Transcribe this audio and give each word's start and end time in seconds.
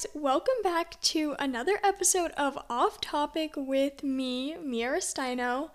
guys, 0.00 0.06
welcome 0.14 0.54
back 0.62 1.00
to 1.00 1.34
another 1.38 1.78
episode 1.82 2.30
of 2.32 2.56
Off 2.70 3.00
Topic 3.00 3.52
with 3.56 4.02
me, 4.02 4.56
Mia 4.56 4.92
Restino. 4.92 5.70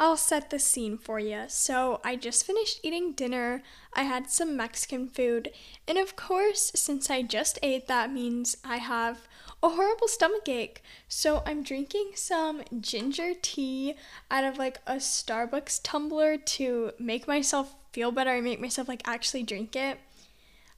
I'll 0.00 0.16
set 0.16 0.50
the 0.50 0.58
scene 0.58 0.96
for 0.98 1.20
you. 1.20 1.44
So, 1.48 2.00
I 2.02 2.16
just 2.16 2.46
finished 2.46 2.80
eating 2.82 3.12
dinner. 3.12 3.62
I 3.92 4.02
had 4.02 4.30
some 4.30 4.56
Mexican 4.56 5.08
food, 5.08 5.50
and 5.86 5.98
of 5.98 6.16
course, 6.16 6.72
since 6.74 7.10
I 7.10 7.22
just 7.22 7.58
ate, 7.62 7.86
that 7.88 8.12
means 8.12 8.56
I 8.64 8.78
have 8.78 9.28
a 9.62 9.68
horrible 9.68 10.08
stomach 10.08 10.48
ache. 10.48 10.82
So, 11.08 11.42
I'm 11.46 11.62
drinking 11.62 12.12
some 12.14 12.62
ginger 12.80 13.32
tea 13.40 13.94
out 14.30 14.44
of 14.44 14.58
like 14.58 14.78
a 14.86 14.96
Starbucks 14.96 15.80
tumbler 15.84 16.36
to 16.36 16.92
make 16.98 17.28
myself 17.28 17.74
feel 17.92 18.10
better 18.10 18.34
and 18.34 18.44
make 18.44 18.60
myself 18.60 18.88
like 18.88 19.06
actually 19.06 19.42
drink 19.44 19.76
it. 19.76 19.98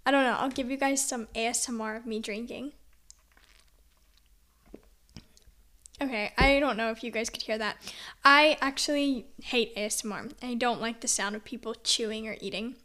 I 0.04 0.10
don't 0.10 0.24
know. 0.24 0.36
I'll 0.38 0.50
give 0.50 0.70
you 0.70 0.76
guys 0.76 1.06
some 1.06 1.28
ASMR 1.34 1.96
of 1.96 2.06
me 2.06 2.20
drinking. 2.20 2.72
Okay, 6.02 6.32
I 6.38 6.58
don't 6.60 6.78
know 6.78 6.90
if 6.90 7.04
you 7.04 7.10
guys 7.10 7.28
could 7.28 7.42
hear 7.42 7.58
that. 7.58 7.76
I 8.24 8.56
actually 8.62 9.26
hate 9.42 9.76
ASMR. 9.76 10.32
I 10.42 10.54
don't 10.54 10.80
like 10.80 11.00
the 11.00 11.08
sound 11.08 11.36
of 11.36 11.44
people 11.44 11.74
chewing 11.84 12.26
or 12.26 12.36
eating. 12.40 12.76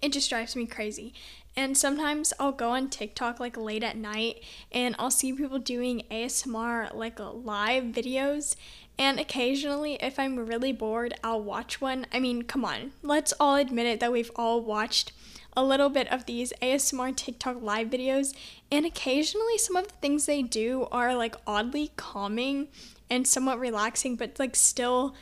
It 0.00 0.12
just 0.12 0.30
drives 0.30 0.54
me 0.54 0.66
crazy. 0.66 1.12
And 1.56 1.76
sometimes 1.76 2.32
I'll 2.38 2.52
go 2.52 2.70
on 2.70 2.88
TikTok 2.88 3.40
like 3.40 3.56
late 3.56 3.82
at 3.82 3.96
night 3.96 4.42
and 4.70 4.94
I'll 4.98 5.10
see 5.10 5.32
people 5.32 5.58
doing 5.58 6.04
ASMR 6.10 6.94
like 6.94 7.18
live 7.18 7.84
videos. 7.84 8.54
And 8.96 9.18
occasionally, 9.18 9.94
if 10.00 10.18
I'm 10.18 10.46
really 10.46 10.72
bored, 10.72 11.14
I'll 11.24 11.42
watch 11.42 11.80
one. 11.80 12.06
I 12.12 12.20
mean, 12.20 12.42
come 12.42 12.64
on, 12.64 12.92
let's 13.02 13.34
all 13.40 13.56
admit 13.56 13.86
it 13.86 14.00
that 14.00 14.12
we've 14.12 14.30
all 14.36 14.60
watched 14.60 15.12
a 15.56 15.62
little 15.62 15.88
bit 15.88 16.10
of 16.10 16.26
these 16.26 16.52
ASMR 16.62 17.14
TikTok 17.14 17.60
live 17.62 17.88
videos, 17.88 18.34
and 18.70 18.86
occasionally 18.86 19.58
some 19.58 19.76
of 19.76 19.88
the 19.88 19.94
things 19.94 20.26
they 20.26 20.42
do 20.42 20.86
are 20.90 21.14
like 21.14 21.36
oddly 21.46 21.92
calming 21.96 22.68
and 23.10 23.26
somewhat 23.26 23.58
relaxing, 23.58 24.16
but 24.16 24.38
like 24.38 24.56
still 24.56 25.14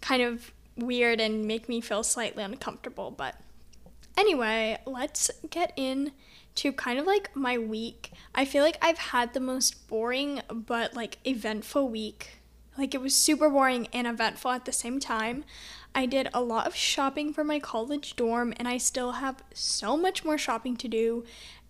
kind 0.00 0.22
of 0.22 0.52
weird 0.76 1.20
and 1.20 1.44
make 1.44 1.68
me 1.68 1.80
feel 1.80 2.02
slightly 2.02 2.42
uncomfortable. 2.42 3.10
But 3.10 3.36
anyway, 4.16 4.78
let's 4.86 5.30
get 5.50 5.72
in 5.76 6.12
to 6.56 6.72
kind 6.72 6.98
of 6.98 7.06
like 7.06 7.34
my 7.36 7.56
week. 7.56 8.12
I 8.34 8.44
feel 8.44 8.64
like 8.64 8.78
I've 8.82 8.98
had 8.98 9.32
the 9.32 9.40
most 9.40 9.86
boring 9.86 10.42
but 10.50 10.94
like 10.94 11.18
eventful 11.24 11.88
week. 11.88 12.40
Like 12.76 12.94
it 12.94 13.00
was 13.00 13.14
super 13.14 13.48
boring 13.48 13.88
and 13.92 14.06
eventful 14.06 14.50
at 14.50 14.64
the 14.64 14.72
same 14.72 14.98
time. 14.98 15.44
I 15.94 16.06
did 16.06 16.28
a 16.32 16.42
lot 16.42 16.66
of 16.66 16.76
shopping 16.76 17.32
for 17.32 17.44
my 17.44 17.58
college 17.58 18.16
dorm, 18.16 18.54
and 18.56 18.68
I 18.68 18.78
still 18.78 19.12
have 19.12 19.42
so 19.52 19.96
much 19.96 20.24
more 20.24 20.38
shopping 20.38 20.76
to 20.76 20.88
do 20.88 21.24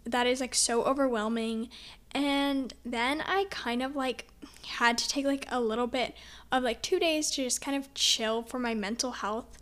that 0.04 0.26
is 0.26 0.40
like 0.40 0.54
so 0.54 0.84
overwhelming. 0.84 1.68
And 2.12 2.72
then 2.84 3.20
I 3.20 3.46
kind 3.50 3.82
of 3.82 3.94
like 3.94 4.28
had 4.66 4.98
to 4.98 5.08
take 5.08 5.24
like 5.24 5.46
a 5.50 5.60
little 5.60 5.86
bit 5.86 6.14
of 6.50 6.62
like 6.62 6.82
two 6.82 6.98
days 6.98 7.30
to 7.32 7.44
just 7.44 7.60
kind 7.60 7.76
of 7.76 7.92
chill 7.94 8.42
for 8.42 8.58
my 8.58 8.74
mental 8.74 9.12
health 9.12 9.58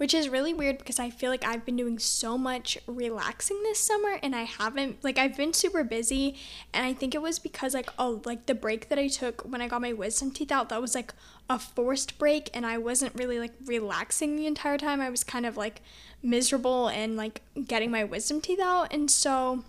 which 0.00 0.14
is 0.14 0.30
really 0.30 0.54
weird 0.54 0.78
because 0.78 0.98
I 0.98 1.10
feel 1.10 1.30
like 1.30 1.44
I've 1.44 1.66
been 1.66 1.76
doing 1.76 1.98
so 1.98 2.38
much 2.38 2.78
relaxing 2.86 3.62
this 3.62 3.78
summer 3.78 4.18
and 4.22 4.34
I 4.34 4.44
haven't 4.44 5.04
like 5.04 5.18
I've 5.18 5.36
been 5.36 5.52
super 5.52 5.84
busy 5.84 6.36
and 6.72 6.86
I 6.86 6.94
think 6.94 7.14
it 7.14 7.20
was 7.20 7.38
because 7.38 7.74
like 7.74 7.90
oh 7.98 8.22
like 8.24 8.46
the 8.46 8.54
break 8.54 8.88
that 8.88 8.98
I 8.98 9.08
took 9.08 9.42
when 9.42 9.60
I 9.60 9.68
got 9.68 9.82
my 9.82 9.92
wisdom 9.92 10.30
teeth 10.30 10.50
out 10.50 10.70
that 10.70 10.80
was 10.80 10.94
like 10.94 11.12
a 11.50 11.58
forced 11.58 12.18
break 12.18 12.48
and 12.54 12.64
I 12.64 12.78
wasn't 12.78 13.14
really 13.14 13.38
like 13.38 13.52
relaxing 13.66 14.36
the 14.36 14.46
entire 14.46 14.78
time. 14.78 15.02
I 15.02 15.10
was 15.10 15.22
kind 15.22 15.44
of 15.44 15.58
like 15.58 15.82
miserable 16.22 16.88
and 16.88 17.14
like 17.14 17.42
getting 17.68 17.90
my 17.90 18.02
wisdom 18.02 18.40
teeth 18.40 18.58
out 18.58 18.94
and 18.94 19.10
so 19.10 19.64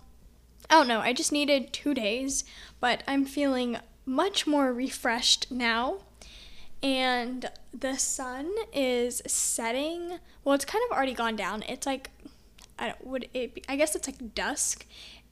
I 0.69 0.75
don't 0.75 0.87
know, 0.87 1.01
I 1.01 1.11
just 1.11 1.33
needed 1.33 1.73
2 1.73 1.93
days, 1.93 2.45
but 2.79 3.03
I'm 3.05 3.25
feeling 3.25 3.79
much 4.05 4.47
more 4.47 4.71
refreshed 4.71 5.51
now 5.51 5.97
and 6.83 7.49
the 7.73 7.97
sun 7.97 8.51
is 8.73 9.21
setting. 9.27 10.19
Well, 10.43 10.55
it's 10.55 10.65
kind 10.65 10.83
of 10.89 10.95
already 10.95 11.13
gone 11.13 11.35
down. 11.35 11.63
It's 11.67 11.85
like, 11.85 12.09
I 12.79 12.87
don't 12.87 13.05
would 13.05 13.29
it. 13.33 13.55
Be, 13.55 13.63
I 13.69 13.75
guess 13.75 13.95
it's 13.95 14.07
like 14.07 14.35
dusk. 14.35 14.85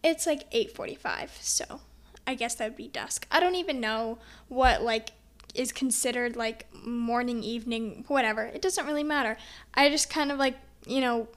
It's 0.03 0.25
like 0.25 0.43
eight 0.51 0.75
forty-five. 0.75 1.37
So, 1.41 1.81
I 2.27 2.35
guess 2.35 2.55
that 2.55 2.69
would 2.69 2.77
be 2.77 2.87
dusk. 2.87 3.27
I 3.31 3.39
don't 3.39 3.55
even 3.55 3.79
know 3.79 4.19
what 4.47 4.83
like 4.83 5.11
is 5.55 5.71
considered 5.71 6.35
like 6.35 6.67
morning, 6.85 7.43
evening, 7.43 8.05
whatever. 8.07 8.43
It 8.43 8.61
doesn't 8.61 8.85
really 8.85 9.03
matter. 9.03 9.37
I 9.73 9.89
just 9.89 10.09
kind 10.09 10.31
of 10.31 10.37
like 10.37 10.57
you 10.85 11.01
know 11.01 11.27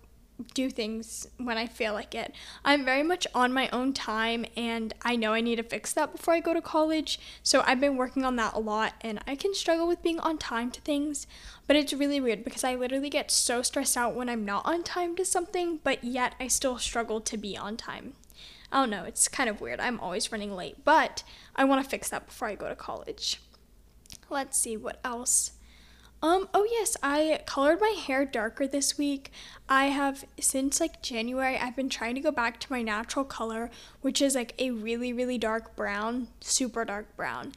do 0.55 0.71
things 0.71 1.27
when 1.39 1.57
I 1.57 1.67
feel 1.67 1.93
like 1.93 2.15
it. 2.15 2.35
I'm 2.65 2.85
very 2.85 3.03
much 3.03 3.27
on 3.35 3.53
my 3.53 3.69
own 3.71 3.93
time 3.93 4.45
and 4.57 4.93
I 5.03 5.17
know 5.17 5.33
I 5.33 5.41
need 5.41 5.57
to 5.57 5.63
fix 5.63 5.93
that 5.93 6.13
before 6.13 6.35
I 6.35 6.41
go 6.41 6.55
to 6.55 6.61
college. 6.61 7.19
So 7.43 7.63
I've 7.67 7.81
been 7.81 7.97
working 7.97 8.25
on 8.25 8.37
that 8.37 8.55
a 8.55 8.59
lot 8.59 8.95
and 9.01 9.21
I 9.27 9.35
can 9.35 9.55
struggle 9.55 9.87
with 9.87 10.03
being 10.03 10.21
on 10.21 10.39
time 10.39 10.71
to 10.73 10.81
things, 10.81 11.27
but 11.67 11.77
it's 11.77 11.93
really 11.93 12.21
weird 12.21 12.45
because 12.45 12.65
I 12.65 12.75
literally 12.75 13.11
get 13.11 13.31
so 13.31 13.63
stressed 13.63 13.97
out 13.97 14.15
when 14.15 14.29
I'm 14.29 14.45
not 14.45 14.67
on 14.67 14.83
time 14.83 15.17
to 15.17 15.25
something, 15.25 15.81
but 15.83 16.03
yet 16.05 16.35
I 16.41 16.49
still 16.49 16.79
struggle 16.79 17.21
to 17.21 17.37
be 17.37 17.57
on 17.57 17.77
time. 17.77 18.15
I 18.71 18.81
don't 18.81 18.91
know, 18.91 19.05
it's 19.05 19.29
kind 19.29 19.51
of 19.51 19.61
weird. 19.61 19.81
I'm 19.81 20.01
always 20.01 20.33
running 20.33 20.57
late, 20.57 20.85
but 20.85 21.23
I 21.55 21.65
want 21.65 21.85
to 21.85 21.91
fix 21.91 22.09
that 22.09 22.27
before 22.27 22.49
I 22.49 22.55
go 22.55 22.69
to 22.69 22.75
college. 22.75 23.39
Let's 24.31 24.59
see 24.59 24.79
what 24.79 24.99
else. 25.05 25.53
Um, 26.23 26.49
oh 26.55 26.65
yes, 26.71 26.97
I 27.03 27.41
colored 27.47 27.81
my 27.81 27.97
hair 28.07 28.25
darker 28.25 28.69
this 28.69 28.97
week. 28.97 29.33
I 29.69 29.87
have 29.87 30.25
since 30.39 30.79
like 30.79 31.03
January 31.03 31.59
I've 31.59 31.75
been 31.75 31.89
trying 31.89 32.15
to 32.15 32.21
go 32.21 32.31
back 32.31 32.61
to 32.61 32.71
my 32.71 32.81
natural 32.81 33.25
color, 33.25 33.71
which 34.03 34.23
is 34.23 34.37
like 34.37 34.55
a 34.59 34.71
really 34.71 35.13
really 35.13 35.37
dark 35.37 35.75
brown, 35.75 36.29
super 36.41 36.85
dark 36.85 37.17
brown. 37.17 37.53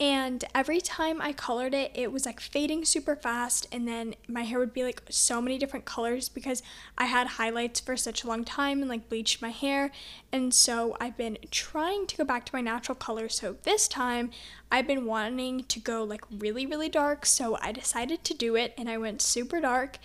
And 0.00 0.44
every 0.56 0.80
time 0.80 1.22
I 1.22 1.32
colored 1.32 1.72
it, 1.72 1.92
it 1.94 2.10
was 2.10 2.26
like 2.26 2.40
fading 2.40 2.84
super 2.84 3.14
fast, 3.14 3.68
and 3.70 3.86
then 3.86 4.16
my 4.26 4.42
hair 4.42 4.58
would 4.58 4.74
be 4.74 4.82
like 4.82 5.02
so 5.08 5.40
many 5.40 5.56
different 5.56 5.84
colors 5.84 6.28
because 6.28 6.64
I 6.98 7.04
had 7.04 7.28
highlights 7.28 7.78
for 7.78 7.96
such 7.96 8.24
a 8.24 8.26
long 8.26 8.44
time 8.44 8.80
and 8.80 8.88
like 8.88 9.08
bleached 9.08 9.40
my 9.40 9.50
hair. 9.50 9.92
And 10.32 10.52
so 10.52 10.96
I've 11.00 11.16
been 11.16 11.38
trying 11.52 12.08
to 12.08 12.16
go 12.16 12.24
back 12.24 12.44
to 12.46 12.54
my 12.54 12.60
natural 12.60 12.96
color. 12.96 13.28
So 13.28 13.56
this 13.62 13.86
time 13.86 14.30
I've 14.70 14.88
been 14.88 15.06
wanting 15.06 15.62
to 15.62 15.78
go 15.78 16.02
like 16.02 16.24
really, 16.28 16.66
really 16.66 16.88
dark. 16.88 17.24
So 17.24 17.56
I 17.62 17.70
decided 17.70 18.24
to 18.24 18.34
do 18.34 18.56
it, 18.56 18.74
and 18.76 18.90
I 18.90 18.98
went 18.98 19.22
super 19.22 19.60
dark. 19.60 19.98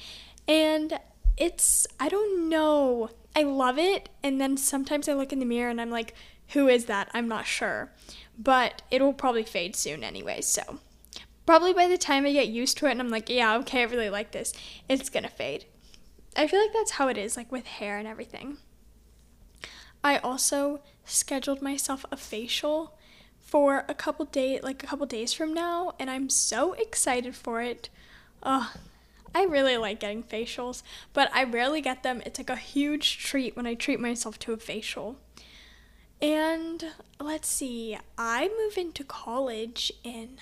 And 0.47 0.99
it's, 1.35 1.87
I 1.99 2.09
don't 2.09 2.47
know, 2.47 3.09
I 3.35 3.41
love 3.41 3.79
it. 3.79 4.09
And 4.21 4.39
then 4.39 4.55
sometimes 4.55 5.09
I 5.09 5.13
look 5.13 5.33
in 5.33 5.39
the 5.39 5.45
mirror 5.45 5.71
and 5.71 5.81
I'm 5.81 5.89
like, 5.89 6.13
who 6.49 6.67
is 6.67 6.85
that? 6.85 7.09
I'm 7.13 7.27
not 7.27 7.45
sure 7.45 7.91
but 8.39 8.81
it'll 8.89 9.13
probably 9.13 9.43
fade 9.43 9.75
soon 9.75 10.03
anyway, 10.03 10.41
so 10.41 10.79
probably 11.45 11.73
by 11.73 11.87
the 11.87 11.97
time 11.97 12.25
I 12.25 12.31
get 12.31 12.47
used 12.47 12.77
to 12.77 12.87
it 12.87 12.91
and 12.91 13.01
I'm 13.01 13.09
like, 13.09 13.29
yeah, 13.29 13.55
okay, 13.57 13.81
I 13.81 13.85
really 13.85 14.09
like 14.09 14.31
this, 14.31 14.53
it's 14.87 15.09
gonna 15.09 15.29
fade. 15.29 15.65
I 16.35 16.47
feel 16.47 16.61
like 16.61 16.73
that's 16.73 16.91
how 16.91 17.09
it 17.09 17.17
is, 17.17 17.35
like 17.35 17.51
with 17.51 17.65
hair 17.67 17.97
and 17.97 18.07
everything. 18.07 18.57
I 20.03 20.17
also 20.19 20.81
scheduled 21.03 21.61
myself 21.61 22.05
a 22.11 22.17
facial 22.17 22.97
for 23.39 23.83
a 23.89 23.93
couple 23.93 24.25
day 24.25 24.59
like 24.61 24.83
a 24.83 24.87
couple 24.87 25.05
days 25.05 25.33
from 25.33 25.53
now, 25.53 25.93
and 25.99 26.09
I'm 26.09 26.29
so 26.29 26.73
excited 26.73 27.35
for 27.35 27.61
it. 27.61 27.89
Ugh, 28.43 28.69
I 29.35 29.43
really 29.43 29.77
like 29.77 29.99
getting 29.99 30.23
facials, 30.23 30.81
but 31.13 31.29
I 31.33 31.43
rarely 31.43 31.81
get 31.81 32.03
them. 32.03 32.21
It's 32.25 32.39
like 32.39 32.49
a 32.49 32.55
huge 32.55 33.17
treat 33.17 33.55
when 33.55 33.65
I 33.65 33.73
treat 33.73 33.99
myself 33.99 34.39
to 34.39 34.53
a 34.53 34.57
facial. 34.57 35.17
And 36.21 36.83
let's 37.19 37.47
see, 37.47 37.97
I 38.17 38.49
move 38.49 38.77
into 38.77 39.03
college 39.03 39.91
in 40.03 40.37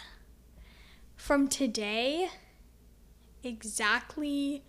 from 1.15 1.47
today 1.47 2.29
exactly 3.43 4.63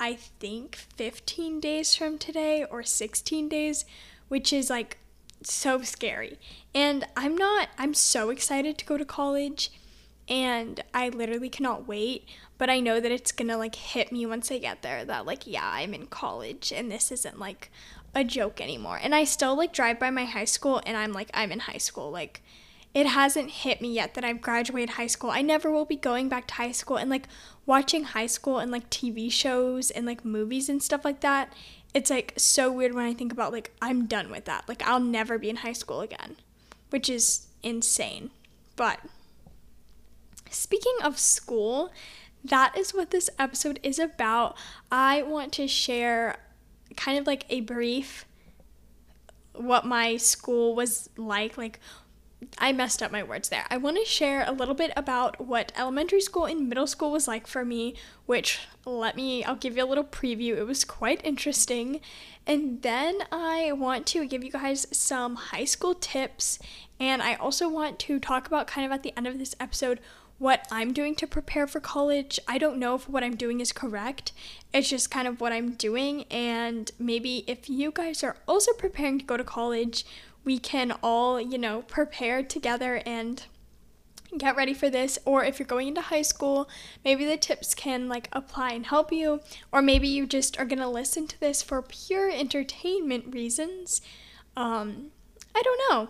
I 0.00 0.14
think 0.14 0.76
15 0.76 1.60
days 1.60 1.94
from 1.94 2.18
today 2.18 2.64
or 2.64 2.82
16 2.82 3.48
days, 3.48 3.84
which 4.28 4.52
is 4.52 4.70
like 4.70 4.98
so 5.42 5.82
scary. 5.82 6.38
And 6.74 7.04
I'm 7.16 7.36
not 7.36 7.68
I'm 7.78 7.94
so 7.94 8.30
excited 8.30 8.78
to 8.78 8.84
go 8.84 8.96
to 8.96 9.04
college 9.04 9.70
and 10.28 10.82
I 10.92 11.08
literally 11.08 11.48
cannot 11.48 11.88
wait, 11.88 12.28
but 12.58 12.68
I 12.68 12.80
know 12.80 13.00
that 13.00 13.10
it's 13.10 13.32
going 13.32 13.48
to 13.48 13.56
like 13.56 13.74
hit 13.74 14.12
me 14.12 14.26
once 14.26 14.52
I 14.52 14.58
get 14.58 14.82
there 14.82 15.04
that 15.04 15.26
like 15.26 15.46
yeah, 15.46 15.68
I'm 15.68 15.94
in 15.94 16.06
college 16.06 16.72
and 16.72 16.90
this 16.90 17.10
isn't 17.10 17.38
like 17.38 17.70
a 18.18 18.24
joke 18.24 18.60
anymore. 18.60 18.98
And 19.02 19.14
I 19.14 19.24
still 19.24 19.56
like 19.56 19.72
drive 19.72 19.98
by 19.98 20.10
my 20.10 20.24
high 20.24 20.44
school 20.44 20.82
and 20.84 20.96
I'm 20.96 21.12
like, 21.12 21.30
I'm 21.32 21.52
in 21.52 21.60
high 21.60 21.78
school. 21.78 22.10
Like, 22.10 22.42
it 22.94 23.06
hasn't 23.06 23.50
hit 23.50 23.80
me 23.80 23.92
yet 23.92 24.14
that 24.14 24.24
I've 24.24 24.40
graduated 24.40 24.90
high 24.90 25.06
school. 25.06 25.30
I 25.30 25.42
never 25.42 25.70
will 25.70 25.84
be 25.84 25.96
going 25.96 26.28
back 26.28 26.46
to 26.48 26.54
high 26.54 26.72
school 26.72 26.96
and 26.96 27.10
like 27.10 27.28
watching 27.66 28.04
high 28.04 28.26
school 28.26 28.58
and 28.58 28.70
like 28.70 28.88
TV 28.90 29.30
shows 29.30 29.90
and 29.90 30.06
like 30.06 30.24
movies 30.24 30.68
and 30.68 30.82
stuff 30.82 31.04
like 31.04 31.20
that. 31.20 31.52
It's 31.94 32.10
like 32.10 32.34
so 32.36 32.72
weird 32.72 32.94
when 32.94 33.04
I 33.04 33.14
think 33.14 33.32
about 33.32 33.52
like 33.52 33.72
I'm 33.80 34.06
done 34.06 34.30
with 34.30 34.46
that. 34.46 34.68
Like 34.68 34.82
I'll 34.82 35.00
never 35.00 35.38
be 35.38 35.50
in 35.50 35.56
high 35.56 35.74
school 35.74 36.00
again, 36.00 36.36
which 36.90 37.08
is 37.08 37.46
insane. 37.62 38.30
But 38.74 39.00
speaking 40.50 40.96
of 41.02 41.18
school, 41.18 41.92
that 42.44 42.76
is 42.76 42.94
what 42.94 43.10
this 43.10 43.28
episode 43.38 43.80
is 43.82 43.98
about. 43.98 44.56
I 44.90 45.22
want 45.22 45.52
to 45.54 45.68
share 45.68 46.38
kind 46.98 47.18
of 47.18 47.26
like 47.26 47.46
a 47.48 47.60
brief 47.62 48.26
what 49.54 49.84
my 49.84 50.16
school 50.16 50.74
was 50.74 51.08
like, 51.16 51.56
like 51.56 51.80
I 52.58 52.72
messed 52.72 53.02
up 53.02 53.10
my 53.10 53.22
words 53.22 53.48
there. 53.48 53.64
I 53.70 53.76
want 53.76 53.96
to 53.98 54.04
share 54.04 54.44
a 54.46 54.52
little 54.52 54.74
bit 54.74 54.92
about 54.96 55.40
what 55.40 55.72
elementary 55.76 56.20
school 56.20 56.44
and 56.44 56.68
middle 56.68 56.86
school 56.86 57.10
was 57.10 57.26
like 57.26 57.46
for 57.46 57.64
me, 57.64 57.94
which 58.26 58.60
let 58.84 59.16
me, 59.16 59.42
I'll 59.42 59.56
give 59.56 59.76
you 59.76 59.84
a 59.84 59.86
little 59.86 60.04
preview. 60.04 60.56
It 60.56 60.66
was 60.66 60.84
quite 60.84 61.20
interesting. 61.24 62.00
And 62.46 62.82
then 62.82 63.18
I 63.32 63.72
want 63.72 64.06
to 64.08 64.26
give 64.26 64.44
you 64.44 64.52
guys 64.52 64.86
some 64.92 65.34
high 65.36 65.64
school 65.64 65.94
tips. 65.94 66.58
And 67.00 67.22
I 67.22 67.34
also 67.34 67.68
want 67.68 67.98
to 68.00 68.20
talk 68.20 68.46
about 68.46 68.68
kind 68.68 68.86
of 68.86 68.92
at 68.92 69.02
the 69.02 69.16
end 69.16 69.26
of 69.26 69.38
this 69.38 69.56
episode 69.58 70.00
what 70.38 70.66
I'm 70.70 70.92
doing 70.92 71.14
to 71.16 71.26
prepare 71.26 71.66
for 71.66 71.80
college. 71.80 72.38
I 72.46 72.58
don't 72.58 72.78
know 72.78 72.94
if 72.94 73.08
what 73.08 73.24
I'm 73.24 73.36
doing 73.36 73.60
is 73.60 73.72
correct. 73.72 74.32
It's 74.72 74.88
just 74.88 75.10
kind 75.10 75.26
of 75.26 75.40
what 75.40 75.52
I'm 75.52 75.72
doing. 75.72 76.24
And 76.30 76.90
maybe 76.98 77.44
if 77.46 77.68
you 77.68 77.90
guys 77.90 78.22
are 78.22 78.36
also 78.46 78.72
preparing 78.72 79.18
to 79.18 79.24
go 79.24 79.36
to 79.36 79.44
college, 79.44 80.06
we 80.44 80.58
can 80.58 80.92
all, 81.02 81.40
you 81.40 81.58
know, 81.58 81.82
prepare 81.82 82.42
together 82.42 83.02
and 83.04 83.44
get 84.36 84.56
ready 84.56 84.74
for 84.74 84.90
this 84.90 85.18
or 85.24 85.42
if 85.42 85.58
you're 85.58 85.66
going 85.66 85.88
into 85.88 86.02
high 86.02 86.22
school 86.22 86.68
maybe 87.02 87.24
the 87.24 87.36
tips 87.36 87.74
can 87.74 88.08
like 88.08 88.28
apply 88.32 88.72
and 88.72 88.86
help 88.86 89.10
you 89.10 89.40
or 89.72 89.80
maybe 89.80 90.06
you 90.06 90.26
just 90.26 90.58
are 90.58 90.66
going 90.66 90.78
to 90.78 90.88
listen 90.88 91.26
to 91.26 91.40
this 91.40 91.62
for 91.62 91.80
pure 91.80 92.30
entertainment 92.30 93.32
reasons 93.32 94.02
um 94.54 95.06
i 95.54 95.62
don't 95.62 95.80
know 95.88 96.08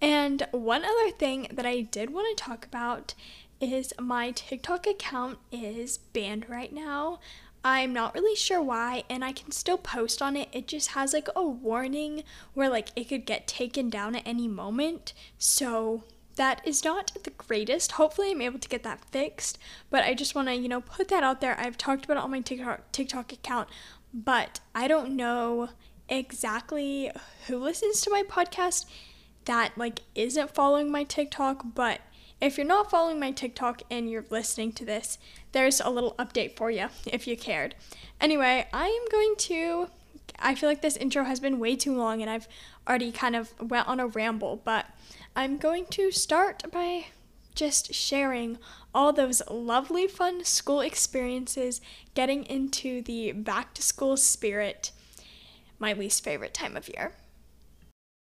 and 0.00 0.46
one 0.50 0.84
other 0.84 1.10
thing 1.12 1.46
that 1.52 1.64
i 1.64 1.80
did 1.80 2.12
want 2.12 2.36
to 2.36 2.44
talk 2.44 2.66
about 2.66 3.14
is 3.60 3.92
my 4.00 4.30
tiktok 4.30 4.86
account 4.86 5.38
is 5.50 5.98
banned 5.98 6.48
right 6.48 6.72
now 6.72 7.18
I'm 7.66 7.92
not 7.92 8.14
really 8.14 8.36
sure 8.36 8.62
why, 8.62 9.02
and 9.10 9.24
I 9.24 9.32
can 9.32 9.50
still 9.50 9.76
post 9.76 10.22
on 10.22 10.36
it. 10.36 10.48
It 10.52 10.68
just 10.68 10.90
has 10.90 11.12
like 11.12 11.28
a 11.34 11.42
warning 11.42 12.22
where 12.54 12.68
like 12.68 12.90
it 12.94 13.08
could 13.08 13.26
get 13.26 13.48
taken 13.48 13.90
down 13.90 14.14
at 14.14 14.22
any 14.24 14.46
moment. 14.46 15.12
So 15.36 16.04
that 16.36 16.60
is 16.64 16.84
not 16.84 17.10
the 17.24 17.30
greatest. 17.30 17.92
Hopefully, 17.92 18.30
I'm 18.30 18.40
able 18.40 18.60
to 18.60 18.68
get 18.68 18.84
that 18.84 19.04
fixed. 19.06 19.58
But 19.90 20.04
I 20.04 20.14
just 20.14 20.36
want 20.36 20.46
to, 20.46 20.54
you 20.54 20.68
know, 20.68 20.80
put 20.80 21.08
that 21.08 21.24
out 21.24 21.40
there. 21.40 21.58
I've 21.58 21.76
talked 21.76 22.04
about 22.04 22.18
it 22.18 22.22
on 22.22 22.30
my 22.30 22.40
TikTok 22.40 22.92
TikTok 22.92 23.32
account, 23.32 23.68
but 24.14 24.60
I 24.72 24.86
don't 24.86 25.16
know 25.16 25.70
exactly 26.08 27.10
who 27.48 27.58
listens 27.58 28.00
to 28.02 28.10
my 28.10 28.22
podcast 28.22 28.86
that 29.46 29.72
like 29.76 30.02
isn't 30.14 30.54
following 30.54 30.88
my 30.88 31.02
TikTok, 31.02 31.64
but 31.74 32.00
if 32.40 32.58
you're 32.58 32.66
not 32.66 32.90
following 32.90 33.18
my 33.18 33.30
TikTok 33.30 33.82
and 33.90 34.10
you're 34.10 34.24
listening 34.30 34.72
to 34.72 34.84
this, 34.84 35.18
there's 35.52 35.80
a 35.80 35.90
little 35.90 36.14
update 36.18 36.56
for 36.56 36.70
you 36.70 36.88
if 37.06 37.26
you 37.26 37.36
cared. 37.36 37.74
Anyway, 38.20 38.66
I 38.72 38.86
am 38.86 39.04
going 39.10 39.34
to 39.38 39.88
I 40.38 40.54
feel 40.54 40.68
like 40.68 40.82
this 40.82 40.96
intro 40.96 41.24
has 41.24 41.40
been 41.40 41.58
way 41.58 41.76
too 41.76 41.94
long 41.94 42.20
and 42.20 42.30
I've 42.30 42.48
already 42.86 43.12
kind 43.12 43.36
of 43.36 43.54
went 43.60 43.88
on 43.88 44.00
a 44.00 44.06
ramble, 44.06 44.60
but 44.64 44.86
I'm 45.34 45.56
going 45.56 45.86
to 45.86 46.10
start 46.10 46.70
by 46.70 47.06
just 47.54 47.94
sharing 47.94 48.58
all 48.94 49.12
those 49.12 49.42
lovely 49.50 50.06
fun 50.06 50.44
school 50.44 50.80
experiences, 50.80 51.80
getting 52.14 52.44
into 52.44 53.02
the 53.02 53.32
back 53.32 53.74
to 53.74 53.82
school 53.82 54.16
spirit, 54.16 54.92
my 55.78 55.92
least 55.92 56.22
favorite 56.22 56.54
time 56.54 56.76
of 56.76 56.88
year. 56.88 57.12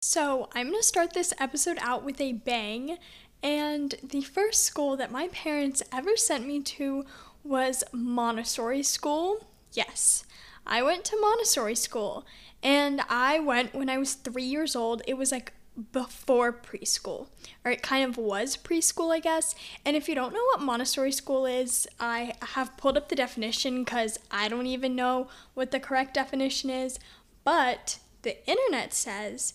So, 0.02 0.48
I'm 0.54 0.70
going 0.70 0.80
to 0.80 0.86
start 0.86 1.14
this 1.14 1.32
episode 1.40 1.78
out 1.80 2.04
with 2.04 2.20
a 2.20 2.34
bang 2.34 2.98
and 3.42 3.94
the 4.02 4.22
first 4.22 4.62
school 4.62 4.96
that 4.96 5.12
my 5.12 5.28
parents 5.28 5.82
ever 5.92 6.16
sent 6.16 6.46
me 6.46 6.60
to 6.60 7.04
was 7.44 7.84
Montessori 7.92 8.82
school. 8.82 9.46
Yes, 9.72 10.24
I 10.66 10.82
went 10.82 11.04
to 11.06 11.20
Montessori 11.20 11.74
school. 11.74 12.26
And 12.62 13.02
I 13.08 13.38
went 13.38 13.74
when 13.74 13.88
I 13.88 13.98
was 13.98 14.14
three 14.14 14.42
years 14.42 14.74
old. 14.74 15.02
It 15.06 15.16
was 15.16 15.30
like 15.30 15.52
before 15.92 16.52
preschool, 16.52 17.28
or 17.64 17.70
it 17.70 17.82
kind 17.82 18.08
of 18.08 18.16
was 18.16 18.56
preschool, 18.56 19.14
I 19.14 19.20
guess. 19.20 19.54
And 19.84 19.94
if 19.94 20.08
you 20.08 20.14
don't 20.14 20.32
know 20.32 20.44
what 20.52 20.62
Montessori 20.62 21.12
school 21.12 21.44
is, 21.44 21.86
I 22.00 22.32
have 22.40 22.76
pulled 22.76 22.96
up 22.96 23.08
the 23.08 23.14
definition 23.14 23.84
because 23.84 24.18
I 24.30 24.48
don't 24.48 24.66
even 24.66 24.96
know 24.96 25.28
what 25.54 25.70
the 25.70 25.78
correct 25.78 26.14
definition 26.14 26.70
is. 26.70 26.98
But 27.44 27.98
the 28.22 28.44
internet 28.48 28.94
says 28.94 29.54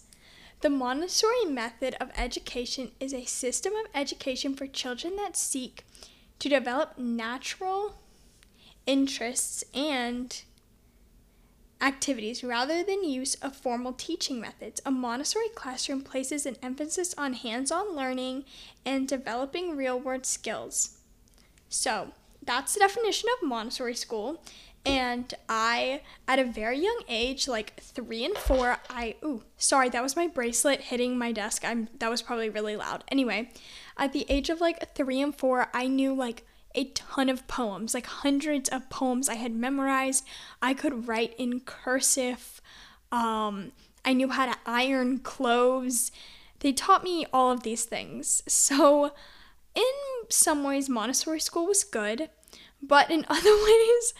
the 0.62 0.70
Montessori 0.70 1.46
method 1.46 1.96
of 2.00 2.12
education 2.16 2.92
is 3.00 3.14
a 3.14 3.26
system 3.26 3.74
of 3.74 3.88
education 3.94 4.56
for 4.56 4.68
children 4.68 5.16
that 5.16 5.36
seek 5.36 5.84
to 6.40 6.50
develop 6.50 6.98
natural 6.98 7.96
interests 8.86 9.64
and 9.74 10.44
activities 11.82 12.44
rather 12.44 12.84
than 12.84 13.04
use 13.04 13.36
of 13.36 13.56
formal 13.56 13.94
teaching 13.94 14.40
methods. 14.40 14.82
A 14.86 14.92
Montessori 14.92 15.50
classroom 15.56 16.02
places 16.02 16.46
an 16.46 16.58
emphasis 16.62 17.16
on 17.18 17.34
hands 17.34 17.72
on 17.72 17.96
learning 17.96 18.46
and 18.86 19.08
developing 19.08 19.76
real 19.76 20.00
world 20.00 20.26
skills. 20.26 20.98
So, 21.70 22.10
that's 22.44 22.74
the 22.74 22.80
definition 22.80 23.30
of 23.38 23.48
Montessori 23.48 23.96
school 23.96 24.44
and 24.86 25.34
I, 25.48 26.02
at 26.28 26.40
a 26.40 26.44
very 26.44 26.80
young 26.80 27.02
age, 27.08 27.48
like 27.48 27.80
three 27.80 28.26
and 28.26 28.36
four, 28.36 28.78
I 28.90 29.16
ooh, 29.24 29.44
sorry, 29.58 29.90
that 29.90 30.02
was 30.02 30.16
my 30.16 30.28
bracelet 30.28 30.82
hitting 30.82 31.18
my 31.18 31.32
desk. 31.32 31.64
I'm 31.64 31.88
that 32.00 32.10
was 32.10 32.22
probably 32.22 32.50
really 32.50 32.76
loud. 32.76 33.04
Anyway, 33.10 33.52
at 33.98 34.14
the 34.14 34.26
age 34.28 34.50
of 34.50 34.60
like 34.60 34.96
three 34.96 35.22
and 35.22 35.36
four, 35.36 35.68
I 35.74 35.88
knew 35.88 36.14
like 36.14 36.46
a 36.74 36.86
ton 36.86 37.30
of 37.30 37.48
poems, 37.48 37.94
like 37.94 38.08
hundreds 38.08 38.70
of 38.70 38.90
poems 38.90 39.30
I 39.30 39.36
had 39.36 39.56
memorized. 39.56 40.26
I 40.62 40.74
could 40.74 41.08
write 41.08 41.36
in 41.38 41.60
cursive. 41.60 42.62
Um, 43.12 43.74
I 44.04 44.14
knew 44.14 44.30
how 44.30 44.48
to 44.48 44.58
iron 44.66 45.20
clothes. 45.20 46.12
They 46.60 46.72
taught 46.72 47.04
me 47.04 47.26
all 47.34 47.52
of 47.52 47.64
these 47.64 47.86
things. 47.86 48.42
So, 48.48 49.12
in 49.76 49.84
some 50.30 50.64
ways, 50.64 50.90
Montessori 50.90 51.40
school 51.40 51.68
was 51.68 51.84
good, 51.84 52.30
but 52.82 53.12
in 53.12 53.26
other 53.30 53.56
ways, 53.64 54.14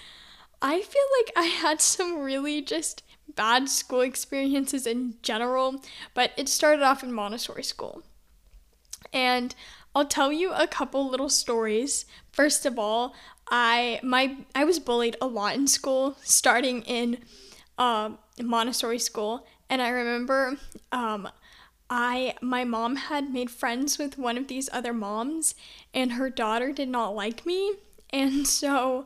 I 0.62 0.82
feel 0.82 1.02
like 1.20 1.34
I 1.36 1.48
had 1.48 1.82
some 1.82 2.20
really 2.20 2.62
just 2.62 3.04
bad 3.36 3.70
school 3.70 4.02
experiences 4.02 4.86
in 4.86 5.16
general, 5.22 5.82
but 6.14 6.32
it 6.38 6.50
started 6.50 6.84
off 6.84 7.04
in 7.04 7.14
Montessori 7.14 7.64
school. 7.64 8.04
And 9.12 9.56
I'll 9.96 10.06
tell 10.06 10.32
you 10.32 10.54
a 10.54 10.68
couple 10.68 11.10
little 11.10 11.30
stories. 11.30 12.06
First 12.32 12.66
of 12.66 12.78
all, 12.78 13.14
I 13.50 14.00
my 14.04 14.38
I 14.56 14.64
was 14.64 14.80
bullied 14.80 15.18
a 15.20 15.28
lot 15.28 15.56
in 15.56 15.68
school, 15.68 16.16
starting 16.22 16.84
in 16.84 17.18
uh, 17.78 18.12
Montessori 18.42 19.00
school, 19.00 19.46
and 19.70 19.82
I 19.82 19.90
remember 19.90 20.58
um, 20.92 21.28
I 21.90 22.36
my 22.42 22.64
mom 22.64 22.96
had 22.96 23.34
made 23.34 23.52
friends 23.52 23.98
with 23.98 24.18
one 24.18 24.38
of 24.38 24.48
these 24.48 24.70
other 24.72 24.94
moms, 24.94 25.56
and 25.94 26.14
her 26.14 26.30
daughter 26.30 26.72
did 26.72 26.88
not 26.88 27.16
like 27.16 27.46
me, 27.46 27.74
and 28.12 28.48
so 28.48 29.06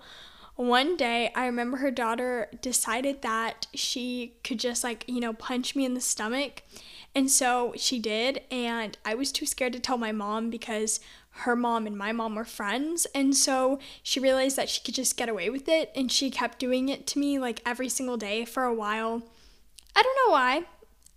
one 0.56 0.96
day 0.96 1.32
I 1.36 1.46
remember 1.46 1.78
her 1.78 1.92
daughter 1.92 2.48
decided 2.62 3.22
that 3.22 3.68
she 3.74 4.36
could 4.44 4.60
just 4.60 4.84
like, 4.84 5.04
you 5.08 5.20
know, 5.20 5.34
punch 5.34 5.76
me 5.76 5.86
in 5.86 5.94
the 5.94 6.02
stomach. 6.02 6.64
And 7.14 7.32
so 7.32 7.74
she 7.78 8.00
did, 8.00 8.42
and 8.52 8.98
I 9.06 9.16
was 9.16 9.32
too 9.32 9.46
scared 9.46 9.74
to 9.74 9.80
tell 9.80 9.98
my 9.98 10.12
mom 10.12 10.50
because 10.50 11.00
her 11.30 11.56
mom 11.56 11.88
and 11.88 11.98
my 11.98 12.12
mom 12.12 12.36
were 12.36 12.46
friends. 12.46 13.08
And 13.16 13.36
so 13.36 13.80
she 14.04 14.20
realized 14.20 14.58
that 14.58 14.70
she 14.70 14.82
could 14.82 14.96
just 14.96 15.18
get 15.18 15.30
away 15.30 15.50
with 15.50 15.70
it, 15.70 15.92
and 15.96 16.12
she 16.12 16.30
kept 16.30 16.60
doing 16.60 16.90
it 16.90 17.08
to 17.08 17.20
me 17.20 17.40
like 17.40 17.62
every 17.66 17.90
single 17.90 18.18
day 18.18 18.44
for 18.44 18.64
a 18.64 18.74
while. 18.74 19.24
I 19.96 20.04
don't 20.04 20.18
know 20.28 20.34
why. 20.34 20.66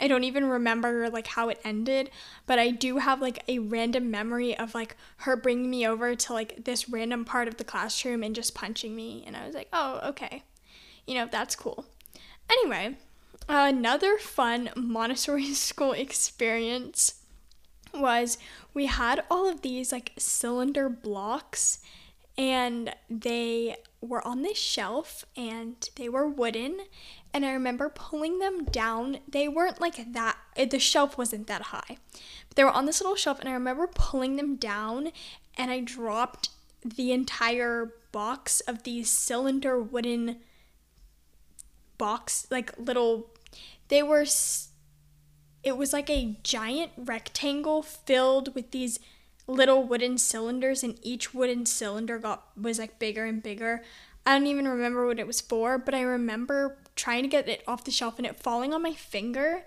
I 0.00 0.06
don't 0.06 0.24
even 0.24 0.44
remember 0.46 1.10
like 1.10 1.26
how 1.26 1.48
it 1.48 1.60
ended, 1.64 2.10
but 2.46 2.58
I 2.58 2.70
do 2.70 2.98
have 2.98 3.20
like 3.20 3.42
a 3.48 3.58
random 3.58 4.10
memory 4.10 4.56
of 4.56 4.74
like 4.74 4.96
her 5.18 5.36
bringing 5.36 5.70
me 5.70 5.86
over 5.86 6.14
to 6.14 6.32
like 6.32 6.64
this 6.64 6.88
random 6.88 7.24
part 7.24 7.48
of 7.48 7.56
the 7.56 7.64
classroom 7.64 8.22
and 8.22 8.34
just 8.34 8.54
punching 8.54 8.94
me 8.94 9.24
and 9.26 9.36
I 9.36 9.46
was 9.46 9.54
like, 9.54 9.68
"Oh, 9.72 10.00
okay." 10.10 10.44
You 11.06 11.14
know, 11.14 11.28
that's 11.30 11.56
cool. 11.56 11.86
Anyway, 12.50 12.96
another 13.48 14.18
fun 14.18 14.70
Montessori 14.76 15.52
school 15.54 15.92
experience 15.92 17.14
was 17.94 18.38
we 18.74 18.86
had 18.86 19.24
all 19.30 19.48
of 19.48 19.62
these 19.62 19.92
like 19.92 20.12
cylinder 20.18 20.88
blocks 20.88 21.80
and 22.36 22.94
they 23.10 23.76
were 24.00 24.26
on 24.26 24.42
this 24.42 24.58
shelf 24.58 25.24
and 25.36 25.90
they 25.96 26.08
were 26.08 26.28
wooden 26.28 26.80
and 27.32 27.44
I 27.44 27.52
remember 27.52 27.88
pulling 27.88 28.38
them 28.38 28.64
down. 28.64 29.18
They 29.28 29.48
weren't 29.48 29.80
like 29.80 30.12
that, 30.12 30.38
eh, 30.56 30.64
the 30.64 30.78
shelf 30.78 31.18
wasn't 31.18 31.46
that 31.46 31.62
high. 31.62 31.98
But 32.48 32.56
they 32.56 32.64
were 32.64 32.70
on 32.70 32.86
this 32.86 33.00
little 33.00 33.16
shelf, 33.16 33.38
and 33.40 33.48
I 33.48 33.52
remember 33.52 33.86
pulling 33.86 34.36
them 34.36 34.56
down, 34.56 35.10
and 35.56 35.70
I 35.70 35.80
dropped 35.80 36.50
the 36.84 37.12
entire 37.12 37.94
box 38.12 38.60
of 38.60 38.84
these 38.84 39.10
cylinder 39.10 39.80
wooden 39.80 40.38
box, 41.98 42.46
like 42.50 42.72
little, 42.78 43.30
they 43.88 44.02
were, 44.02 44.24
it 45.62 45.76
was 45.76 45.92
like 45.92 46.08
a 46.08 46.38
giant 46.42 46.92
rectangle 46.96 47.82
filled 47.82 48.54
with 48.54 48.70
these 48.70 48.98
little 49.48 49.82
wooden 49.82 50.18
cylinders 50.18 50.84
and 50.84 50.98
each 51.02 51.34
wooden 51.34 51.66
cylinder 51.66 52.18
got 52.18 52.46
was 52.56 52.78
like 52.78 52.98
bigger 52.98 53.24
and 53.24 53.42
bigger. 53.42 53.82
I 54.24 54.38
don't 54.38 54.46
even 54.46 54.68
remember 54.68 55.06
what 55.06 55.18
it 55.18 55.26
was 55.26 55.40
for, 55.40 55.78
but 55.78 55.94
I 55.94 56.02
remember 56.02 56.76
trying 56.94 57.22
to 57.22 57.28
get 57.28 57.48
it 57.48 57.64
off 57.66 57.84
the 57.84 57.90
shelf 57.90 58.18
and 58.18 58.26
it 58.26 58.38
falling 58.38 58.74
on 58.74 58.82
my 58.82 58.92
finger 58.92 59.64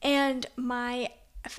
and 0.00 0.46
my 0.56 1.10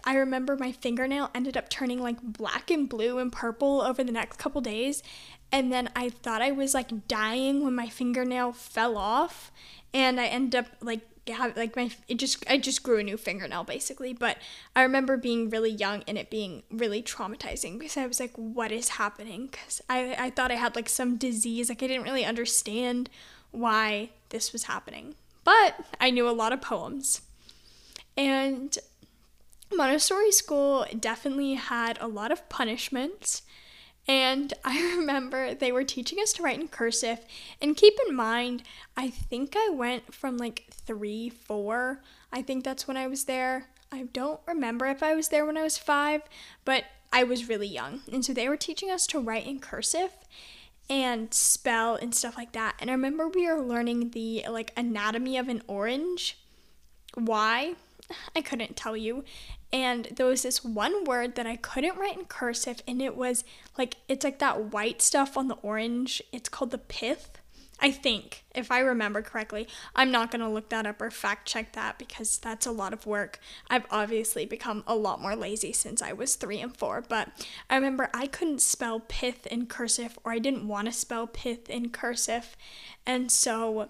I 0.04 0.16
remember 0.16 0.58
my 0.58 0.72
fingernail 0.72 1.30
ended 1.36 1.56
up 1.58 1.70
turning 1.70 2.02
like 2.02 2.22
black 2.22 2.72
and 2.72 2.90
blue 2.90 3.20
and 3.20 3.32
purple 3.32 3.82
over 3.82 4.04
the 4.04 4.12
next 4.12 4.38
couple 4.40 4.60
days. 4.62 5.04
And 5.52 5.72
then 5.72 5.90
I 5.96 6.10
thought 6.10 6.42
I 6.42 6.52
was 6.52 6.74
like 6.74 7.08
dying 7.08 7.64
when 7.64 7.76
my 7.76 7.88
fingernail 7.88 8.54
fell 8.54 8.98
off. 8.98 9.52
And 9.94 10.20
I 10.20 10.26
ended 10.26 10.56
up 10.56 10.66
like 10.82 11.02
have 11.34 11.58
like 11.58 11.76
my 11.76 11.90
it 12.08 12.16
just 12.16 12.44
I 12.50 12.58
just 12.58 12.84
grew 12.84 13.00
a 13.00 13.04
new 13.04 13.18
fingernail 13.18 13.64
basically. 13.64 14.14
But 14.14 14.38
I 14.76 14.84
remember 14.84 15.18
being 15.18 15.50
really 15.50 15.72
young 15.72 16.04
and 16.08 16.18
it 16.18 16.30
being 16.30 16.64
really 16.70 17.02
traumatizing 17.02 17.80
because 17.80 17.98
I 17.98 18.06
was 18.06 18.20
like 18.20 18.34
what 18.36 18.72
is 18.72 18.90
happening? 18.90 19.50
Cuz 19.50 19.82
I 19.90 20.16
I 20.18 20.30
thought 20.30 20.52
I 20.52 20.56
had 20.56 20.76
like 20.76 20.90
some 20.90 21.18
disease. 21.18 21.70
Like 21.70 21.82
I 21.82 21.88
didn't 21.88 22.04
really 22.04 22.26
understand 22.26 23.10
why 23.52 24.10
this 24.30 24.54
was 24.54 24.64
happening. 24.64 25.16
But 25.44 25.76
I 26.00 26.10
knew 26.10 26.28
a 26.28 26.32
lot 26.32 26.54
of 26.54 26.62
poems. 26.62 27.22
And 28.18 28.78
Montessori 29.74 30.32
school 30.32 30.86
definitely 31.00 31.56
had 31.56 31.98
a 32.02 32.08
lot 32.08 32.32
of 32.32 32.48
punishments. 32.50 33.44
And 34.08 34.54
I 34.66 34.96
remember 34.98 35.54
they 35.54 35.72
were 35.72 35.84
teaching 35.84 36.20
us 36.20 36.34
to 36.34 36.44
write 36.44 36.60
in 36.60 36.68
cursive. 36.68 37.20
And 37.62 37.78
keep 37.78 37.94
in 38.08 38.16
mind, 38.16 38.64
I 38.96 39.10
think 39.10 39.56
I 39.58 39.70
went 39.70 40.14
from 40.14 40.38
like 40.38 40.68
three, 40.86 41.30
four. 41.30 42.02
I 42.32 42.42
think 42.42 42.64
that's 42.64 42.88
when 42.88 42.98
I 42.98 43.08
was 43.08 43.26
there. 43.26 43.68
I 43.92 44.04
don't 44.14 44.40
remember 44.48 44.86
if 44.88 45.04
I 45.04 45.16
was 45.16 45.30
there 45.30 45.46
when 45.46 45.58
I 45.58 45.64
was 45.64 45.78
five, 45.78 46.22
but 46.64 46.86
I 47.14 47.24
was 47.24 47.48
really 47.48 47.68
young. 47.68 48.02
And 48.12 48.26
so 48.26 48.34
they 48.34 48.50
were 48.50 48.58
teaching 48.58 48.90
us 48.92 49.08
to 49.08 49.20
write 49.20 49.48
in 49.48 49.60
cursive 49.60 50.12
and 50.90 51.34
spell 51.34 51.96
and 51.96 52.14
stuff 52.14 52.38
like 52.38 52.52
that. 52.54 52.76
And 52.80 52.90
I 52.90 52.94
remember 52.94 53.28
we 53.28 53.48
were 53.48 53.62
learning 53.62 54.12
the 54.12 54.46
like 54.50 54.72
anatomy 54.76 55.38
of 55.38 55.48
an 55.48 55.62
orange. 55.68 56.38
Why? 57.16 57.76
I 58.36 58.42
couldn't 58.42 58.76
tell 58.76 58.96
you 58.96 59.24
and 59.76 60.06
there 60.16 60.28
was 60.28 60.44
this 60.44 60.64
one 60.64 61.04
word 61.04 61.36
that 61.36 61.46
I 61.46 61.58
couldn't 61.58 61.98
write 61.98 62.18
in 62.18 62.24
cursive, 62.26 62.82
and 62.88 63.02
it 63.02 63.18
was 63.18 63.44
like 63.78 63.98
it's 64.08 64.24
like 64.24 64.40
that 64.40 64.72
white 64.72 65.02
stuff 65.02 65.36
on 65.38 65.50
the 65.50 65.56
orange. 65.56 66.22
It's 66.32 66.48
called 66.48 66.72
the 66.72 66.78
pith. 66.78 67.42
I 67.80 67.92
think, 67.92 68.46
if 68.54 68.72
I 68.72 68.80
remember 68.80 69.22
correctly. 69.22 69.68
I'm 69.96 70.10
not 70.10 70.32
going 70.32 70.42
to 70.42 70.50
look 70.50 70.70
that 70.70 70.86
up 70.86 71.02
or 71.02 71.12
fact 71.12 71.48
check 71.48 71.74
that 71.74 72.00
because 72.00 72.38
that's 72.38 72.66
a 72.66 72.72
lot 72.72 72.94
of 72.94 73.06
work. 73.06 73.40
I've 73.70 73.86
obviously 73.92 74.46
become 74.46 74.84
a 74.88 74.96
lot 74.96 75.22
more 75.22 75.36
lazy 75.36 75.74
since 75.74 76.02
I 76.02 76.14
was 76.14 76.36
three 76.36 76.62
and 76.62 76.76
four, 76.76 77.04
but 77.08 77.30
I 77.70 77.76
remember 77.76 78.10
I 78.14 78.28
couldn't 78.28 78.62
spell 78.62 79.02
pith 79.02 79.46
in 79.48 79.66
cursive 79.66 80.18
or 80.24 80.32
I 80.32 80.40
didn't 80.40 80.68
want 80.68 80.88
to 80.88 80.94
spell 80.94 81.28
pith 81.28 81.70
in 81.70 81.90
cursive. 81.90 82.56
And 83.06 83.30
so 83.30 83.90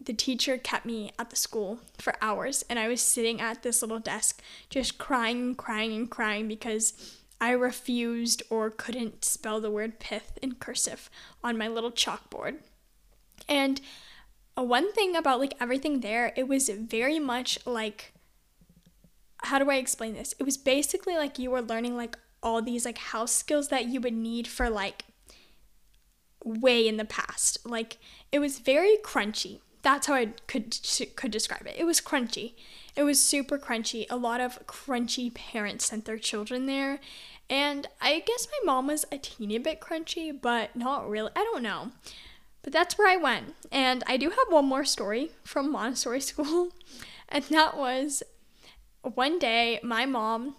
the 0.00 0.14
teacher 0.14 0.56
kept 0.56 0.86
me 0.86 1.12
at 1.18 1.30
the 1.30 1.36
school 1.36 1.80
for 1.98 2.14
hours 2.22 2.64
and 2.70 2.78
I 2.78 2.88
was 2.88 3.00
sitting 3.02 3.40
at 3.40 3.62
this 3.62 3.82
little 3.82 3.98
desk 3.98 4.42
just 4.70 4.98
crying 4.98 5.40
and 5.40 5.58
crying 5.58 5.92
and 5.92 6.10
crying 6.10 6.48
because 6.48 7.16
I 7.40 7.50
refused 7.50 8.42
or 8.48 8.70
couldn't 8.70 9.24
spell 9.24 9.60
the 9.60 9.70
word 9.70 9.98
pith 9.98 10.38
in 10.40 10.54
cursive 10.54 11.10
on 11.44 11.58
my 11.58 11.68
little 11.68 11.90
chalkboard. 11.92 12.56
And 13.48 13.80
one 14.54 14.92
thing 14.92 15.16
about 15.16 15.40
like 15.40 15.54
everything 15.60 16.00
there, 16.00 16.32
it 16.36 16.48
was 16.48 16.68
very 16.68 17.18
much 17.18 17.58
like 17.66 18.12
how 19.42 19.58
do 19.58 19.70
I 19.70 19.76
explain 19.76 20.14
this? 20.14 20.34
It 20.38 20.44
was 20.44 20.56
basically 20.56 21.16
like 21.16 21.38
you 21.38 21.50
were 21.50 21.62
learning 21.62 21.96
like 21.96 22.16
all 22.42 22.62
these 22.62 22.84
like 22.84 22.98
house 22.98 23.32
skills 23.32 23.68
that 23.68 23.86
you 23.86 24.00
would 24.00 24.14
need 24.14 24.48
for 24.48 24.70
like 24.70 25.04
way 26.44 26.86
in 26.88 26.96
the 26.96 27.04
past. 27.04 27.58
Like 27.64 27.98
it 28.32 28.38
was 28.38 28.58
very 28.58 28.96
crunchy 29.04 29.60
that's 29.86 30.08
how 30.08 30.14
I 30.14 30.30
could 30.48 30.76
could 31.14 31.30
describe 31.30 31.64
it. 31.64 31.76
It 31.78 31.84
was 31.84 32.00
crunchy. 32.00 32.54
It 32.96 33.04
was 33.04 33.20
super 33.20 33.56
crunchy. 33.56 34.04
A 34.10 34.16
lot 34.16 34.40
of 34.40 34.66
crunchy 34.66 35.32
parents 35.32 35.86
sent 35.86 36.06
their 36.06 36.18
children 36.18 36.66
there. 36.66 36.98
And 37.48 37.86
I 38.00 38.18
guess 38.18 38.48
my 38.50 38.72
mom 38.72 38.88
was 38.88 39.04
a 39.12 39.18
teeny 39.18 39.58
bit 39.58 39.80
crunchy, 39.80 40.32
but 40.38 40.74
not 40.74 41.08
really. 41.08 41.30
I 41.36 41.44
don't 41.44 41.62
know. 41.62 41.92
But 42.66 42.72
that's 42.72 42.98
where 42.98 43.08
I 43.08 43.16
went. 43.16 43.54
And 43.70 44.02
I 44.08 44.16
do 44.16 44.30
have 44.30 44.48
one 44.50 44.64
more 44.66 44.84
story 44.84 45.30
from 45.44 45.70
Montessori 45.70 46.20
school. 46.32 46.70
And 47.28 47.44
that 47.44 47.76
was 47.76 48.24
one 49.02 49.38
day 49.38 49.78
my 49.84 50.04
mom 50.04 50.56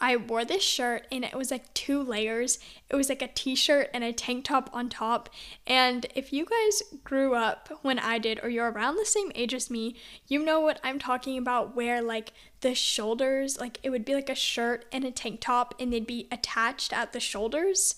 I 0.00 0.14
wore 0.16 0.44
this 0.44 0.62
shirt 0.62 1.08
and 1.10 1.24
it 1.24 1.34
was 1.34 1.50
like 1.50 1.74
two 1.74 2.00
layers. 2.00 2.60
It 2.88 2.94
was 2.94 3.08
like 3.08 3.22
a 3.22 3.26
t 3.26 3.56
shirt 3.56 3.90
and 3.92 4.04
a 4.04 4.12
tank 4.12 4.44
top 4.44 4.70
on 4.72 4.88
top. 4.88 5.28
And 5.66 6.06
if 6.14 6.32
you 6.32 6.46
guys 6.46 6.82
grew 7.02 7.34
up 7.34 7.68
when 7.82 7.98
I 7.98 8.18
did, 8.18 8.38
or 8.44 8.48
you're 8.48 8.70
around 8.70 8.94
the 8.96 9.04
same 9.04 9.32
age 9.34 9.52
as 9.52 9.68
me, 9.68 9.96
you 10.28 10.44
know 10.44 10.60
what 10.60 10.80
I'm 10.84 11.00
talking 11.00 11.36
about, 11.36 11.74
where 11.74 12.00
like 12.00 12.32
the 12.60 12.72
shoulders, 12.72 13.58
like 13.58 13.80
it 13.82 13.90
would 13.90 14.04
be 14.04 14.14
like 14.14 14.30
a 14.30 14.34
shirt 14.36 14.84
and 14.92 15.04
a 15.04 15.10
tank 15.10 15.40
top 15.40 15.74
and 15.80 15.92
they'd 15.92 16.06
be 16.06 16.28
attached 16.30 16.92
at 16.92 17.12
the 17.12 17.20
shoulders. 17.20 17.96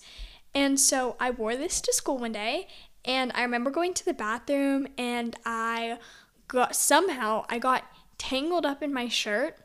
And 0.55 0.79
so 0.79 1.15
I 1.19 1.29
wore 1.29 1.55
this 1.55 1.79
to 1.81 1.93
school 1.93 2.17
one 2.17 2.33
day 2.33 2.67
and 3.05 3.31
I 3.35 3.41
remember 3.43 3.71
going 3.71 3.93
to 3.95 4.05
the 4.05 4.13
bathroom 4.13 4.87
and 4.97 5.35
I 5.45 5.97
got 6.47 6.75
somehow 6.75 7.45
I 7.49 7.59
got 7.59 7.83
tangled 8.17 8.65
up 8.65 8.81
in 8.81 8.93
my 8.93 9.07
shirt 9.07 9.57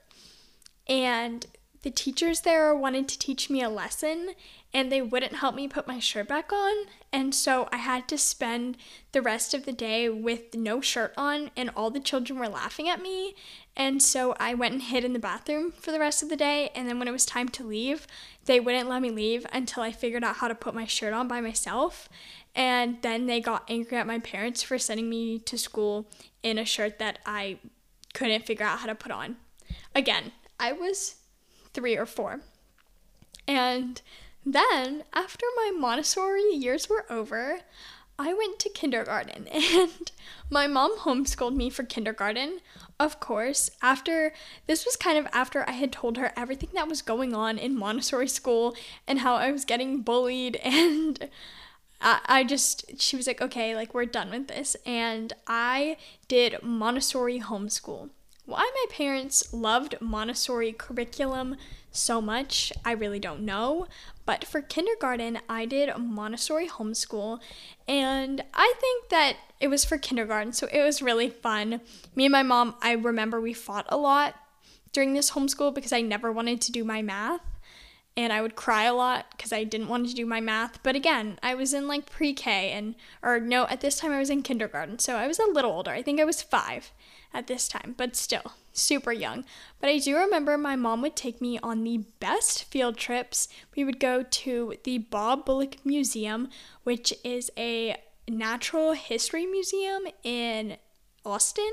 and 0.89 1.47
the 1.83 1.91
teachers 1.91 2.41
there 2.41 2.75
wanted 2.75 3.09
to 3.09 3.19
teach 3.19 3.49
me 3.49 3.63
a 3.63 3.69
lesson 3.69 4.35
and 4.75 4.93
they 4.93 5.01
wouldn't 5.01 5.37
help 5.37 5.55
me 5.55 5.67
put 5.69 5.87
my 5.87 5.99
shirt 5.99 6.29
back 6.29 6.53
on. 6.53 6.87
And 7.13 7.35
so 7.35 7.69
I 7.73 7.79
had 7.79 8.07
to 8.09 8.19
spend 8.19 8.77
the 9.13 9.23
rest 9.23 9.55
of 9.55 9.65
the 9.65 9.73
day 9.73 10.11
with 10.11 10.55
no 10.55 10.83
shirt 10.83 11.15
on, 11.17 11.51
and 11.57 11.71
all 11.75 11.91
the 11.91 12.01
children 12.01 12.39
were 12.39 12.49
laughing 12.49 12.89
at 12.89 13.01
me. 13.01 13.35
And 13.75 14.03
so 14.03 14.35
I 14.39 14.53
went 14.53 14.75
and 14.75 14.83
hid 14.83 15.05
in 15.05 15.15
the 15.15 15.19
bathroom 15.19 15.73
for 15.73 15.91
the 15.91 16.01
rest 16.01 16.23
of 16.23 16.29
the 16.29 16.37
day. 16.37 16.71
And 16.75 16.87
then 16.87 16.99
when 16.99 17.09
it 17.09 17.13
was 17.13 17.25
time 17.25 17.49
to 17.51 17.65
leave, 17.65 18.07
they 18.45 18.61
wouldn't 18.61 18.89
let 18.89 19.01
me 19.01 19.11
leave 19.11 19.47
until 19.53 19.83
I 19.83 19.91
figured 19.91 20.25
out 20.25 20.37
how 20.37 20.49
to 20.49 20.55
put 20.55 20.75
my 20.75 20.85
shirt 20.85 21.15
on 21.15 21.29
by 21.29 21.41
myself. 21.41 22.09
And 22.55 22.99
then 23.03 23.27
they 23.27 23.41
got 23.41 23.65
angry 23.69 23.99
at 23.99 24.07
my 24.07 24.19
parents 24.19 24.63
for 24.63 24.79
sending 24.79 25.09
me 25.09 25.39
to 25.41 25.57
school 25.57 26.07
in 26.43 26.59
a 26.59 26.65
shirt 26.65 26.99
that 26.99 27.19
I 27.25 27.59
couldn't 28.15 28.47
figure 28.47 28.67
out 28.67 28.81
how 28.81 28.87
to 28.87 28.95
put 28.95 29.13
on. 29.13 29.37
Again, 29.95 30.33
I 30.59 30.73
was 30.73 31.17
three 31.73 31.97
or 31.97 32.07
four. 32.07 32.41
And 33.47 34.01
then, 34.45 35.05
after 35.13 35.47
my 35.57 35.73
Montessori 35.77 36.53
years 36.53 36.89
were 36.89 37.05
over, 37.11 37.61
I 38.19 38.35
went 38.35 38.59
to 38.61 38.69
kindergarten 38.69 39.47
and 39.53 40.11
my 40.51 40.67
mom 40.67 40.99
homeschooled 40.99 41.55
me 41.55 41.71
for 41.71 41.85
kindergarten. 41.85 42.61
Of 42.99 43.21
course, 43.21 43.71
after 43.81 44.33
this 44.67 44.85
was 44.85 44.97
kind 44.97 45.17
of 45.17 45.29
after 45.33 45.69
I 45.69 45.73
had 45.73 45.93
told 45.93 46.17
her 46.17 46.33
everything 46.37 46.71
that 46.75 46.89
was 46.89 47.01
going 47.01 47.33
on 47.33 47.59
in 47.59 47.79
Montessori 47.79 48.27
school 48.27 48.75
and 49.07 49.21
how 49.21 49.37
I 49.37 49.53
was 49.53 49.65
getting 49.65 50.03
bullied 50.03 50.57
and 50.65 51.29
I, 52.01 52.45
just 52.45 53.01
she 53.01 53.17
was 53.17 53.27
like, 53.27 53.41
"Okay, 53.41 53.75
like 53.75 53.93
we're 53.93 54.05
done 54.05 54.31
with 54.31 54.49
this." 54.49 54.77
And 54.87 55.33
I 55.47 55.97
did 56.29 56.63
Montessori 56.63 57.41
homeschool. 57.41 58.11
Why 58.47 58.71
my 58.75 58.85
parents 58.91 59.53
loved 59.53 59.97
Montessori 60.01 60.73
curriculum 60.73 61.57
so 61.91 62.21
much, 62.21 62.73
I 62.85 62.93
really 62.93 63.19
don't 63.19 63.41
know. 63.41 63.87
But 64.25 64.45
for 64.45 64.63
kindergarten, 64.63 65.39
I 65.49 65.67
did 65.67 65.97
Montessori 65.99 66.69
homeschool, 66.69 67.41
and 67.87 68.43
I 68.55 68.75
think 68.81 69.09
that 69.09 69.37
it 69.61 69.69
was 69.69 69.85
for 69.85 69.99
kindergarten, 69.99 70.53
so 70.53 70.69
it 70.73 70.83
was 70.83 71.03
really 71.03 71.29
fun. 71.29 71.81
Me 72.15 72.27
and 72.27 72.33
my 72.33 72.43
mom, 72.43 72.75
I 72.81 72.93
remember 72.93 73.41
we 73.41 73.53
fought 73.53 73.87
a 73.89 73.97
lot 73.97 74.35
during 74.93 75.15
this 75.15 75.33
homeschool 75.33 75.75
because 75.75 75.93
I 75.93 76.01
never 76.01 76.31
wanted 76.31 76.61
to 76.63 76.73
do 76.73 76.85
my 76.85 77.03
math 77.03 77.41
and 78.19 78.33
I 78.33 78.43
would 78.43 78.57
cry 78.57 78.83
a 78.83 78.95
lot 78.95 79.27
because 79.31 79.53
I 79.53 79.63
didn't 79.63 79.87
want 79.87 80.09
to 80.09 80.15
do 80.15 80.27
my 80.27 80.41
math. 80.41 80.83
But 80.83 80.97
again, 80.97 81.39
I 81.41 81.55
was 81.55 81.73
in 81.73 81.87
like 81.87 82.11
pre 82.11 82.35
K 82.35 82.73
and, 82.73 82.97
or 83.23 83.39
no, 83.39 83.69
at 83.69 83.81
this 83.81 83.97
time 83.97 84.11
I 84.11 84.19
was 84.19 84.29
in 84.29 84.43
kindergarten, 84.43 84.99
so 84.99 85.15
I 85.15 85.29
was 85.29 85.39
a 85.39 85.47
little 85.47 85.71
older. 85.71 85.93
I 85.93 86.03
think 86.03 86.21
I 86.21 86.25
was 86.25 86.43
five 86.43 86.91
at 87.33 87.47
this 87.47 87.69
time, 87.69 87.95
but 87.97 88.17
still 88.17 88.55
super 88.73 89.13
young. 89.13 89.45
But 89.81 89.91
I 89.91 89.99
do 89.99 90.17
remember 90.17 90.59
my 90.59 90.75
mom 90.75 91.01
would 91.03 91.15
take 91.15 91.41
me 91.41 91.61
on 91.63 91.85
the 91.85 91.99
best 92.19 92.65
field 92.65 92.97
trips. 92.97 93.47
We 93.77 93.85
would 93.85 94.01
go 94.01 94.25
to 94.25 94.75
the 94.83 94.99
Bob 94.99 95.45
Bullock 95.45 95.77
Museum, 95.87 96.49
which 96.83 97.15
is 97.23 97.53
a 97.57 98.03
natural 98.29 98.95
history 98.95 99.47
museum 99.47 100.09
in 100.25 100.77
Austin. 101.25 101.71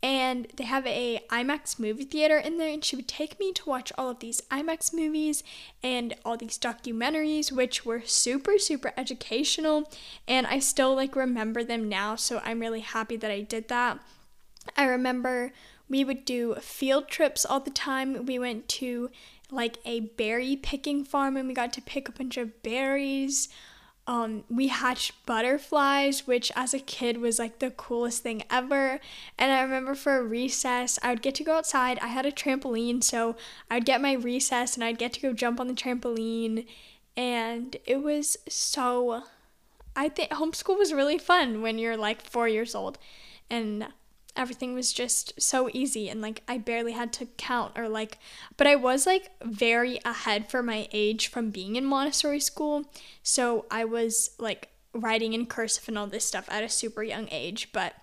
And 0.00 0.46
they 0.56 0.64
have 0.64 0.86
a 0.86 1.20
IMAX 1.28 1.78
movie 1.78 2.04
theater 2.04 2.38
in 2.38 2.56
there, 2.56 2.72
and 2.72 2.84
she 2.84 2.94
would 2.94 3.08
take 3.08 3.40
me 3.40 3.52
to 3.52 3.68
watch 3.68 3.92
all 3.98 4.08
of 4.08 4.20
these 4.20 4.40
IMAX 4.42 4.94
movies 4.94 5.42
and 5.82 6.14
all 6.24 6.36
these 6.36 6.56
documentaries, 6.56 7.50
which 7.50 7.84
were 7.84 8.02
super, 8.04 8.58
super 8.58 8.92
educational. 8.96 9.90
And 10.28 10.46
I 10.46 10.60
still 10.60 10.94
like 10.94 11.16
remember 11.16 11.64
them 11.64 11.88
now, 11.88 12.14
so 12.14 12.40
I'm 12.44 12.60
really 12.60 12.80
happy 12.80 13.16
that 13.16 13.30
I 13.30 13.40
did 13.40 13.68
that. 13.68 13.98
I 14.76 14.84
remember 14.84 15.52
we 15.88 16.04
would 16.04 16.24
do 16.24 16.54
field 16.56 17.08
trips 17.08 17.44
all 17.44 17.60
the 17.60 17.70
time. 17.70 18.26
We 18.26 18.38
went 18.38 18.68
to 18.68 19.10
like 19.50 19.78
a 19.84 20.00
berry 20.00 20.56
picking 20.56 21.04
farm 21.04 21.36
and 21.36 21.48
we 21.48 21.54
got 21.54 21.72
to 21.72 21.82
pick 21.82 22.08
a 22.08 22.12
bunch 22.12 22.36
of 22.36 22.62
berries. 22.62 23.48
Um, 24.08 24.44
we 24.48 24.68
hatched 24.68 25.26
butterflies, 25.26 26.26
which 26.26 26.50
as 26.56 26.72
a 26.72 26.78
kid 26.78 27.18
was 27.18 27.38
like 27.38 27.58
the 27.58 27.70
coolest 27.70 28.22
thing 28.22 28.42
ever. 28.50 29.00
And 29.38 29.52
I 29.52 29.60
remember 29.60 29.94
for 29.94 30.24
recess, 30.24 30.98
I 31.02 31.10
would 31.10 31.20
get 31.20 31.34
to 31.36 31.44
go 31.44 31.58
outside. 31.58 31.98
I 31.98 32.06
had 32.06 32.24
a 32.24 32.32
trampoline, 32.32 33.04
so 33.04 33.36
I'd 33.70 33.84
get 33.84 34.00
my 34.00 34.14
recess 34.14 34.74
and 34.74 34.82
I'd 34.82 34.96
get 34.96 35.12
to 35.12 35.20
go 35.20 35.34
jump 35.34 35.60
on 35.60 35.68
the 35.68 35.74
trampoline. 35.74 36.64
And 37.18 37.76
it 37.84 38.02
was 38.02 38.38
so, 38.48 39.24
I 39.94 40.08
think 40.08 40.30
homeschool 40.30 40.78
was 40.78 40.94
really 40.94 41.18
fun 41.18 41.60
when 41.60 41.78
you're 41.78 41.98
like 41.98 42.22
four 42.22 42.48
years 42.48 42.74
old. 42.74 42.96
And 43.50 43.88
everything 44.38 44.72
was 44.74 44.92
just 44.92 45.40
so 45.42 45.68
easy 45.72 46.08
and 46.08 46.22
like 46.22 46.42
I 46.46 46.56
barely 46.58 46.92
had 46.92 47.12
to 47.14 47.26
count 47.26 47.76
or 47.76 47.88
like 47.88 48.18
but 48.56 48.66
I 48.68 48.76
was 48.76 49.04
like 49.04 49.30
very 49.44 49.98
ahead 50.04 50.48
for 50.48 50.62
my 50.62 50.88
age 50.92 51.26
from 51.26 51.50
being 51.50 51.76
in 51.76 51.84
Montessori 51.84 52.40
school. 52.40 52.84
So 53.22 53.66
I 53.70 53.84
was 53.84 54.30
like 54.38 54.68
writing 54.94 55.34
in 55.34 55.46
cursive 55.46 55.88
and 55.88 55.98
all 55.98 56.06
this 56.06 56.24
stuff 56.24 56.46
at 56.48 56.62
a 56.62 56.68
super 56.68 57.02
young 57.02 57.28
age, 57.30 57.70
but 57.72 57.94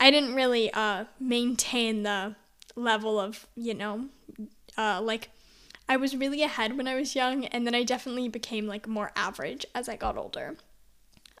I 0.00 0.10
didn't 0.10 0.34
really 0.34 0.72
uh 0.72 1.04
maintain 1.20 2.02
the 2.02 2.34
level 2.74 3.20
of, 3.20 3.46
you 3.54 3.74
know, 3.74 4.06
uh 4.76 5.00
like 5.02 5.30
I 5.86 5.96
was 5.96 6.16
really 6.16 6.42
ahead 6.42 6.76
when 6.76 6.88
I 6.88 6.94
was 6.94 7.14
young 7.14 7.44
and 7.44 7.66
then 7.66 7.74
I 7.74 7.82
definitely 7.82 8.28
became 8.28 8.66
like 8.66 8.88
more 8.88 9.12
average 9.14 9.66
as 9.74 9.88
I 9.88 9.96
got 9.96 10.16
older. 10.16 10.56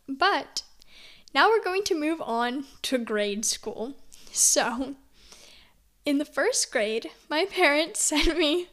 But 0.06 0.62
now 1.34 1.48
we're 1.48 1.62
going 1.62 1.84
to 1.84 1.98
move 1.98 2.20
on 2.22 2.64
to 2.82 2.98
grade 2.98 3.44
school. 3.44 3.94
So, 4.32 4.94
in 6.04 6.18
the 6.18 6.24
first 6.24 6.70
grade, 6.70 7.10
my 7.28 7.44
parents 7.44 8.00
sent 8.04 8.38
me 8.38 8.68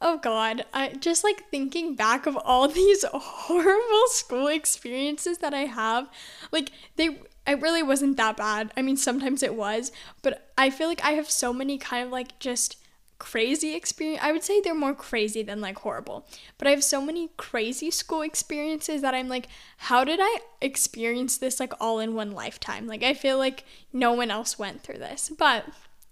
oh 0.00 0.18
god 0.18 0.64
i 0.74 0.88
just 0.88 1.22
like 1.22 1.48
thinking 1.50 1.94
back 1.94 2.26
of 2.26 2.36
all 2.44 2.66
these 2.80 3.04
horrible 3.12 4.06
school 4.08 4.48
experiences 4.48 5.38
that 5.38 5.54
i 5.54 5.60
have 5.60 6.08
like 6.52 6.70
they 6.96 7.20
it 7.46 7.60
really 7.60 7.82
wasn't 7.82 8.16
that 8.16 8.38
bad. 8.38 8.72
I 8.74 8.80
mean 8.80 8.96
sometimes 8.96 9.42
it 9.42 9.54
was 9.54 9.92
but 10.22 10.50
i 10.56 10.70
feel 10.70 10.88
like 10.88 11.04
i 11.04 11.12
have 11.12 11.30
so 11.30 11.52
many 11.52 11.78
kind 11.78 12.06
of 12.06 12.10
like 12.12 12.38
just 12.38 12.76
crazy 13.24 13.74
experience. 13.74 14.20
I 14.22 14.32
would 14.32 14.44
say 14.44 14.60
they're 14.60 14.74
more 14.74 14.94
crazy 14.94 15.42
than 15.42 15.62
like 15.62 15.78
horrible. 15.78 16.28
But 16.58 16.68
I 16.68 16.72
have 16.72 16.84
so 16.84 17.00
many 17.00 17.30
crazy 17.38 17.90
school 17.90 18.20
experiences 18.20 19.00
that 19.00 19.14
I'm 19.14 19.30
like, 19.30 19.48
how 19.78 20.04
did 20.04 20.20
I 20.22 20.40
experience 20.60 21.38
this 21.38 21.58
like 21.58 21.72
all 21.80 22.00
in 22.00 22.14
one 22.14 22.32
lifetime? 22.32 22.86
Like 22.86 23.02
I 23.02 23.14
feel 23.14 23.38
like 23.38 23.64
no 23.94 24.12
one 24.12 24.30
else 24.30 24.58
went 24.58 24.82
through 24.82 24.98
this. 24.98 25.32
But 25.38 25.64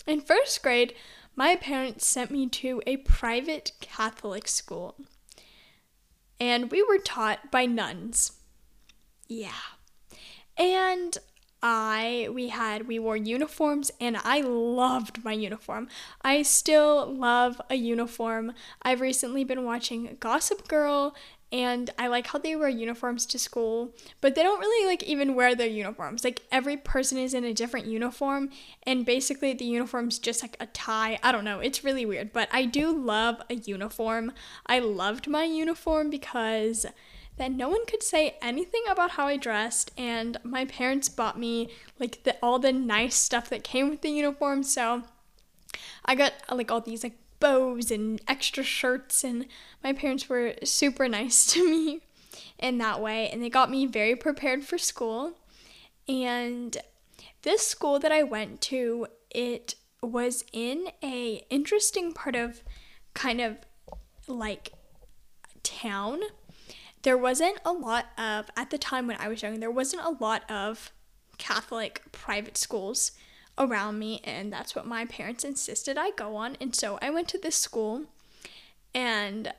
in 0.06 0.22
first 0.22 0.62
grade, 0.62 0.94
my 1.36 1.54
parents 1.54 2.06
sent 2.06 2.30
me 2.30 2.48
to 2.48 2.80
a 2.86 2.96
private 2.96 3.72
Catholic 3.80 4.48
school. 4.48 4.96
And 6.40 6.70
we 6.70 6.82
were 6.82 6.98
taught 6.98 7.50
by 7.50 7.66
nuns. 7.66 8.32
Yeah. 9.28 9.50
And 10.56 11.18
I 11.62 12.28
we 12.32 12.48
had 12.48 12.88
we 12.88 12.98
wore 12.98 13.16
uniforms 13.16 13.90
and 14.00 14.16
I 14.24 14.40
loved 14.40 15.24
my 15.24 15.32
uniform. 15.32 15.88
I 16.22 16.42
still 16.42 17.06
love 17.06 17.60
a 17.70 17.76
uniform. 17.76 18.52
I've 18.82 19.00
recently 19.00 19.44
been 19.44 19.64
watching 19.64 20.16
Gossip 20.18 20.66
Girl 20.66 21.14
and 21.52 21.90
I 21.98 22.06
like 22.06 22.28
how 22.28 22.38
they 22.38 22.56
wear 22.56 22.70
uniforms 22.70 23.26
to 23.26 23.38
school, 23.38 23.92
but 24.22 24.34
they 24.34 24.42
don't 24.42 24.58
really 24.58 24.86
like 24.86 25.02
even 25.02 25.34
wear 25.34 25.54
their 25.54 25.68
uniforms. 25.68 26.24
Like 26.24 26.40
every 26.50 26.78
person 26.78 27.18
is 27.18 27.34
in 27.34 27.44
a 27.44 27.52
different 27.52 27.86
uniform 27.86 28.48
and 28.84 29.04
basically 29.04 29.52
the 29.52 29.66
uniform's 29.66 30.18
just 30.18 30.42
like 30.42 30.56
a 30.58 30.66
tie. 30.66 31.18
I 31.22 31.30
don't 31.30 31.44
know, 31.44 31.60
it's 31.60 31.84
really 31.84 32.06
weird, 32.06 32.32
but 32.32 32.48
I 32.52 32.64
do 32.64 32.90
love 32.90 33.40
a 33.50 33.54
uniform. 33.54 34.32
I 34.66 34.78
loved 34.78 35.28
my 35.28 35.44
uniform 35.44 36.08
because 36.08 36.86
that 37.36 37.52
no 37.52 37.68
one 37.68 37.86
could 37.86 38.02
say 38.02 38.36
anything 38.42 38.82
about 38.90 39.12
how 39.12 39.26
I 39.26 39.36
dressed, 39.36 39.90
and 39.96 40.36
my 40.44 40.64
parents 40.64 41.08
bought 41.08 41.38
me 41.38 41.70
like 41.98 42.22
the, 42.24 42.36
all 42.42 42.58
the 42.58 42.72
nice 42.72 43.14
stuff 43.14 43.48
that 43.50 43.64
came 43.64 43.88
with 43.88 44.02
the 44.02 44.10
uniform. 44.10 44.62
So 44.62 45.02
I 46.04 46.14
got 46.14 46.34
like 46.50 46.70
all 46.70 46.80
these 46.80 47.02
like 47.02 47.16
bows 47.40 47.90
and 47.90 48.20
extra 48.28 48.62
shirts, 48.62 49.24
and 49.24 49.46
my 49.82 49.92
parents 49.92 50.28
were 50.28 50.54
super 50.64 51.08
nice 51.08 51.46
to 51.52 51.68
me 51.68 52.00
in 52.58 52.78
that 52.78 53.00
way, 53.00 53.28
and 53.30 53.42
they 53.42 53.50
got 53.50 53.70
me 53.70 53.86
very 53.86 54.14
prepared 54.14 54.64
for 54.64 54.78
school. 54.78 55.32
And 56.08 56.76
this 57.42 57.66
school 57.66 57.98
that 57.98 58.12
I 58.12 58.22
went 58.22 58.60
to, 58.62 59.06
it 59.30 59.74
was 60.02 60.44
in 60.52 60.88
a 61.02 61.44
interesting 61.48 62.12
part 62.12 62.34
of 62.34 62.62
kind 63.14 63.40
of 63.40 63.58
like 64.26 64.72
town 65.62 66.20
there 67.02 67.18
wasn't 67.18 67.58
a 67.64 67.72
lot 67.72 68.06
of, 68.16 68.50
at 68.56 68.70
the 68.70 68.78
time 68.78 69.06
when 69.06 69.16
I 69.18 69.28
was 69.28 69.42
young, 69.42 69.60
there 69.60 69.70
wasn't 69.70 70.04
a 70.04 70.22
lot 70.22 70.48
of 70.50 70.92
Catholic 71.38 72.02
private 72.12 72.56
schools 72.56 73.12
around 73.58 73.98
me, 73.98 74.20
and 74.24 74.52
that's 74.52 74.74
what 74.74 74.86
my 74.86 75.04
parents 75.04 75.44
insisted 75.44 75.98
I 75.98 76.10
go 76.10 76.36
on. 76.36 76.56
And 76.60 76.74
so 76.74 76.98
I 77.02 77.10
went 77.10 77.28
to 77.28 77.38
this 77.38 77.56
school, 77.56 78.04
and 78.94 79.52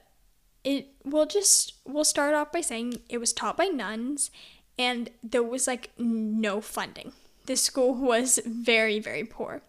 it 0.64 0.88
will 1.04 1.26
just, 1.26 1.74
we'll 1.86 2.06
start 2.06 2.34
off 2.34 2.52
by 2.52 2.62
saying 2.62 3.02
it 3.10 3.18
was 3.18 3.34
taught 3.34 3.58
by 3.58 3.66
nuns, 3.66 4.32
and 4.80 5.10
there 5.22 5.44
was 5.44 5.68
like 5.68 5.92
no 5.98 6.62
funding. 6.62 7.12
This 7.46 7.62
school 7.62 7.94
was 7.96 8.40
very, 8.46 9.00
very 9.00 9.26
poor. 9.26 9.62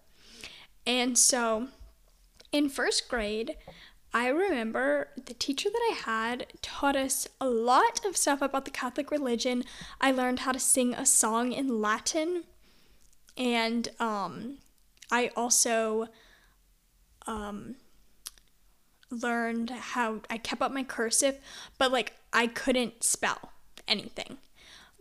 And 0.86 1.18
so 1.18 1.68
in 2.52 2.68
first 2.68 3.08
grade, 3.08 3.56
I 4.16 4.28
remember 4.28 5.08
the 5.26 5.34
teacher 5.34 5.68
that 5.68 5.90
I 5.90 5.94
had 5.96 6.46
taught 6.62 6.94
us 6.94 7.26
a 7.40 7.48
lot 7.48 8.06
of 8.06 8.16
stuff 8.16 8.40
about 8.40 8.64
the 8.64 8.70
Catholic 8.70 9.10
religion. 9.10 9.64
I 10.00 10.12
learned 10.12 10.40
how 10.40 10.52
to 10.52 10.60
sing 10.60 10.94
a 10.94 11.04
song 11.04 11.50
in 11.50 11.82
Latin, 11.82 12.44
and 13.36 13.88
um, 13.98 14.58
I 15.10 15.32
also 15.34 16.06
um, 17.26 17.74
learned 19.10 19.70
how 19.70 20.20
I 20.30 20.38
kept 20.38 20.62
up 20.62 20.70
my 20.70 20.84
cursive, 20.84 21.38
but 21.76 21.90
like 21.90 22.12
I 22.32 22.46
couldn't 22.46 23.02
spell 23.02 23.50
anything 23.88 24.38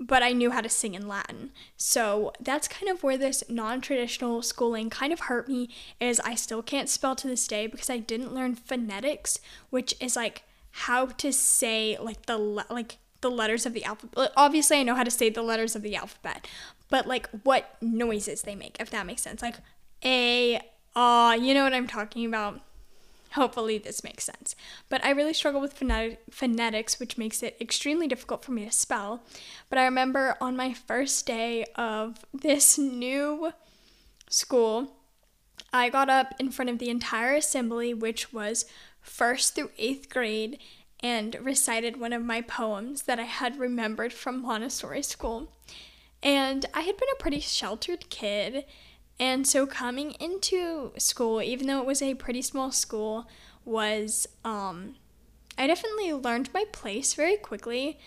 but 0.05 0.21
I 0.21 0.33
knew 0.33 0.51
how 0.51 0.61
to 0.61 0.69
sing 0.69 0.95
in 0.95 1.07
Latin. 1.07 1.51
So 1.77 2.33
that's 2.39 2.67
kind 2.67 2.89
of 2.89 3.03
where 3.03 3.17
this 3.17 3.43
non-traditional 3.49 4.41
schooling 4.41 4.89
kind 4.89 5.13
of 5.13 5.21
hurt 5.21 5.47
me 5.47 5.69
is 5.99 6.19
I 6.19 6.35
still 6.35 6.61
can't 6.61 6.89
spell 6.89 7.15
to 7.15 7.27
this 7.27 7.47
day 7.47 7.67
because 7.67 7.89
I 7.89 7.97
didn't 7.97 8.33
learn 8.33 8.55
phonetics, 8.55 9.39
which 9.69 9.95
is 9.99 10.15
like 10.15 10.43
how 10.71 11.05
to 11.05 11.31
say 11.31 11.97
like 11.99 12.25
the 12.25 12.37
like 12.37 12.97
the 13.21 13.31
letters 13.31 13.65
of 13.65 13.73
the 13.73 13.85
alphabet. 13.85 14.31
Obviously, 14.35 14.77
I 14.77 14.83
know 14.83 14.95
how 14.95 15.03
to 15.03 15.11
say 15.11 15.29
the 15.29 15.41
letters 15.41 15.75
of 15.75 15.81
the 15.81 15.95
alphabet, 15.95 16.47
but 16.89 17.07
like 17.07 17.29
what 17.43 17.77
noises 17.81 18.41
they 18.41 18.55
make, 18.55 18.77
if 18.79 18.89
that 18.89 19.05
makes 19.05 19.21
sense. 19.21 19.41
Like 19.41 19.55
a, 20.03 20.59
uh, 20.95 21.37
you 21.39 21.53
know 21.53 21.63
what 21.63 21.73
I'm 21.73 21.87
talking 21.87 22.25
about. 22.25 22.59
Hopefully, 23.33 23.79
this 23.79 24.03
makes 24.03 24.23
sense. 24.23 24.55
But 24.89 25.03
I 25.03 25.09
really 25.09 25.33
struggle 25.33 25.59
with 25.59 25.73
phonetic- 25.73 26.21
phonetics, 26.29 26.99
which 26.99 27.17
makes 27.17 27.41
it 27.41 27.57
extremely 27.59 28.07
difficult 28.07 28.45
for 28.45 28.51
me 28.51 28.65
to 28.65 28.71
spell. 28.71 29.23
But 29.69 29.79
I 29.79 29.85
remember 29.85 30.37
on 30.39 30.55
my 30.55 30.73
first 30.73 31.25
day 31.25 31.65
of 31.75 32.23
this 32.31 32.77
new 32.77 33.53
school, 34.29 34.95
I 35.71 35.89
got 35.89 36.09
up 36.09 36.35
in 36.39 36.51
front 36.51 36.69
of 36.69 36.77
the 36.77 36.89
entire 36.89 37.35
assembly, 37.35 37.93
which 37.93 38.31
was 38.31 38.65
first 39.01 39.55
through 39.55 39.71
eighth 39.79 40.09
grade, 40.09 40.59
and 41.01 41.35
recited 41.41 41.99
one 41.99 42.13
of 42.13 42.23
my 42.23 42.41
poems 42.41 43.03
that 43.03 43.19
I 43.19 43.23
had 43.23 43.59
remembered 43.59 44.13
from 44.13 44.43
Montessori 44.43 45.01
school. 45.01 45.51
And 46.21 46.65
I 46.73 46.81
had 46.81 46.97
been 46.97 47.09
a 47.13 47.21
pretty 47.21 47.41
sheltered 47.41 48.09
kid 48.09 48.65
and 49.19 49.47
so 49.47 49.65
coming 49.65 50.12
into 50.19 50.91
school, 50.97 51.41
even 51.41 51.67
though 51.67 51.80
it 51.80 51.86
was 51.86 52.02
a 52.02 52.15
pretty 52.15 52.41
small 52.41 52.71
school, 52.71 53.28
was 53.65 54.28
um, 54.43 54.95
I 55.58 55.67
definitely 55.67 56.13
learned 56.13 56.54
my 56.54 56.65
place 56.71 57.13
very 57.13 57.38
quickly, 57.38 57.99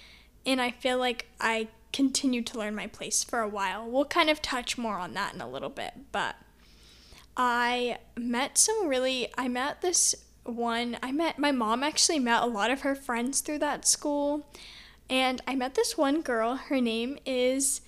and 0.45 0.61
I 0.61 0.71
feel 0.71 0.99
like 0.99 1.27
I 1.41 1.69
continued 1.93 2.47
to 2.49 2.59
learn 2.59 2.75
my 2.75 2.87
place 2.87 3.25
for 3.25 3.41
a 3.41 3.49
while. 3.49 3.89
We'll 3.89 4.05
kind 4.05 4.29
of 4.29 4.43
touch 4.43 4.77
more 4.77 4.99
on 4.99 5.15
that 5.15 5.35
in 5.35 5.41
a 5.41 5.49
little 5.49 5.71
bit, 5.71 5.95
but 6.13 6.37
I 7.37 7.99
met 8.17 8.59
some 8.59 8.89
really 8.89 9.29
I 9.37 9.49
met 9.49 9.81
this 9.83 10.15
one 10.45 10.97
I 11.03 11.13
met 11.13 11.39
my 11.39 11.53
mom 11.53 11.83
actually 11.83 12.19
met 12.19 12.43
a 12.43 12.47
lot 12.47 12.71
of 12.71 12.83
her 12.83 12.95
friends 12.95 13.41
through 13.41 13.59
that 13.61 13.87
school. 13.87 14.47
And 15.09 15.41
I 15.47 15.55
met 15.55 15.75
this 15.75 15.97
one 15.97 16.21
girl. 16.21 16.57
Her 16.57 16.81
name 16.81 17.19
is 17.25 17.81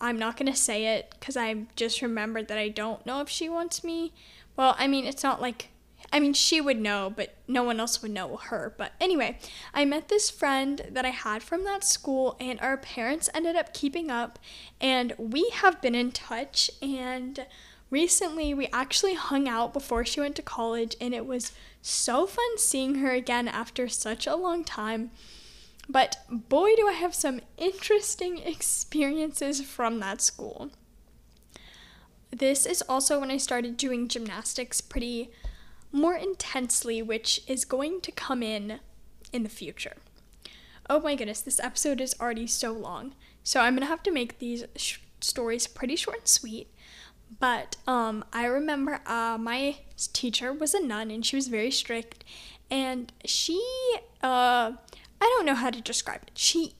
I'm 0.00 0.18
not 0.18 0.36
going 0.36 0.50
to 0.50 0.58
say 0.58 0.96
it 0.96 1.14
because 1.18 1.36
I 1.36 1.66
just 1.76 2.00
remembered 2.02 2.48
that 2.48 2.58
I 2.58 2.68
don't 2.68 3.04
know 3.04 3.20
if 3.20 3.28
she 3.28 3.48
wants 3.48 3.84
me. 3.84 4.12
Well, 4.56 4.74
I 4.78 4.86
mean, 4.86 5.04
it's 5.04 5.22
not 5.22 5.40
like, 5.42 5.68
I 6.12 6.20
mean, 6.20 6.32
she 6.32 6.60
would 6.60 6.80
know, 6.80 7.12
but 7.14 7.36
no 7.46 7.62
one 7.62 7.78
else 7.78 8.00
would 8.02 8.10
know 8.10 8.36
her. 8.36 8.74
But 8.76 8.92
anyway, 9.00 9.38
I 9.74 9.84
met 9.84 10.08
this 10.08 10.30
friend 10.30 10.82
that 10.90 11.04
I 11.04 11.10
had 11.10 11.42
from 11.42 11.64
that 11.64 11.84
school, 11.84 12.36
and 12.40 12.58
our 12.60 12.76
parents 12.76 13.28
ended 13.34 13.56
up 13.56 13.74
keeping 13.74 14.10
up, 14.10 14.38
and 14.80 15.12
we 15.18 15.50
have 15.54 15.80
been 15.82 15.94
in 15.94 16.12
touch. 16.12 16.70
And 16.80 17.46
recently, 17.90 18.54
we 18.54 18.68
actually 18.72 19.14
hung 19.14 19.48
out 19.48 19.72
before 19.72 20.04
she 20.04 20.20
went 20.20 20.36
to 20.36 20.42
college, 20.42 20.96
and 21.00 21.14
it 21.14 21.26
was 21.26 21.52
so 21.82 22.26
fun 22.26 22.58
seeing 22.58 22.96
her 22.96 23.12
again 23.12 23.48
after 23.48 23.88
such 23.88 24.26
a 24.26 24.36
long 24.36 24.64
time 24.64 25.10
But 25.90 26.18
boy, 26.30 26.76
do 26.76 26.86
I 26.86 26.92
have 26.92 27.16
some 27.16 27.40
interesting 27.56 28.38
experiences 28.38 29.60
from 29.60 29.98
that 29.98 30.20
school. 30.20 30.70
This 32.30 32.64
is 32.64 32.80
also 32.88 33.18
when 33.18 33.30
I 33.32 33.38
started 33.38 33.76
doing 33.76 34.06
gymnastics 34.06 34.80
pretty 34.80 35.30
more 35.90 36.14
intensely, 36.14 37.02
which 37.02 37.40
is 37.48 37.64
going 37.64 38.02
to 38.02 38.12
come 38.12 38.40
in 38.40 38.78
in 39.32 39.42
the 39.42 39.48
future. 39.48 39.96
Oh 40.88 41.00
my 41.00 41.16
goodness, 41.16 41.40
this 41.40 41.58
episode 41.58 42.00
is 42.00 42.14
already 42.20 42.46
so 42.46 42.70
long. 42.70 43.14
So 43.42 43.58
I'm 43.58 43.74
going 43.74 43.82
to 43.82 43.86
have 43.86 44.04
to 44.04 44.12
make 44.12 44.38
these 44.38 44.64
sh- 44.76 44.98
stories 45.20 45.66
pretty 45.66 45.96
short 45.96 46.18
and 46.18 46.28
sweet. 46.28 46.72
But 47.40 47.76
um, 47.88 48.24
I 48.32 48.44
remember 48.44 49.00
uh, 49.06 49.38
my 49.40 49.78
teacher 50.12 50.52
was 50.52 50.72
a 50.72 50.80
nun 50.80 51.10
and 51.10 51.26
she 51.26 51.34
was 51.34 51.48
very 51.48 51.72
strict. 51.72 52.22
And 52.70 53.12
she, 53.24 53.60
uh, 54.22 54.72
I 55.20 55.24
don't 55.24 55.46
know 55.46 55.54
how 55.54 55.70
to 55.70 55.80
describe 55.80 56.22
it. 56.22 56.32
She 56.34 56.74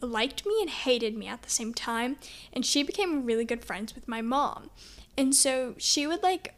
liked 0.00 0.46
me 0.46 0.56
and 0.60 0.70
hated 0.70 1.16
me 1.16 1.26
at 1.26 1.42
the 1.42 1.50
same 1.50 1.72
time. 1.72 2.16
And 2.52 2.64
she 2.64 2.82
became 2.82 3.24
really 3.24 3.44
good 3.44 3.64
friends 3.64 3.94
with 3.94 4.06
my 4.08 4.22
mom. 4.22 4.70
And 5.16 5.34
so 5.34 5.74
she 5.78 6.06
would 6.06 6.22
like 6.22 6.54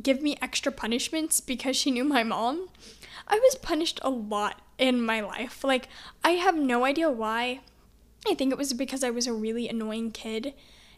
give 0.00 0.22
me 0.22 0.36
extra 0.40 0.70
punishments 0.70 1.40
because 1.40 1.76
she 1.76 1.90
knew 1.90 2.04
my 2.04 2.22
mom. 2.22 2.68
I 3.26 3.38
was 3.38 3.56
punished 3.56 3.98
a 4.02 4.10
lot 4.10 4.62
in 4.78 5.02
my 5.02 5.20
life. 5.20 5.64
Like, 5.64 5.88
I 6.22 6.30
have 6.30 6.56
no 6.56 6.84
idea 6.84 7.10
why. 7.10 7.60
I 8.28 8.34
think 8.34 8.52
it 8.52 8.58
was 8.58 8.72
because 8.72 9.02
I 9.02 9.10
was 9.10 9.26
a 9.26 9.32
really 9.32 9.68
annoying 9.68 10.12
kid 10.12 10.54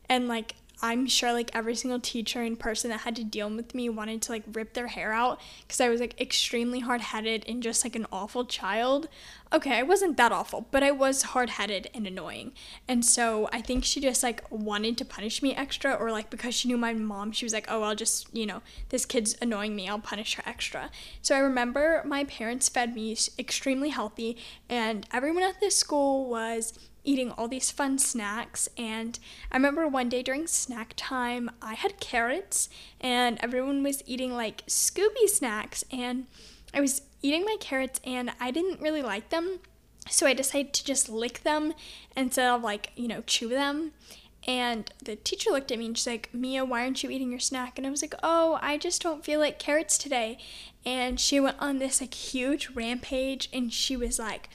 and 0.09 0.29
like 0.29 0.57
I'm 0.83 1.07
sure 1.07 1.33
like 1.33 1.51
every 1.55 1.75
single 1.75 2.01
teacher 2.01 2.43
and 2.43 2.59
person 2.59 2.91
that 2.91 3.01
had 3.01 3.17
to 3.17 3.25
deal 3.25 3.51
with 3.51 3.75
me 3.75 3.89
wanted 3.89 4.23
to 4.23 4.33
like 4.33 4.45
rip 4.53 4.75
their 4.75 4.87
hair 4.87 5.13
out 5.13 5.41
because 5.63 5.81
I 5.81 5.89
was 5.89 6.01
like 6.01 6.19
extremely 6.21 6.81
hard 6.81 7.01
headed 7.01 7.45
and 7.47 7.63
just 7.63 7.85
like 7.85 7.97
an 7.97 8.07
awful 8.11 8.45
child. 8.47 9.09
Okay, 9.53 9.79
I 9.79 9.83
wasn't 9.83 10.17
that 10.17 10.31
awful, 10.31 10.67
but 10.71 10.83
I 10.83 10.93
was 10.93 11.23
hard 11.23 11.51
headed 11.51 11.91
and 11.93 12.07
annoying. 12.07 12.53
And 12.87 13.05
so 13.05 13.49
I 13.53 13.61
think 13.61 13.85
she 13.85 14.01
just 14.01 14.23
like 14.23 14.45
wanted 14.49 14.97
to 14.99 15.05
punish 15.05 15.43
me 15.43 15.55
extra, 15.55 15.93
or 15.93 16.13
like 16.13 16.31
because 16.31 16.55
she 16.55 16.69
knew 16.69 16.77
my 16.77 16.93
mom, 16.93 17.33
she 17.33 17.45
was 17.45 17.53
like, 17.53 17.67
oh, 17.69 17.83
I'll 17.83 17.97
just, 17.97 18.29
you 18.33 18.47
know, 18.47 18.63
this 18.91 19.05
kid's 19.05 19.37
annoying 19.43 19.75
me, 19.75 19.89
I'll 19.89 19.99
punish 19.99 20.37
her 20.37 20.43
extra. 20.47 20.91
So 21.21 21.35
I 21.35 21.41
remember 21.41 22.03
my 22.07 22.25
parents 22.25 22.69
fed 22.69 22.95
me 22.95 23.17
extremely 23.39 23.89
healthy, 23.89 24.37
and 24.69 25.05
everyone 25.13 25.43
at 25.43 25.61
this 25.61 25.77
school 25.77 26.31
was 26.31 26.79
eating 27.05 27.31
all 27.33 27.49
these 27.49 27.71
fun 27.71 27.99
snacks. 27.99 28.69
And 28.77 29.19
I 29.51 29.57
remember 29.57 29.87
one 29.89 30.09
day 30.09 30.23
during 30.23 30.47
snack 30.47 30.95
time, 30.97 31.51
I 31.63 31.75
had 31.75 32.01
carrots, 32.01 32.69
and 33.01 33.39
everyone 33.43 33.83
was 33.83 34.03
eating 34.07 34.35
like 34.35 34.67
Scooby 34.67 35.29
snacks. 35.29 35.85
And 35.91 36.27
I 36.73 36.81
was 36.81 37.03
eating 37.23 37.45
my 37.45 37.57
carrots, 37.61 38.01
and 38.05 38.33
I 38.41 38.51
didn't 38.51 38.81
really 38.81 39.03
like 39.03 39.31
them. 39.31 39.61
So 40.09 40.27
I 40.27 40.35
decided 40.35 40.73
to 40.75 40.85
just 40.85 41.09
lick 41.09 41.43
them 41.43 41.75
instead 42.17 42.49
of 42.49 42.63
like, 42.63 42.93
you 42.97 43.09
know, 43.09 43.23
chew 43.27 43.49
them. 43.49 43.93
And 44.47 44.91
the 45.05 45.17
teacher 45.17 45.51
looked 45.51 45.71
at 45.71 45.79
me 45.79 45.87
and 45.87 45.99
she's 45.99 46.07
like, 46.07 46.33
Mia, 46.33 46.65
why 46.65 46.83
aren't 46.83 47.03
you 47.03 47.11
eating 47.11 47.31
your 47.31 47.41
snack? 47.41 47.77
And 47.77 47.87
I 47.87 47.91
was 47.91 48.01
like, 48.01 48.15
oh, 48.23 48.59
I 48.63 48.79
just 48.79 49.03
don't 49.03 49.25
feel 49.25 49.39
like 49.39 49.59
carrots 49.59 49.99
today. 49.99 50.39
And 50.85 51.21
she 51.21 51.39
went 51.39 51.57
on 51.61 51.79
this 51.79 52.01
like 52.01 52.15
huge 52.15 52.71
rampage 52.71 53.51
and 53.53 53.73
she 53.73 53.97
was 53.97 54.19
like, 54.19 54.49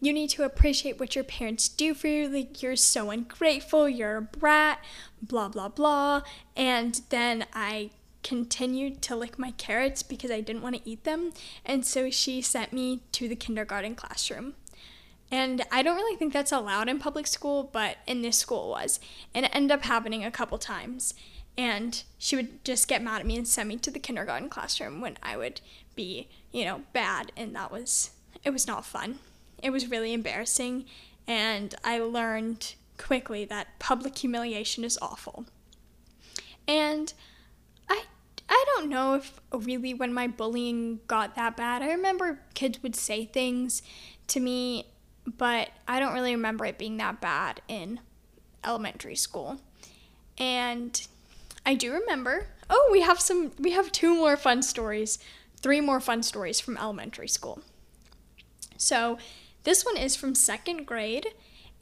you 0.00 0.12
need 0.12 0.30
to 0.30 0.44
appreciate 0.44 1.00
what 1.00 1.14
your 1.14 1.24
parents 1.24 1.68
do 1.68 1.94
for 1.94 2.06
you. 2.06 2.28
Like, 2.28 2.62
you're 2.62 2.76
so 2.76 3.10
ungrateful, 3.10 3.88
you're 3.88 4.16
a 4.16 4.22
brat, 4.22 4.84
blah, 5.20 5.48
blah, 5.48 5.68
blah. 5.68 6.22
And 6.56 7.00
then 7.10 7.46
I 7.52 7.90
continued 8.22 9.00
to 9.02 9.16
lick 9.16 9.38
my 9.38 9.52
carrots 9.52 10.02
because 10.02 10.30
I 10.30 10.40
didn't 10.40 10.62
want 10.62 10.76
to 10.76 10.88
eat 10.88 11.04
them. 11.04 11.32
And 11.64 11.84
so 11.84 12.10
she 12.10 12.40
sent 12.42 12.72
me 12.72 13.00
to 13.12 13.28
the 13.28 13.36
kindergarten 13.36 13.94
classroom. 13.94 14.54
And 15.30 15.64
I 15.70 15.82
don't 15.82 15.96
really 15.96 16.16
think 16.16 16.32
that's 16.32 16.52
allowed 16.52 16.88
in 16.88 16.98
public 16.98 17.26
school, 17.26 17.68
but 17.72 17.98
in 18.06 18.22
this 18.22 18.38
school 18.38 18.66
it 18.66 18.82
was. 18.82 19.00
And 19.34 19.44
it 19.44 19.54
ended 19.54 19.72
up 19.72 19.84
happening 19.84 20.24
a 20.24 20.30
couple 20.30 20.58
times. 20.58 21.14
And 21.56 22.02
she 22.18 22.36
would 22.36 22.64
just 22.64 22.88
get 22.88 23.02
mad 23.02 23.20
at 23.20 23.26
me 23.26 23.36
and 23.36 23.46
send 23.46 23.68
me 23.68 23.76
to 23.78 23.90
the 23.90 23.98
kindergarten 23.98 24.48
classroom 24.48 25.00
when 25.00 25.18
I 25.22 25.36
would 25.36 25.60
be, 25.96 26.28
you 26.52 26.64
know, 26.64 26.82
bad. 26.92 27.32
And 27.36 27.54
that 27.56 27.72
was, 27.72 28.10
it 28.44 28.50
was 28.50 28.66
not 28.66 28.86
fun. 28.86 29.18
It 29.62 29.70
was 29.70 29.90
really 29.90 30.12
embarrassing, 30.12 30.84
and 31.26 31.74
I 31.84 31.98
learned 31.98 32.74
quickly 32.96 33.44
that 33.46 33.78
public 33.78 34.18
humiliation 34.18 34.84
is 34.84 34.98
awful. 35.00 35.46
And 36.66 37.12
I 37.88 38.02
I 38.48 38.64
don't 38.74 38.88
know 38.88 39.14
if 39.14 39.40
really 39.52 39.94
when 39.94 40.12
my 40.12 40.26
bullying 40.26 41.00
got 41.06 41.34
that 41.36 41.56
bad. 41.56 41.82
I 41.82 41.90
remember 41.90 42.40
kids 42.54 42.82
would 42.82 42.96
say 42.96 43.24
things 43.24 43.82
to 44.28 44.40
me, 44.40 44.86
but 45.26 45.70
I 45.86 46.00
don't 46.00 46.14
really 46.14 46.34
remember 46.34 46.64
it 46.64 46.78
being 46.78 46.96
that 46.98 47.20
bad 47.20 47.60
in 47.68 48.00
elementary 48.64 49.16
school. 49.16 49.60
And 50.38 51.06
I 51.66 51.74
do 51.74 51.92
remember. 51.92 52.46
Oh, 52.70 52.88
we 52.92 53.00
have 53.00 53.20
some 53.20 53.52
we 53.58 53.72
have 53.72 53.92
two 53.92 54.14
more 54.14 54.36
fun 54.36 54.62
stories. 54.62 55.18
Three 55.60 55.80
more 55.80 56.00
fun 56.00 56.22
stories 56.22 56.60
from 56.60 56.76
elementary 56.76 57.28
school. 57.28 57.60
So, 58.76 59.18
this 59.68 59.84
one 59.84 59.98
is 59.98 60.16
from 60.16 60.34
second 60.34 60.86
grade. 60.86 61.26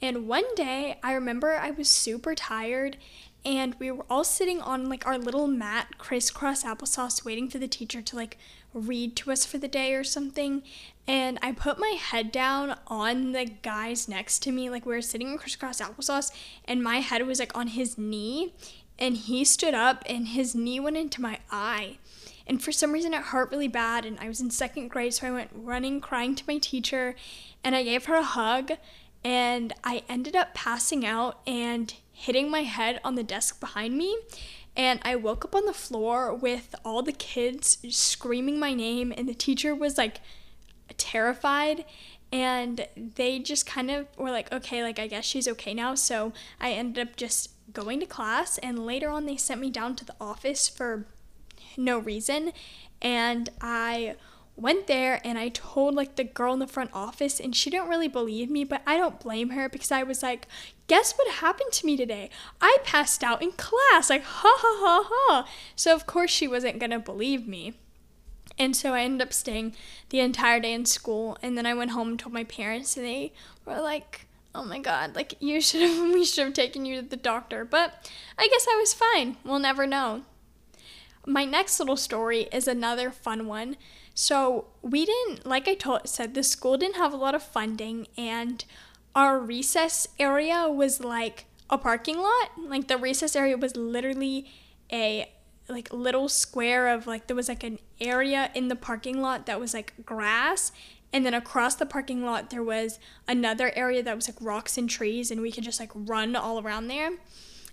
And 0.01 0.27
one 0.27 0.43
day, 0.55 0.99
I 1.01 1.13
remember 1.13 1.53
I 1.55 1.71
was 1.71 1.87
super 1.87 2.35
tired 2.35 2.97
and 3.45 3.75
we 3.79 3.89
were 3.91 4.05
all 4.09 4.25
sitting 4.25 4.59
on 4.59 4.89
like 4.89 5.07
our 5.07 5.17
little 5.17 5.47
mat, 5.47 5.97
crisscross 5.97 6.65
applesauce, 6.65 7.23
waiting 7.23 7.49
for 7.49 7.59
the 7.59 7.67
teacher 7.69 8.01
to 8.01 8.15
like 8.17 8.37
read 8.73 9.15
to 9.15 9.31
us 9.31 9.45
for 9.45 9.57
the 9.57 9.69
day 9.69 9.93
or 9.93 10.03
something. 10.03 10.63
And 11.07 11.39
I 11.41 11.53
put 11.53 11.79
my 11.79 11.95
head 11.97 12.29
down 12.29 12.77
on 12.87 13.31
the 13.31 13.45
guys 13.45 14.09
next 14.09 14.39
to 14.39 14.51
me, 14.51 14.69
like 14.69 14.85
we 14.85 14.93
were 14.93 15.01
sitting 15.01 15.31
in 15.31 15.37
crisscross 15.37 15.79
applesauce, 15.79 16.29
and 16.65 16.83
my 16.83 16.97
head 16.97 17.25
was 17.25 17.39
like 17.39 17.57
on 17.57 17.67
his 17.67 17.97
knee. 17.97 18.53
And 18.99 19.15
he 19.15 19.45
stood 19.45 19.75
up, 19.75 20.03
and 20.07 20.29
his 20.29 20.55
knee 20.55 20.79
went 20.81 20.97
into 20.97 21.21
my 21.21 21.39
eye. 21.51 21.99
And 22.47 22.63
for 22.63 22.71
some 22.71 22.91
reason, 22.91 23.13
it 23.13 23.21
hurt 23.21 23.51
really 23.51 23.67
bad. 23.67 24.05
And 24.05 24.17
I 24.19 24.27
was 24.27 24.41
in 24.41 24.49
second 24.49 24.87
grade, 24.87 25.13
so 25.13 25.27
I 25.27 25.31
went 25.31 25.51
running, 25.53 26.01
crying 26.01 26.33
to 26.35 26.43
my 26.47 26.57
teacher 26.57 27.15
and 27.63 27.75
I 27.75 27.83
gave 27.83 28.05
her 28.05 28.15
a 28.15 28.23
hug 28.23 28.71
and 29.23 29.73
I 29.83 30.03
ended 30.07 30.35
up 30.35 30.53
passing 30.53 31.05
out 31.05 31.41
and 31.45 31.93
hitting 32.11 32.49
my 32.49 32.61
head 32.63 32.99
on 33.03 33.15
the 33.15 33.23
desk 33.23 33.59
behind 33.59 33.97
me. 33.97 34.17
And 34.75 34.99
I 35.03 35.15
woke 35.15 35.43
up 35.43 35.55
on 35.55 35.65
the 35.65 35.73
floor 35.73 36.33
with 36.33 36.75
all 36.85 37.01
the 37.01 37.11
kids 37.11 37.79
screaming 37.89 38.59
my 38.59 38.73
name, 38.73 39.11
and 39.15 39.27
the 39.27 39.33
teacher 39.33 39.73
was 39.73 39.97
like 39.97 40.21
terrified. 40.97 41.83
And 42.31 42.87
they 42.95 43.39
just 43.39 43.65
kind 43.65 43.89
of 43.89 44.07
were 44.17 44.31
like, 44.31 44.51
okay, 44.51 44.83
like 44.83 44.99
I 44.99 45.07
guess 45.07 45.25
she's 45.25 45.47
okay 45.47 45.73
now. 45.73 45.95
So 45.95 46.31
I 46.61 46.73
ended 46.73 47.07
up 47.07 47.15
just 47.15 47.49
going 47.73 47.99
to 47.99 48.05
class, 48.05 48.57
and 48.59 48.85
later 48.85 49.09
on, 49.09 49.25
they 49.25 49.35
sent 49.35 49.59
me 49.59 49.69
down 49.69 49.95
to 49.95 50.05
the 50.05 50.15
office 50.21 50.69
for 50.69 51.07
no 51.77 51.99
reason. 51.99 52.51
And 53.01 53.49
I 53.61 54.15
went 54.57 54.87
there 54.87 55.21
and 55.23 55.37
I 55.37 55.49
told 55.49 55.93
like 55.93 56.15
the 56.15 56.23
girl 56.23 56.51
in 56.51 56.59
the 56.59 56.67
front 56.67 56.89
office 56.91 57.39
and 57.39 57.55
she 57.55 57.69
didn't 57.69 57.89
really 57.89 58.07
believe 58.07 58.49
me, 58.49 58.63
but 58.63 58.81
I 58.87 58.97
don't 58.97 59.19
blame 59.19 59.51
her 59.51 59.69
because 59.69 59.91
I 59.91 60.03
was 60.03 60.23
like, 60.23 60.47
guess 60.87 61.13
what 61.13 61.31
happened 61.35 61.71
to 61.73 61.85
me 61.85 61.95
today? 61.95 62.31
I 62.59 62.77
passed 62.83 63.23
out 63.23 63.43
in 63.43 63.51
class. 63.51 64.09
Like, 64.09 64.23
ha 64.23 64.57
ha 64.57 64.77
ha 64.79 65.03
ha. 65.07 65.49
So 65.75 65.93
of 65.93 66.07
course 66.07 66.31
she 66.31 66.47
wasn't 66.47 66.79
going 66.79 66.89
to 66.89 66.99
believe 66.99 67.47
me. 67.47 67.75
And 68.57 68.75
so 68.75 68.93
I 68.93 69.01
ended 69.01 69.27
up 69.27 69.33
staying 69.33 69.75
the 70.09 70.19
entire 70.19 70.59
day 70.59 70.73
in 70.73 70.85
school 70.85 71.37
and 71.43 71.55
then 71.55 71.67
I 71.67 71.75
went 71.75 71.91
home 71.91 72.09
and 72.09 72.19
told 72.19 72.33
my 72.33 72.43
parents 72.43 72.97
and 72.97 73.05
they 73.05 73.33
were 73.65 73.79
like, 73.79 74.25
"Oh 74.55 74.63
my 74.63 74.79
god, 74.79 75.15
like 75.15 75.35
you 75.39 75.61
should 75.61 75.81
have 75.81 75.97
we 76.13 76.25
should 76.25 76.45
have 76.45 76.53
taken 76.53 76.83
you 76.83 76.99
to 76.99 77.07
the 77.07 77.17
doctor." 77.17 77.63
But 77.63 78.09
I 78.37 78.47
guess 78.47 78.65
I 78.67 78.75
was 78.77 78.95
fine. 78.95 79.37
We'll 79.43 79.59
never 79.59 79.85
know. 79.85 80.23
My 81.27 81.43
next 81.43 81.77
little 81.77 81.97
story 81.97 82.47
is 82.53 82.69
another 82.69 83.11
fun 83.11 83.47
one. 83.47 83.75
So 84.15 84.67
we 84.81 85.05
didn't, 85.05 85.45
like 85.45 85.67
I 85.67 85.73
told, 85.73 86.07
said, 86.07 86.33
the 86.33 86.41
school 86.41 86.77
didn't 86.77 86.95
have 86.95 87.13
a 87.13 87.17
lot 87.17 87.35
of 87.35 87.43
funding, 87.43 88.07
and 88.17 88.63
our 89.13 89.37
recess 89.37 90.07
area 90.17 90.69
was 90.69 91.03
like 91.03 91.45
a 91.69 91.77
parking 91.77 92.17
lot. 92.17 92.51
Like 92.57 92.87
the 92.87 92.97
recess 92.97 93.35
area 93.35 93.57
was 93.57 93.75
literally 93.75 94.49
a 94.91 95.29
like 95.67 95.91
little 95.91 96.29
square 96.29 96.87
of 96.87 97.07
like 97.07 97.27
there 97.27 97.35
was 97.35 97.49
like 97.49 97.63
an 97.63 97.77
area 97.99 98.49
in 98.55 98.69
the 98.69 98.75
parking 98.75 99.21
lot 99.21 99.47
that 99.47 99.59
was 99.59 99.73
like 99.73 99.93
grass 100.05 100.71
and 101.11 101.25
then 101.25 101.33
across 101.33 101.75
the 101.75 101.85
parking 101.85 102.23
lot 102.23 102.51
there 102.51 102.63
was 102.63 102.99
another 103.27 103.73
area 103.75 104.01
that 104.01 104.15
was 104.15 104.29
like 104.29 104.37
rocks 104.39 104.77
and 104.77 104.89
trees 104.89 105.29
and 105.29 105.41
we 105.41 105.51
could 105.51 105.65
just 105.65 105.77
like 105.77 105.91
run 105.93 106.37
all 106.37 106.61
around 106.61 106.87
there 106.87 107.11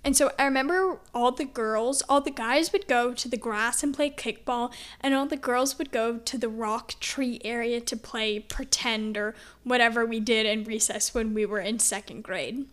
and 0.05 0.17
so 0.17 0.31
I 0.39 0.45
remember 0.45 0.99
all 1.15 1.33
the 1.33 1.47
girls, 1.47 2.03
all 2.09 2.21
the 2.21 2.31
guys 2.31 2.73
would 2.73 2.87
go 2.87 3.15
to 3.15 3.29
the 3.29 3.39
grass 3.39 3.83
and 3.83 3.95
play 3.95 4.11
kickball, 4.11 4.73
and 5.01 5.15
all 5.15 5.27
the 5.27 5.37
girls 5.37 5.79
would 5.79 5.91
go 5.91 6.19
to 6.19 6.39
the 6.39 6.49
rock 6.49 6.95
tree 7.01 7.41
area 7.45 7.81
to 7.81 7.97
play 7.97 8.39
pretend 8.39 9.17
or 9.17 9.35
whatever 9.63 10.05
we 10.05 10.21
did 10.21 10.45
in 10.45 10.65
recess 10.65 11.15
when 11.15 11.33
we 11.33 11.47
were 11.47 11.61
in 11.61 11.79
second 11.79 12.23
grade. 12.23 12.67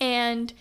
And 0.00 0.52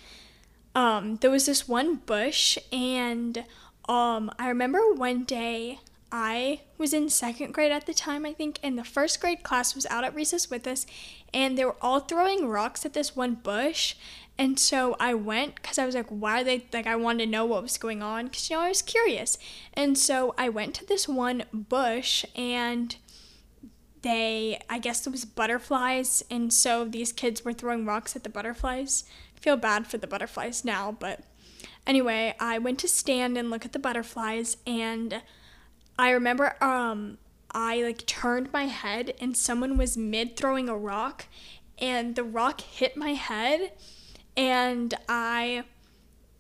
um, 0.73 1.17
there 1.17 1.31
was 1.31 1.45
this 1.45 1.67
one 1.67 1.97
bush, 1.97 2.57
and 2.71 3.45
um, 3.87 4.31
I 4.39 4.47
remember 4.47 4.91
one 4.93 5.23
day 5.23 5.79
I 6.11 6.61
was 6.77 6.93
in 6.93 7.09
second 7.09 7.53
grade 7.53 7.71
at 7.71 7.85
the 7.85 7.93
time, 7.93 8.25
I 8.25 8.33
think, 8.33 8.59
and 8.63 8.77
the 8.77 8.83
first 8.83 9.19
grade 9.21 9.43
class 9.43 9.75
was 9.75 9.85
out 9.87 10.03
at 10.03 10.15
recess 10.15 10.49
with 10.49 10.65
us, 10.65 10.85
and 11.33 11.57
they 11.57 11.65
were 11.65 11.75
all 11.81 11.99
throwing 11.99 12.47
rocks 12.47 12.85
at 12.85 12.93
this 12.93 13.15
one 13.15 13.35
bush. 13.35 13.95
And 14.37 14.59
so 14.59 14.97
I 14.99 15.13
went 15.13 15.55
because 15.55 15.77
I 15.77 15.85
was 15.85 15.95
like, 15.95 16.09
why 16.09 16.41
are 16.41 16.43
they 16.43 16.65
like, 16.73 16.87
I 16.87 16.95
wanted 16.95 17.25
to 17.25 17.31
know 17.31 17.45
what 17.45 17.63
was 17.63 17.77
going 17.77 18.03
on 18.03 18.25
because, 18.25 18.49
you 18.49 18.55
know, 18.55 18.63
I 18.63 18.69
was 18.69 18.81
curious. 18.81 19.37
And 19.73 19.97
so 19.97 20.33
I 20.37 20.49
went 20.49 20.73
to 20.75 20.85
this 20.85 21.07
one 21.07 21.43
bush 21.53 22.25
and 22.35 22.95
they, 24.01 24.59
I 24.69 24.79
guess 24.79 25.07
it 25.07 25.11
was 25.11 25.23
butterflies. 25.23 26.23
And 26.29 26.51
so 26.51 26.83
these 26.83 27.13
kids 27.13 27.45
were 27.45 27.53
throwing 27.53 27.85
rocks 27.85 28.15
at 28.15 28.23
the 28.23 28.29
butterflies. 28.29 29.05
I 29.35 29.39
feel 29.39 29.57
bad 29.57 29.87
for 29.87 29.97
the 29.97 30.07
butterflies 30.07 30.65
now, 30.65 30.91
but 30.91 31.21
anyway, 31.87 32.35
I 32.39 32.57
went 32.57 32.79
to 32.79 32.87
stand 32.89 33.37
and 33.37 33.49
look 33.49 33.63
at 33.63 33.71
the 33.71 33.79
butterflies 33.79 34.57
and 34.67 35.21
I 35.97 36.09
remember 36.11 36.61
um 36.61 37.17
I 37.51 37.81
like 37.81 38.05
turned 38.05 38.51
my 38.51 38.65
head 38.65 39.13
and 39.21 39.37
someone 39.37 39.77
was 39.77 39.95
mid 39.95 40.35
throwing 40.35 40.67
a 40.67 40.77
rock 40.77 41.27
and 41.79 42.15
the 42.15 42.23
rock 42.23 42.59
hit 42.59 42.97
my 42.97 43.11
head 43.13 43.71
and 44.37 44.93
I 45.07 45.63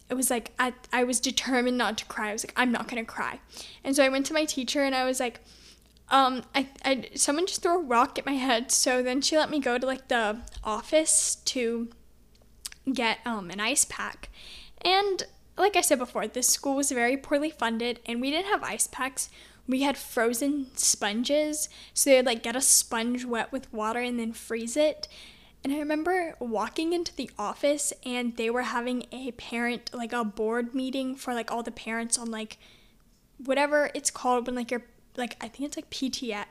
it 0.09 0.13
was 0.13 0.29
like 0.29 0.51
I, 0.59 0.73
I 0.93 1.03
was 1.03 1.19
determined 1.19 1.77
not 1.77 1.97
to 1.99 2.05
cry. 2.05 2.29
I 2.29 2.33
was 2.33 2.45
like, 2.45 2.53
I'm 2.55 2.71
not 2.71 2.87
gonna 2.87 3.05
cry. 3.05 3.39
And 3.83 3.95
so 3.95 4.03
I 4.03 4.09
went 4.09 4.25
to 4.27 4.33
my 4.33 4.45
teacher 4.45 4.83
and 4.83 4.93
I 4.93 5.05
was 5.05 5.19
like, 5.19 5.39
um, 6.09 6.43
I, 6.53 6.67
I 6.83 7.09
someone 7.15 7.47
just 7.47 7.63
threw 7.63 7.79
a 7.79 7.83
rock 7.83 8.19
at 8.19 8.25
my 8.25 8.33
head. 8.33 8.71
So 8.71 9.01
then 9.01 9.21
she 9.21 9.37
let 9.37 9.49
me 9.49 9.59
go 9.59 9.77
to 9.77 9.85
like 9.85 10.07
the 10.07 10.39
office 10.63 11.35
to 11.45 11.89
get 12.91 13.19
um 13.25 13.49
an 13.49 13.59
ice 13.59 13.85
pack. 13.85 14.29
And 14.81 15.23
like 15.57 15.75
I 15.75 15.81
said 15.81 15.99
before, 15.99 16.27
this 16.27 16.47
school 16.47 16.75
was 16.75 16.91
very 16.91 17.17
poorly 17.17 17.49
funded 17.49 17.99
and 18.05 18.21
we 18.21 18.29
didn't 18.29 18.51
have 18.51 18.63
ice 18.63 18.87
packs. 18.87 19.29
We 19.67 19.81
had 19.81 19.97
frozen 19.97 20.67
sponges. 20.75 21.69
So 21.93 22.11
they'd 22.11 22.25
like 22.25 22.43
get 22.43 22.55
a 22.55 22.61
sponge 22.61 23.25
wet 23.25 23.51
with 23.51 23.71
water 23.73 23.99
and 23.99 24.19
then 24.19 24.33
freeze 24.33 24.77
it. 24.77 25.07
And 25.65 25.73
I 25.73 25.79
remember 25.79 26.35
walking 26.37 26.93
into 26.93 27.15
the 27.15 27.27
office 27.39 27.91
and 28.05 28.37
they 28.37 28.51
were 28.51 28.61
having 28.61 29.07
a 29.11 29.31
parent, 29.31 29.89
like 29.95 30.13
a 30.13 30.23
board 30.23 30.75
meeting 30.75 31.15
for 31.15 31.33
like 31.33 31.51
all 31.51 31.63
the 31.63 31.71
parents 31.71 32.19
on 32.19 32.29
like 32.29 32.59
whatever 33.43 33.89
it's 33.95 34.11
called 34.11 34.45
when 34.45 34.55
like 34.55 34.69
you're 34.69 34.85
like, 35.17 35.35
I 35.41 35.47
think 35.47 35.65
it's 35.65 35.75
like 35.75 35.89
PTA 35.89 36.45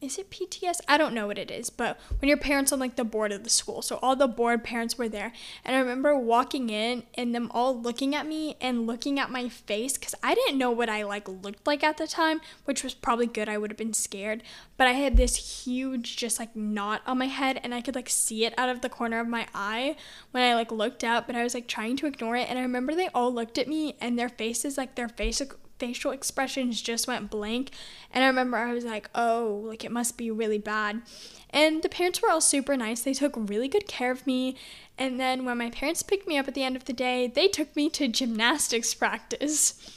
is 0.00 0.16
it 0.16 0.30
PTS? 0.30 0.80
I 0.88 0.96
don't 0.96 1.12
know 1.12 1.26
what 1.26 1.36
it 1.36 1.50
is, 1.50 1.68
but 1.68 1.98
when 2.18 2.28
your 2.28 2.38
parents 2.38 2.72
on 2.72 2.78
like 2.78 2.96
the 2.96 3.04
board 3.04 3.32
of 3.32 3.44
the 3.44 3.50
school. 3.50 3.82
So 3.82 3.98
all 4.02 4.16
the 4.16 4.26
board 4.26 4.64
parents 4.64 4.96
were 4.96 5.08
there. 5.10 5.32
And 5.62 5.76
I 5.76 5.78
remember 5.78 6.16
walking 6.16 6.70
in 6.70 7.02
and 7.14 7.34
them 7.34 7.50
all 7.52 7.78
looking 7.78 8.14
at 8.14 8.26
me 8.26 8.56
and 8.60 8.86
looking 8.86 9.18
at 9.20 9.30
my 9.30 9.48
face 9.48 9.98
cuz 9.98 10.14
I 10.22 10.34
didn't 10.34 10.58
know 10.58 10.70
what 10.70 10.88
I 10.88 11.02
like 11.02 11.28
looked 11.28 11.66
like 11.66 11.84
at 11.84 11.98
the 11.98 12.06
time, 12.06 12.40
which 12.64 12.82
was 12.82 12.94
probably 12.94 13.26
good. 13.26 13.48
I 13.48 13.58
would 13.58 13.70
have 13.70 13.76
been 13.76 13.92
scared, 13.92 14.42
but 14.78 14.86
I 14.86 14.92
had 14.92 15.18
this 15.18 15.64
huge 15.64 16.16
just 16.16 16.38
like 16.38 16.56
knot 16.56 17.02
on 17.06 17.18
my 17.18 17.26
head 17.26 17.60
and 17.62 17.74
I 17.74 17.82
could 17.82 17.94
like 17.94 18.08
see 18.08 18.46
it 18.46 18.58
out 18.58 18.70
of 18.70 18.80
the 18.80 18.88
corner 18.88 19.20
of 19.20 19.28
my 19.28 19.48
eye 19.54 19.96
when 20.30 20.42
I 20.42 20.54
like 20.54 20.72
looked 20.72 21.04
up, 21.04 21.26
but 21.26 21.36
I 21.36 21.44
was 21.44 21.52
like 21.52 21.68
trying 21.68 21.96
to 21.98 22.06
ignore 22.06 22.36
it 22.36 22.48
and 22.48 22.58
I 22.58 22.62
remember 22.62 22.94
they 22.94 23.08
all 23.08 23.32
looked 23.32 23.58
at 23.58 23.68
me 23.68 23.96
and 24.00 24.18
their 24.18 24.30
faces 24.30 24.78
like 24.78 24.94
their 24.94 25.08
face 25.08 25.42
facial 25.80 26.12
expressions 26.12 26.80
just 26.80 27.08
went 27.08 27.30
blank. 27.30 27.70
And 28.12 28.22
I 28.22 28.28
remember 28.28 28.58
I 28.58 28.72
was 28.72 28.84
like, 28.84 29.10
oh, 29.14 29.62
like 29.64 29.84
it 29.84 29.90
must 29.90 30.16
be 30.16 30.30
really 30.30 30.58
bad. 30.58 31.02
And 31.48 31.82
the 31.82 31.88
parents 31.88 32.22
were 32.22 32.30
all 32.30 32.40
super 32.40 32.76
nice. 32.76 33.00
They 33.00 33.14
took 33.14 33.32
really 33.36 33.66
good 33.66 33.88
care 33.88 34.12
of 34.12 34.26
me. 34.26 34.56
And 34.96 35.18
then 35.18 35.44
when 35.44 35.58
my 35.58 35.70
parents 35.70 36.02
picked 36.02 36.28
me 36.28 36.38
up 36.38 36.46
at 36.46 36.54
the 36.54 36.62
end 36.62 36.76
of 36.76 36.84
the 36.84 36.92
day, 36.92 37.26
they 37.26 37.48
took 37.48 37.74
me 37.74 37.88
to 37.90 38.06
gymnastics 38.06 38.94
practice. 39.02 39.96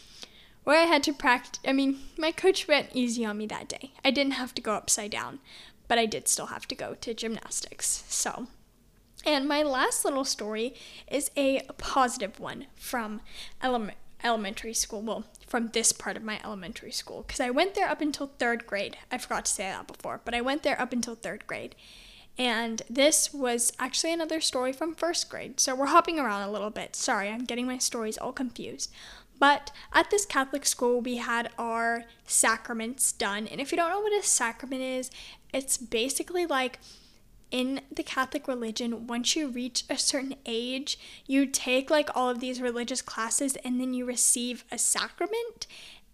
Where 0.64 0.80
I 0.80 0.86
had 0.86 1.04
to 1.04 1.14
practice, 1.14 1.60
I 1.68 1.74
mean, 1.74 2.00
my 2.18 2.32
coach 2.32 2.70
went 2.70 2.90
easy 2.94 3.26
on 3.26 3.38
me 3.38 3.46
that 3.48 3.68
day. 3.68 3.92
I 4.04 4.12
didn't 4.12 4.34
have 4.34 4.56
to 4.56 4.62
go 4.62 4.74
upside 4.74 5.12
down, 5.12 5.40
but 5.90 5.98
I 5.98 6.06
did 6.06 6.30
still 6.30 6.46
have 6.46 6.70
to 6.70 6.76
go 6.76 6.96
to 7.02 7.14
gymnastics. 7.14 8.06
So, 8.08 8.48
and 9.26 9.46
my 9.46 9.62
last 9.62 10.06
little 10.06 10.24
story 10.24 10.74
is 11.12 11.32
a 11.36 11.64
positive 11.78 12.40
one 12.40 12.68
from 12.76 13.20
element 13.62 13.98
elementary 14.24 14.74
school. 14.74 15.02
Well, 15.02 15.26
from 15.54 15.68
this 15.68 15.92
part 15.92 16.18
of 16.18 16.24
my 16.24 16.42
elementary 16.44 16.90
school 16.90 17.24
because 17.28 17.40
I 17.40 17.52
went 17.52 17.76
there 17.76 17.88
up 17.88 18.02
until 18.02 18.32
third 18.40 18.66
grade. 18.66 18.98
I 19.12 19.20
forgot 19.20 19.46
to 19.46 19.52
say 19.52 19.66
that 19.66 19.86
before, 19.86 20.20
but 20.26 20.34
I 20.34 20.42
went 20.42 20.64
there 20.64 20.82
up 20.82 20.92
until 20.92 21.14
third 21.14 21.46
grade. 21.46 21.76
And 22.40 22.82
this 22.90 23.32
was 23.32 23.72
actually 23.78 24.14
another 24.14 24.42
story 24.42 24.74
from 24.74 24.96
first 24.96 25.30
grade. 25.30 25.60
So 25.60 25.76
we're 25.76 25.86
hopping 25.86 26.18
around 26.18 26.42
a 26.42 26.52
little 26.52 26.72
bit. 26.72 26.96
Sorry, 26.96 27.30
I'm 27.30 27.46
getting 27.46 27.68
my 27.68 27.78
stories 27.78 28.18
all 28.18 28.32
confused. 28.32 28.92
But 29.38 29.72
at 29.94 30.10
this 30.10 30.26
Catholic 30.26 30.66
school, 30.66 31.02
we 31.02 31.18
had 31.18 31.52
our 31.60 32.06
sacraments 32.26 33.12
done. 33.12 33.46
And 33.46 33.62
if 33.62 33.72
you 33.72 33.76
don't 33.76 33.92
know 33.92 34.02
what 34.02 34.20
a 34.20 34.26
sacrament 34.26 34.82
is, 34.82 35.12
it's 35.54 35.78
basically 35.78 36.48
like 36.48 36.80
in 37.54 37.82
the 37.96 38.02
Catholic 38.02 38.48
religion, 38.48 39.06
once 39.06 39.36
you 39.36 39.48
reach 39.48 39.86
a 39.88 39.96
certain 39.96 40.34
age, 40.44 40.98
you 41.28 41.46
take 41.46 41.92
like 41.92 42.10
all 42.16 42.28
of 42.28 42.40
these 42.40 42.60
religious 42.60 43.04
classes 43.04 43.56
and 43.58 43.80
then 43.80 43.94
you 43.94 44.06
receive 44.06 44.66
a 44.72 44.78
sacrament. 44.80 45.68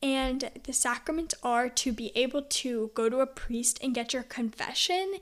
And 0.03 0.51
the 0.63 0.73
sacraments 0.73 1.33
are 1.41 1.69
to 1.69 1.93
be 1.93 2.11
able 2.13 2.41
to 2.41 2.91
go 2.93 3.07
to 3.07 3.21
a 3.21 3.25
priest 3.25 3.79
and 3.81 3.95
get 3.95 4.13
your 4.13 4.23
confession. 4.23 5.15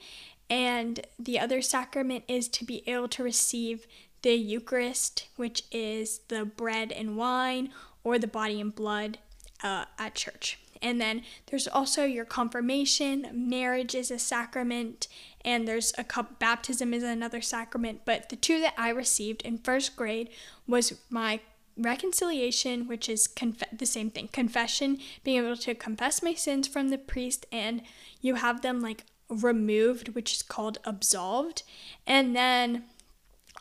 And 0.49 1.01
the 1.19 1.37
other 1.39 1.61
sacrament 1.61 2.23
is 2.27 2.47
to 2.49 2.65
be 2.65 2.81
able 2.89 3.09
to 3.09 3.23
receive 3.23 3.85
the 4.23 4.33
Eucharist, 4.33 5.27
which 5.35 5.65
is 5.71 6.21
the 6.29 6.45
bread 6.45 6.91
and 6.91 7.15
wine 7.15 7.69
or 8.03 8.17
the 8.17 8.25
body 8.25 8.59
and 8.59 8.73
blood 8.73 9.19
uh, 9.63 9.85
at 9.99 10.15
church. 10.15 10.57
And 10.81 10.99
then 10.99 11.23
there's 11.47 11.67
also 11.67 12.03
your 12.03 12.25
confirmation, 12.25 13.27
marriage 13.33 13.95
is 13.95 14.11
a 14.11 14.19
sacrament, 14.19 15.07
and 15.43 15.67
there's 15.67 15.93
a 15.97 16.05
baptism 16.39 16.93
is 16.93 17.03
another 17.03 17.41
sacrament. 17.41 18.01
But 18.05 18.29
the 18.29 18.35
two 18.35 18.59
that 18.61 18.73
I 18.77 18.89
received 18.89 19.41
in 19.43 19.57
first 19.59 19.95
grade 19.95 20.29
was 20.67 20.99
my 21.09 21.39
reconciliation, 21.77 22.87
which 22.87 23.07
is 23.07 23.27
conf- 23.27 23.63
the 23.71 23.85
same 23.85 24.09
thing, 24.09 24.29
confession, 24.29 24.99
being 25.23 25.43
able 25.43 25.57
to 25.57 25.75
confess 25.75 26.23
my 26.23 26.33
sins 26.33 26.67
from 26.67 26.89
the 26.89 26.97
priest, 26.97 27.45
and 27.51 27.81
you 28.21 28.35
have 28.35 28.61
them 28.61 28.81
like 28.81 29.05
removed, 29.29 30.09
which 30.09 30.33
is 30.33 30.41
called 30.41 30.79
absolved. 30.85 31.63
And 32.05 32.35
then 32.35 32.85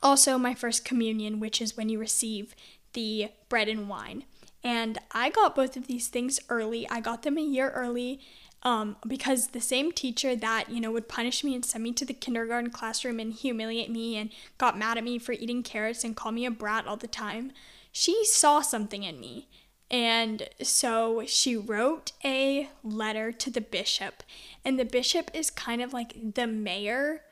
also 0.02 0.38
my 0.38 0.54
first 0.54 0.84
communion, 0.84 1.40
which 1.40 1.60
is 1.60 1.76
when 1.76 1.88
you 1.88 1.98
receive 1.98 2.54
the 2.92 3.28
bread 3.48 3.68
and 3.68 3.88
wine. 3.88 4.24
And 4.66 4.98
I 5.12 5.30
got 5.30 5.54
both 5.54 5.76
of 5.76 5.86
these 5.86 6.08
things 6.08 6.40
early. 6.48 6.88
I 6.88 6.98
got 6.98 7.22
them 7.22 7.38
a 7.38 7.40
year 7.40 7.70
early 7.70 8.18
um, 8.64 8.96
because 9.06 9.48
the 9.48 9.60
same 9.60 9.92
teacher 9.92 10.34
that, 10.34 10.68
you 10.68 10.80
know, 10.80 10.90
would 10.90 11.08
punish 11.08 11.44
me 11.44 11.54
and 11.54 11.64
send 11.64 11.84
me 11.84 11.92
to 11.92 12.04
the 12.04 12.12
kindergarten 12.12 12.70
classroom 12.70 13.20
and 13.20 13.32
humiliate 13.32 13.92
me 13.92 14.16
and 14.16 14.30
got 14.58 14.76
mad 14.76 14.98
at 14.98 15.04
me 15.04 15.20
for 15.20 15.30
eating 15.30 15.62
carrots 15.62 16.02
and 16.02 16.16
call 16.16 16.32
me 16.32 16.44
a 16.44 16.50
brat 16.50 16.84
all 16.84 16.96
the 16.96 17.06
time, 17.06 17.52
she 17.92 18.24
saw 18.24 18.60
something 18.60 19.04
in 19.04 19.20
me. 19.20 19.46
And 19.88 20.48
so 20.60 21.22
she 21.28 21.56
wrote 21.56 22.10
a 22.24 22.68
letter 22.82 23.30
to 23.30 23.50
the 23.52 23.60
bishop. 23.60 24.24
And 24.64 24.80
the 24.80 24.84
bishop 24.84 25.30
is 25.32 25.48
kind 25.48 25.80
of 25.80 25.92
like 25.92 26.34
the 26.34 26.48
mayor 26.48 27.22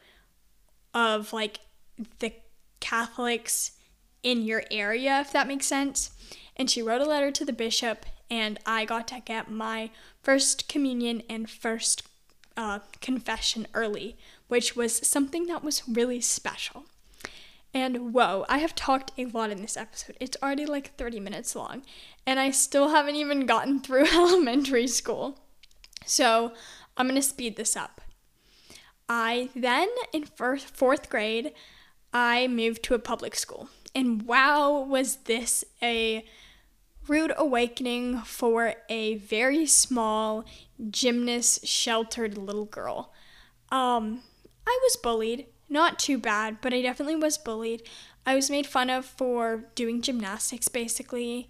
of 0.94 1.33
like 1.33 1.59
the 2.20 2.33
Catholics 2.79 3.73
in 4.23 4.42
your 4.42 4.62
area, 4.70 5.18
if 5.18 5.33
that 5.33 5.49
makes 5.49 5.66
sense 5.66 6.12
and 6.57 6.71
she 6.71 6.83
wrote 6.83 7.01
a 7.01 7.07
letter 7.07 7.31
to 7.31 7.45
the 7.45 7.53
bishop, 7.53 8.07
and 8.31 8.59
I 8.64 8.85
got 8.85 9.09
to 9.09 9.21
get 9.25 9.51
my 9.51 9.90
first 10.23 10.69
communion 10.69 11.23
and 11.29 11.49
first 11.49 12.03
uh, 12.57 12.81
confession 13.01 13.67
early, 13.75 14.17
which 14.49 14.77
was 14.77 15.07
something 15.07 15.47
that 15.47 15.64
was 15.64 15.88
really 15.88 16.21
special. 16.21 16.85
And 17.73 18.14
whoa, 18.14 18.45
I 18.49 18.59
have 18.59 18.77
talked 18.77 19.11
a 19.19 19.27
lot 19.27 19.51
in 19.51 19.61
this 19.61 19.77
episode. 19.77 20.17
It's 20.21 20.37
already 20.40 20.64
like 20.64 20.97
30 20.97 21.19
minutes 21.19 21.57
long, 21.57 21.83
and 22.25 22.38
I 22.38 22.53
still 22.53 22.90
haven't 22.90 23.17
even 23.17 23.47
gotten 23.47 23.81
through 23.81 24.07
elementary 24.12 24.87
school. 24.87 25.40
So 26.07 26.53
I'm 26.97 27.09
gonna 27.09 27.23
speed 27.23 27.57
this 27.57 27.77
up. 27.77 28.01
I 29.09 29.51
then, 29.55 29.88
in 30.12 30.25
first, 30.25 30.75
fourth 30.75 31.11
grade, 31.11 31.53
I 32.12 32.47
moved 32.47 32.85
to 32.85 32.95
a 32.95 32.99
public 32.99 33.35
school. 33.35 33.69
And 33.95 34.23
wow, 34.23 34.81
was 34.81 35.17
this 35.17 35.64
a 35.83 36.25
rude 37.09 37.33
awakening 37.37 38.21
for 38.21 38.75
a 38.88 39.17
very 39.17 39.67
small, 39.67 40.45
gymnast 40.90 41.67
sheltered 41.67 42.38
little 42.38 42.64
girl. 42.64 43.12
Um, 43.71 44.23
I 44.67 44.79
was 44.83 44.97
bullied, 44.97 45.47
not 45.69 45.99
too 45.99 46.19
bad, 46.19 46.59
but 46.61 46.73
I 46.73 46.83
definitely 46.83 47.17
was 47.17 47.38
bullied. 47.38 47.83
I 48.27 48.35
was 48.35 48.51
made 48.51 48.67
fun 48.67 48.90
of 48.90 49.05
for 49.05 49.64
doing 49.75 50.01
gymnastics 50.01 50.69
basically, 50.69 51.49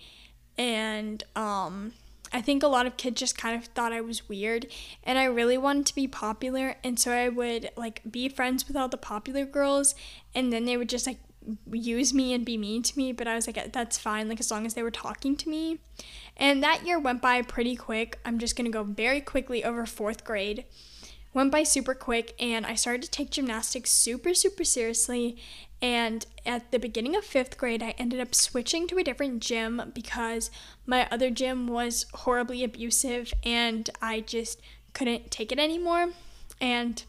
and 0.58 1.22
um, 1.36 1.92
I 2.32 2.40
think 2.40 2.62
a 2.62 2.68
lot 2.68 2.86
of 2.86 2.96
kids 2.96 3.20
just 3.20 3.38
kind 3.38 3.56
of 3.56 3.66
thought 3.66 3.92
I 3.92 4.00
was 4.00 4.28
weird, 4.28 4.66
and 5.04 5.18
I 5.18 5.24
really 5.24 5.56
wanted 5.56 5.86
to 5.86 5.94
be 5.94 6.08
popular, 6.08 6.76
and 6.82 6.98
so 6.98 7.12
I 7.12 7.28
would 7.28 7.70
like 7.76 8.02
be 8.10 8.28
friends 8.28 8.66
with 8.66 8.76
all 8.76 8.88
the 8.88 8.96
popular 8.96 9.44
girls, 9.44 9.94
and 10.34 10.52
then 10.52 10.64
they 10.64 10.76
would 10.76 10.88
just 10.88 11.06
like 11.06 11.18
use 11.70 12.14
me 12.14 12.32
and 12.32 12.44
be 12.44 12.56
mean 12.56 12.82
to 12.82 12.96
me, 12.96 13.12
but 13.12 13.26
I 13.26 13.34
was 13.34 13.46
like, 13.46 13.72
that's 13.72 13.98
fine, 13.98 14.28
like 14.28 14.40
as 14.40 14.50
long 14.50 14.66
as 14.66 14.74
they 14.74 14.82
were 14.82 14.90
talking 14.90 15.36
to 15.36 15.48
me. 15.48 15.78
And 16.36 16.62
that 16.62 16.86
year 16.86 16.98
went 16.98 17.22
by 17.22 17.42
pretty 17.42 17.76
quick. 17.76 18.18
I'm 18.24 18.38
just 18.38 18.56
gonna 18.56 18.70
go 18.70 18.82
very 18.82 19.20
quickly 19.20 19.64
over 19.64 19.86
fourth 19.86 20.24
grade. 20.24 20.64
Went 21.32 21.50
by 21.50 21.64
super 21.64 21.94
quick, 21.94 22.34
and 22.38 22.64
I 22.64 22.76
started 22.76 23.02
to 23.02 23.10
take 23.10 23.30
gymnastics 23.30 23.90
super, 23.90 24.34
super 24.34 24.62
seriously. 24.62 25.36
And 25.82 26.24
at 26.46 26.70
the 26.70 26.78
beginning 26.78 27.16
of 27.16 27.24
fifth 27.24 27.58
grade, 27.58 27.82
I 27.82 27.90
ended 27.98 28.20
up 28.20 28.34
switching 28.34 28.86
to 28.86 28.98
a 28.98 29.04
different 29.04 29.42
gym 29.42 29.92
because 29.94 30.50
my 30.86 31.08
other 31.10 31.28
gym 31.30 31.66
was 31.66 32.06
horribly 32.14 32.64
abusive 32.64 33.34
and 33.42 33.90
I 34.00 34.20
just 34.20 34.62
couldn't 34.94 35.30
take 35.30 35.52
it 35.52 35.58
anymore. 35.58 36.10
And 36.60 37.02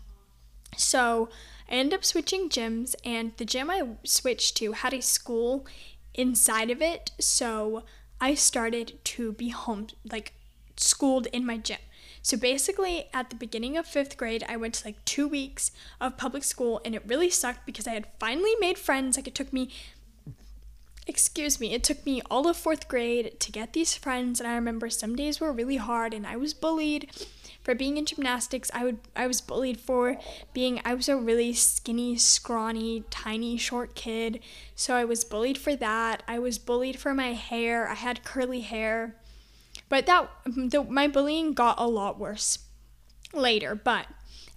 so 0.76 1.30
I 1.70 1.74
ended 1.76 1.96
up 1.96 2.06
switching 2.06 2.50
gyms, 2.50 2.96
and 3.04 3.32
the 3.38 3.46
gym 3.46 3.70
I 3.70 3.84
switched 4.04 4.58
to 4.58 4.74
had 4.74 4.94
a 4.94 5.02
school 5.02 5.66
inside 6.14 6.70
of 6.70 6.82
it. 6.82 7.12
So 7.20 7.84
I 8.22 8.34
started 8.36 9.00
to 9.04 9.34
be 9.34 9.50
home, 9.50 9.88
like 10.10 10.34
schooled 10.78 11.28
in 11.28 11.46
my 11.46 11.58
gym. 11.58 11.80
So 12.22 12.38
basically, 12.38 13.06
at 13.14 13.30
the 13.30 13.36
beginning 13.36 13.78
of 13.78 13.86
fifth 13.86 14.18
grade, 14.18 14.44
I 14.50 14.58
went 14.58 14.74
to 14.76 14.88
like 14.88 15.06
two 15.06 15.28
weeks 15.28 15.72
of 16.02 16.18
public 16.18 16.44
school, 16.44 16.82
and 16.84 16.96
it 16.96 17.04
really 17.06 17.30
sucked 17.30 17.68
because 17.68 17.88
I 17.88 17.94
had 17.94 18.08
finally 18.20 18.56
made 18.60 18.80
friends. 18.80 19.16
Like, 19.16 19.28
it 19.28 19.36
took 19.36 19.54
me, 19.54 19.70
excuse 21.08 21.60
me, 21.60 21.74
it 21.74 21.84
took 21.84 22.06
me 22.06 22.22
all 22.30 22.48
of 22.48 22.58
fourth 22.58 22.88
grade 22.88 23.40
to 23.40 23.52
get 23.52 23.74
these 23.74 23.96
friends, 23.96 24.40
and 24.40 24.48
I 24.48 24.56
remember 24.56 24.90
some 24.90 25.16
days 25.16 25.40
were 25.40 25.52
really 25.52 25.78
hard, 25.78 26.14
and 26.14 26.26
I 26.26 26.36
was 26.36 26.54
bullied 26.54 27.10
for 27.66 27.74
being 27.74 27.98
in 27.98 28.06
gymnastics. 28.06 28.70
I 28.74 28.84
would 28.84 29.00
I 29.16 29.26
was 29.28 29.42
bullied 29.42 29.80
for 29.80 30.18
being 30.54 30.80
I 30.86 30.94
was 30.94 31.10
a 31.10 31.18
really 31.18 31.52
skinny, 31.54 32.16
scrawny, 32.16 33.04
tiny, 33.10 33.58
short 33.58 33.96
kid. 33.96 34.40
So 34.76 34.96
I 34.96 35.04
was 35.04 35.24
bullied 35.24 35.58
for 35.58 35.76
that. 35.76 36.22
I 36.28 36.38
was 36.38 36.60
bullied 36.60 37.00
for 37.00 37.14
my 37.14 37.34
hair. 37.34 37.88
I 37.88 37.96
had 37.96 38.24
curly 38.24 38.62
hair. 38.62 39.16
But 39.90 40.06
that 40.06 40.30
the, 40.46 40.84
my 40.84 41.08
bullying 41.08 41.54
got 41.54 41.80
a 41.80 41.88
lot 41.88 42.20
worse 42.20 42.60
later, 43.34 43.76
but 43.76 44.08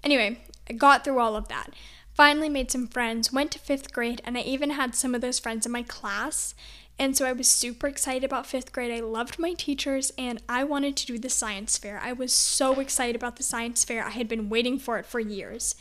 anyway, 0.05 0.41
I 0.69 0.75
got 0.75 1.03
through 1.03 1.19
all 1.19 1.35
of 1.35 1.49
that. 1.49 1.71
Finally 2.19 2.49
made 2.49 2.69
some 2.69 2.89
friends, 2.89 3.33
went 3.33 3.53
to 3.53 3.61
5th 3.61 3.93
grade, 3.93 4.21
and 4.25 4.37
I 4.37 4.41
even 4.41 4.71
had 4.71 4.97
some 4.97 5.15
of 5.15 5.21
those 5.21 5.39
friends 5.39 5.65
in 5.65 5.71
my 5.71 5.85
class. 5.85 6.53
And 6.99 7.17
so 7.17 7.25
I 7.25 7.31
was 7.31 7.49
super 7.49 7.87
excited 7.87 8.25
about 8.25 8.45
fifth 8.45 8.73
grade. 8.73 8.91
I 8.91 8.99
loved 8.99 9.39
my 9.39 9.53
teachers 9.53 10.11
and 10.19 10.43
I 10.49 10.65
wanted 10.65 10.97
to 10.97 11.07
do 11.07 11.17
the 11.17 11.31
science 11.31 11.79
fair. 11.79 12.01
I 12.03 12.13
was 12.13 12.33
so 12.33 12.81
excited 12.81 13.15
about 13.15 13.37
the 13.37 13.45
science 13.45 13.85
fair. 13.85 14.05
I 14.05 14.11
had 14.11 14.27
been 14.27 14.49
waiting 14.49 14.81
for 14.81 14.99
it 14.99 15.07
for 15.07 15.21
years. 15.21 15.77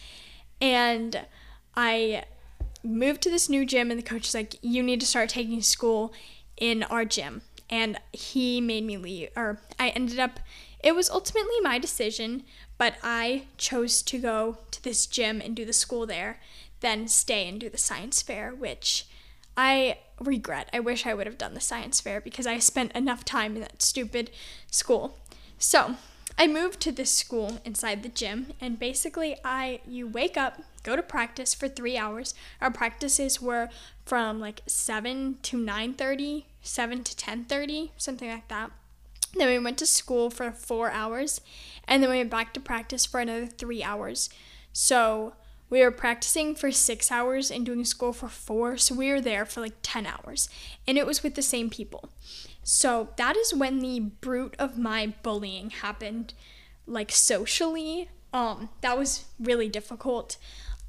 And 0.61 1.25
I 1.75 2.25
moved 2.83 3.23
to 3.23 3.31
this 3.31 3.49
new 3.49 3.65
gym, 3.65 3.89
and 3.89 3.99
the 3.99 4.03
coach 4.03 4.27
is 4.27 4.35
like, 4.35 4.57
You 4.61 4.83
need 4.83 4.99
to 4.99 5.07
start 5.07 5.29
taking 5.29 5.63
school 5.63 6.13
in 6.55 6.83
our 6.83 7.03
gym. 7.03 7.41
And 7.67 7.97
he 8.13 8.61
made 8.61 8.83
me 8.83 8.97
leave, 8.97 9.29
or 9.35 9.59
I 9.79 9.89
ended 9.89 10.19
up, 10.19 10.39
it 10.83 10.93
was 10.93 11.09
ultimately 11.09 11.59
my 11.63 11.79
decision, 11.79 12.43
but 12.77 12.95
I 13.03 13.43
chose 13.57 14.01
to 14.03 14.19
go 14.19 14.57
to 14.71 14.83
this 14.83 15.05
gym 15.05 15.41
and 15.41 15.55
do 15.55 15.65
the 15.65 15.73
school 15.73 16.05
there, 16.05 16.39
then 16.81 17.07
stay 17.07 17.47
and 17.47 17.59
do 17.59 17.69
the 17.69 17.77
science 17.77 18.21
fair, 18.21 18.53
which 18.53 19.07
I 19.55 19.97
regret. 20.19 20.69
I 20.71 20.79
wish 20.79 21.05
I 21.05 21.13
would 21.13 21.27
have 21.27 21.37
done 21.37 21.53
the 21.53 21.59
science 21.59 21.99
fair 21.99 22.21
because 22.21 22.45
I 22.45 22.59
spent 22.59 22.91
enough 22.93 23.25
time 23.25 23.55
in 23.55 23.61
that 23.61 23.81
stupid 23.81 24.29
school. 24.69 25.17
So, 25.57 25.95
I 26.39 26.45
moved 26.45 26.79
to 26.81 26.91
this 26.91 27.11
school 27.11 27.59
inside 27.65 28.03
the 28.03 28.09
gym 28.09 28.53
and 28.61 28.77
basically 28.77 29.37
I 29.43 29.79
you 29.87 30.07
wake 30.07 30.37
up, 30.37 30.61
go 30.83 30.95
to 30.95 31.01
practice 31.01 31.55
for 31.55 31.67
3 31.67 31.97
hours. 31.97 32.35
Our 32.61 32.69
practices 32.69 33.41
were 33.41 33.69
from 34.05 34.39
like 34.39 34.61
7 34.67 35.39
to 35.41 35.57
9:30, 35.57 36.45
7 36.61 37.03
to 37.03 37.15
10:30, 37.15 37.89
something 37.97 38.29
like 38.29 38.47
that. 38.49 38.71
Then 39.35 39.47
we 39.47 39.59
went 39.59 39.77
to 39.79 39.85
school 39.85 40.29
for 40.29 40.51
4 40.51 40.91
hours 40.91 41.41
and 41.87 42.01
then 42.01 42.09
we 42.09 42.17
went 42.17 42.31
back 42.31 42.53
to 42.53 42.59
practice 42.59 43.05
for 43.05 43.19
another 43.19 43.45
3 43.45 43.83
hours. 43.83 44.29
So, 44.73 45.33
we 45.69 45.81
were 45.81 45.91
practicing 45.91 46.55
for 46.55 46.71
six 46.71 47.11
hours 47.11 47.51
and 47.51 47.65
doing 47.65 47.83
school 47.83 48.13
for 48.13 48.29
four, 48.29 48.77
so 48.77 48.95
we 48.95 49.11
were 49.11 49.19
there 49.19 49.45
for 49.45 49.59
like 49.59 49.75
10 49.81 50.05
hours. 50.05 50.49
And 50.87 50.97
it 50.97 51.05
was 51.05 51.23
with 51.23 51.35
the 51.35 51.41
same 51.41 51.69
people. 51.69 52.09
So 52.63 53.09
that 53.17 53.35
is 53.35 53.53
when 53.53 53.79
the 53.79 53.99
brute 53.99 54.55
of 54.57 54.77
my 54.77 55.13
bullying 55.23 55.71
happened, 55.71 56.33
like 56.85 57.11
socially. 57.11 58.09
Um, 58.33 58.69
that 58.81 58.97
was 58.97 59.25
really 59.39 59.67
difficult. 59.67 60.37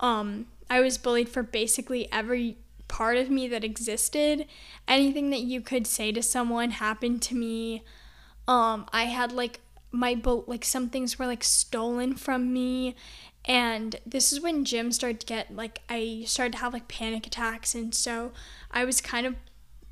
Um, 0.00 0.46
I 0.70 0.80
was 0.80 0.98
bullied 0.98 1.28
for 1.28 1.42
basically 1.42 2.10
every 2.12 2.58
part 2.86 3.16
of 3.16 3.30
me 3.30 3.48
that 3.48 3.64
existed. 3.64 4.46
Anything 4.86 5.30
that 5.30 5.40
you 5.40 5.60
could 5.60 5.86
say 5.86 6.12
to 6.12 6.22
someone 6.22 6.70
happened 6.72 7.20
to 7.22 7.34
me. 7.34 7.82
Um, 8.48 8.86
I 8.92 9.04
had 9.04 9.30
like 9.30 9.60
my 9.92 10.16
boat, 10.16 10.48
like 10.48 10.64
some 10.64 10.88
things 10.88 11.18
were 11.18 11.26
like 11.26 11.44
stolen 11.44 12.16
from 12.16 12.52
me 12.52 12.96
and 13.44 13.96
this 14.04 14.30
is 14.30 14.40
when 14.40 14.64
gym 14.64 14.92
started 14.92 15.20
to 15.20 15.26
get 15.26 15.54
like 15.54 15.80
I 15.88 16.24
started 16.26 16.52
to 16.52 16.58
have 16.58 16.74
like 16.74 16.86
panic 16.86 17.26
attacks 17.26 17.74
and 17.74 17.94
so 17.94 18.32
I 18.70 18.84
was 18.84 19.00
kind 19.00 19.26
of 19.26 19.34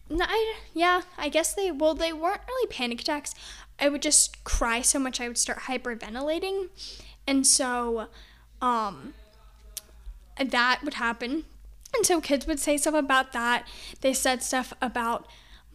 I, 0.09 0.55
yeah, 0.73 1.03
I 1.19 1.29
guess 1.29 1.55
they 1.55 1.71
well 1.71 1.95
they 1.95 2.13
weren't 2.13 2.43
really 2.47 2.69
panic 2.69 3.01
attacks. 3.01 3.35
I 3.81 3.89
would 3.89 4.03
just 4.03 4.45
cry 4.45 4.83
so 4.83 4.99
much 4.99 5.21
I 5.21 5.29
would 5.29 5.39
start 5.39 5.61
hyperventilating. 5.61 6.69
And 7.27 7.47
so 7.47 8.09
um 8.61 9.15
that 10.39 10.81
would 10.85 10.95
happen. 10.95 11.45
And 11.95 12.05
so 12.05 12.21
kids 12.21 12.47
would 12.47 12.61
say 12.61 12.77
stuff 12.77 12.95
about 12.95 13.33
that. 13.33 13.67
They 14.03 14.13
said 14.13 14.43
stuff 14.43 14.75
about 14.83 15.27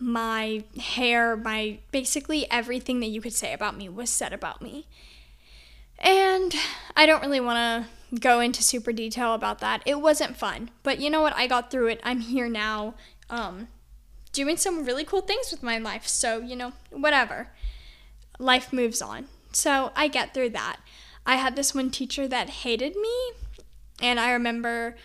my 0.01 0.63
hair, 0.79 1.37
my 1.37 1.77
basically 1.91 2.49
everything 2.49 2.99
that 2.99 3.07
you 3.07 3.21
could 3.21 3.33
say 3.33 3.53
about 3.53 3.77
me 3.77 3.87
was 3.87 4.09
said 4.09 4.33
about 4.33 4.61
me. 4.61 4.87
And 5.99 6.53
I 6.95 7.05
don't 7.05 7.21
really 7.21 7.39
want 7.39 7.85
to 8.11 8.19
go 8.19 8.39
into 8.39 8.63
super 8.63 8.91
detail 8.91 9.33
about 9.33 9.59
that. 9.59 9.83
It 9.85 10.01
wasn't 10.01 10.35
fun, 10.35 10.71
but 10.83 10.99
you 10.99 11.09
know 11.09 11.21
what? 11.21 11.35
I 11.35 11.47
got 11.47 11.69
through 11.69 11.87
it. 11.87 12.01
I'm 12.03 12.21
here 12.21 12.49
now, 12.49 12.95
um, 13.29 13.67
doing 14.33 14.57
some 14.57 14.83
really 14.83 15.03
cool 15.03 15.21
things 15.21 15.51
with 15.51 15.61
my 15.61 15.77
life. 15.77 16.07
So, 16.07 16.39
you 16.39 16.55
know, 16.55 16.73
whatever. 16.89 17.49
Life 18.39 18.73
moves 18.73 19.01
on. 19.01 19.27
So 19.53 19.91
I 19.95 20.07
get 20.07 20.33
through 20.33 20.49
that. 20.51 20.77
I 21.25 21.35
had 21.35 21.55
this 21.55 21.75
one 21.75 21.91
teacher 21.91 22.27
that 22.27 22.49
hated 22.49 22.95
me, 22.95 23.31
and 24.01 24.19
I 24.19 24.31
remember 24.31 24.95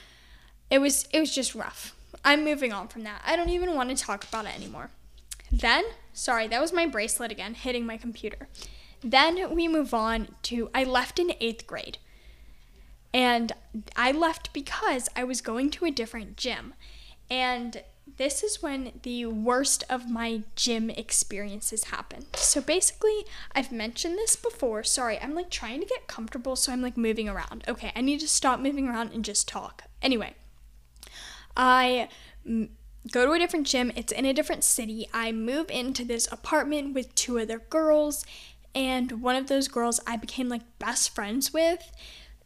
it 0.70 0.78
was 0.78 1.06
it 1.12 1.20
was 1.20 1.34
just 1.34 1.54
rough. 1.54 1.95
I'm 2.26 2.44
moving 2.44 2.72
on 2.72 2.88
from 2.88 3.04
that. 3.04 3.22
I 3.24 3.36
don't 3.36 3.50
even 3.50 3.76
want 3.76 3.88
to 3.88 4.04
talk 4.04 4.24
about 4.24 4.46
it 4.46 4.54
anymore. 4.56 4.90
Then, 5.52 5.84
sorry, 6.12 6.48
that 6.48 6.60
was 6.60 6.72
my 6.72 6.84
bracelet 6.84 7.30
again 7.30 7.54
hitting 7.54 7.86
my 7.86 7.96
computer. 7.96 8.48
Then 9.00 9.54
we 9.54 9.68
move 9.68 9.94
on 9.94 10.34
to 10.42 10.68
I 10.74 10.82
left 10.82 11.20
in 11.20 11.32
eighth 11.40 11.68
grade. 11.68 11.98
And 13.14 13.52
I 13.94 14.10
left 14.10 14.52
because 14.52 15.08
I 15.14 15.22
was 15.22 15.40
going 15.40 15.70
to 15.70 15.84
a 15.84 15.90
different 15.92 16.36
gym. 16.36 16.74
And 17.30 17.84
this 18.16 18.42
is 18.42 18.60
when 18.60 18.98
the 19.02 19.26
worst 19.26 19.84
of 19.88 20.10
my 20.10 20.42
gym 20.56 20.90
experiences 20.90 21.84
happened. 21.84 22.26
So 22.34 22.60
basically, 22.60 23.24
I've 23.54 23.70
mentioned 23.70 24.18
this 24.18 24.34
before. 24.34 24.82
Sorry, 24.82 25.18
I'm 25.20 25.34
like 25.34 25.50
trying 25.50 25.80
to 25.80 25.86
get 25.86 26.08
comfortable, 26.08 26.56
so 26.56 26.72
I'm 26.72 26.82
like 26.82 26.96
moving 26.96 27.28
around. 27.28 27.62
Okay, 27.68 27.92
I 27.94 28.00
need 28.00 28.18
to 28.20 28.28
stop 28.28 28.58
moving 28.58 28.88
around 28.88 29.12
and 29.12 29.24
just 29.24 29.46
talk. 29.46 29.84
Anyway, 30.02 30.34
I 31.56 32.08
go 33.12 33.24
to 33.24 33.32
a 33.32 33.38
different 33.38 33.66
gym, 33.66 33.92
it's 33.96 34.12
in 34.12 34.24
a 34.24 34.32
different 34.32 34.64
city. 34.64 35.08
I 35.12 35.32
move 35.32 35.70
into 35.70 36.04
this 36.04 36.30
apartment 36.30 36.94
with 36.94 37.14
two 37.14 37.38
other 37.38 37.58
girls, 37.58 38.24
and 38.74 39.22
one 39.22 39.36
of 39.36 39.46
those 39.46 39.68
girls 39.68 40.00
I 40.06 40.16
became 40.16 40.48
like 40.48 40.78
best 40.78 41.14
friends 41.14 41.52
with 41.52 41.90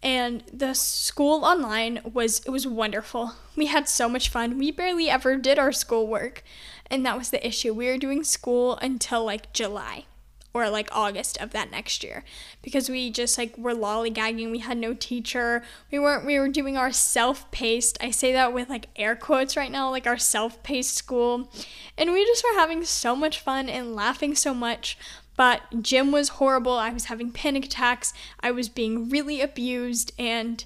and 0.03 0.43
the 0.53 0.75
school 0.75 1.45
online 1.45 2.01
was 2.05 2.41
it 2.41 2.51
was 2.51 2.67
wonderful. 2.67 3.35
We 3.57 3.67
had 3.67 3.89
so 3.89 4.09
much 4.09 4.31
fun. 4.31 4.57
We 4.57 4.71
barely 4.71 5.11
ever 5.11 5.37
did 5.37 5.59
our 5.59 5.73
schoolwork, 5.73 6.43
and 6.91 7.05
that 7.05 7.19
was 7.19 7.31
the 7.31 7.47
issue. 7.47 7.75
We 7.75 7.87
were 7.87 7.99
doing 7.99 8.25
school 8.25 8.79
until 8.81 9.25
like 9.25 9.53
July 9.53 10.07
or 10.53 10.69
like 10.69 10.89
August 10.93 11.41
of 11.41 11.51
that 11.51 11.71
next 11.71 12.03
year 12.03 12.25
because 12.63 12.89
we 12.89 13.11
just 13.11 13.39
like 13.39 13.57
were 13.57 13.75
lollygagging. 13.75 14.51
We 14.51 14.59
had 14.59 14.79
no 14.79 14.95
teacher. 14.95 15.63
We 15.91 15.99
weren't 15.99 16.27
we 16.27 16.39
were 16.39 16.49
doing 16.49 16.77
our 16.77 16.93
self-paced. 16.93 17.99
I 18.01 18.11
say 18.11 18.33
that 18.33 18.53
with 18.53 18.69
like 18.69 18.89
air 18.97 19.15
quotes 19.15 19.57
right 19.57 19.71
now, 19.71 19.91
like 19.91 20.07
our 20.07 20.19
self-paced 20.19 20.95
school. 20.95 21.51
And 21.97 22.13
we 22.13 22.25
just 22.25 22.45
were 22.45 22.59
having 22.59 22.85
so 22.85 23.15
much 23.15 23.41
fun 23.41 23.69
and 23.69 23.95
laughing 23.95 24.35
so 24.35 24.53
much. 24.53 24.99
But 25.37 25.83
gym 25.83 26.13
was 26.13 26.31
horrible. 26.31 26.73
I 26.73 26.91
was 26.91 27.07
having 27.07 27.33
panic 27.33 27.65
attacks. 27.65 28.13
I 28.41 28.51
was 28.51 28.69
being 28.69 29.09
really 29.09 29.41
abused, 29.41 30.13
and 30.19 30.63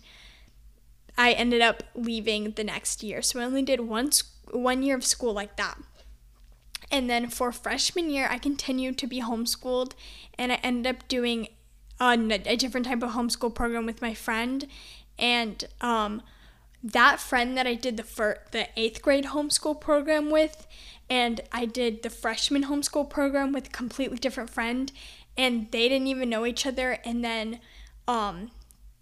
I 1.16 1.30
ended 1.32 1.60
up 1.60 1.84
leaving 1.94 2.52
the 2.52 2.64
next 2.64 3.04
year. 3.04 3.22
So 3.22 3.38
I 3.38 3.44
only 3.44 3.62
did 3.62 3.80
one 3.80 4.10
one 4.50 4.82
year 4.82 4.96
of 4.96 5.04
school 5.04 5.32
like 5.32 5.56
that. 5.58 5.78
And 6.90 7.08
then 7.08 7.28
for 7.28 7.50
freshman 7.52 8.10
year, 8.10 8.28
I 8.30 8.38
continued 8.38 8.98
to 8.98 9.06
be 9.06 9.20
homeschooled, 9.20 9.92
and 10.38 10.52
I 10.52 10.56
ended 10.56 10.94
up 10.94 11.08
doing 11.08 11.48
a, 12.00 12.12
a 12.46 12.56
different 12.56 12.86
type 12.86 13.02
of 13.02 13.10
homeschool 13.10 13.54
program 13.54 13.86
with 13.86 14.02
my 14.02 14.14
friend. 14.14 14.66
And 15.18 15.64
um, 15.80 16.22
that 16.82 17.20
friend 17.20 17.56
that 17.56 17.66
I 17.66 17.74
did 17.74 17.96
the 17.96 18.02
fir- 18.02 18.40
the 18.50 18.68
eighth 18.76 19.02
grade 19.02 19.26
homeschool 19.26 19.80
program 19.80 20.30
with, 20.30 20.66
and 21.08 21.40
I 21.52 21.64
did 21.64 22.02
the 22.02 22.10
freshman 22.10 22.64
homeschool 22.64 23.08
program 23.08 23.52
with 23.52 23.68
a 23.68 23.70
completely 23.70 24.18
different 24.18 24.50
friend, 24.50 24.92
and 25.36 25.70
they 25.70 25.88
didn't 25.88 26.08
even 26.08 26.28
know 26.28 26.46
each 26.46 26.66
other. 26.66 26.98
And 27.04 27.24
then 27.24 27.60
um, 28.06 28.50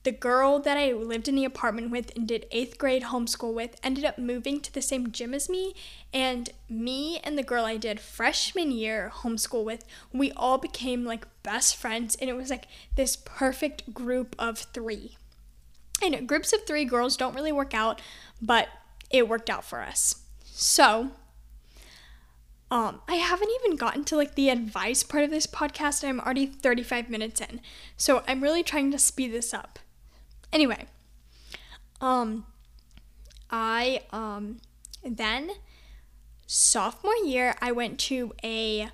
the 0.04 0.12
girl 0.12 0.58
that 0.58 0.76
I 0.76 0.92
lived 0.92 1.28
in 1.28 1.36
the 1.36 1.44
apartment 1.44 1.90
with 1.90 2.14
and 2.16 2.26
did 2.26 2.46
eighth 2.50 2.76
grade 2.76 3.04
homeschool 3.04 3.54
with 3.54 3.76
ended 3.84 4.04
up 4.04 4.18
moving 4.18 4.60
to 4.60 4.72
the 4.72 4.82
same 4.82 5.12
gym 5.12 5.32
as 5.32 5.48
me. 5.48 5.74
And 6.12 6.50
me 6.68 7.20
and 7.22 7.38
the 7.38 7.42
girl 7.42 7.64
I 7.64 7.76
did 7.76 8.00
freshman 8.00 8.72
year 8.72 9.12
homeschool 9.14 9.64
with, 9.64 9.84
we 10.12 10.32
all 10.32 10.58
became 10.58 11.04
like 11.04 11.26
best 11.42 11.76
friends. 11.76 12.16
And 12.16 12.28
it 12.28 12.36
was 12.36 12.50
like 12.50 12.66
this 12.96 13.16
perfect 13.16 13.94
group 13.94 14.34
of 14.38 14.58
three. 14.58 15.16
And 16.02 16.28
groups 16.28 16.52
of 16.52 16.66
three 16.66 16.84
girls 16.84 17.16
don't 17.16 17.34
really 17.34 17.52
work 17.52 17.74
out, 17.74 18.00
but 18.40 18.68
it 19.10 19.28
worked 19.28 19.48
out 19.48 19.64
for 19.64 19.82
us. 19.82 20.22
So, 20.44 21.12
um, 22.72 23.02
I 23.06 23.16
haven't 23.16 23.50
even 23.60 23.76
gotten 23.76 24.02
to 24.04 24.16
like 24.16 24.34
the 24.34 24.48
advice 24.48 25.02
part 25.02 25.22
of 25.22 25.30
this 25.30 25.46
podcast. 25.46 26.02
I'm 26.02 26.18
already 26.18 26.46
35 26.46 27.08
minutes 27.08 27.40
in. 27.40 27.60
So 27.96 28.24
I'm 28.26 28.42
really 28.42 28.62
trying 28.62 28.90
to 28.92 28.98
speed 28.98 29.32
this 29.32 29.54
up. 29.54 29.78
Anyway, 30.52 30.86
um, 32.00 32.44
I, 33.50 34.02
um, 34.10 34.58
then 35.04 35.50
sophomore 36.46 37.16
year, 37.24 37.54
I 37.60 37.72
went 37.72 37.98
to 38.00 38.34
a 38.44 38.90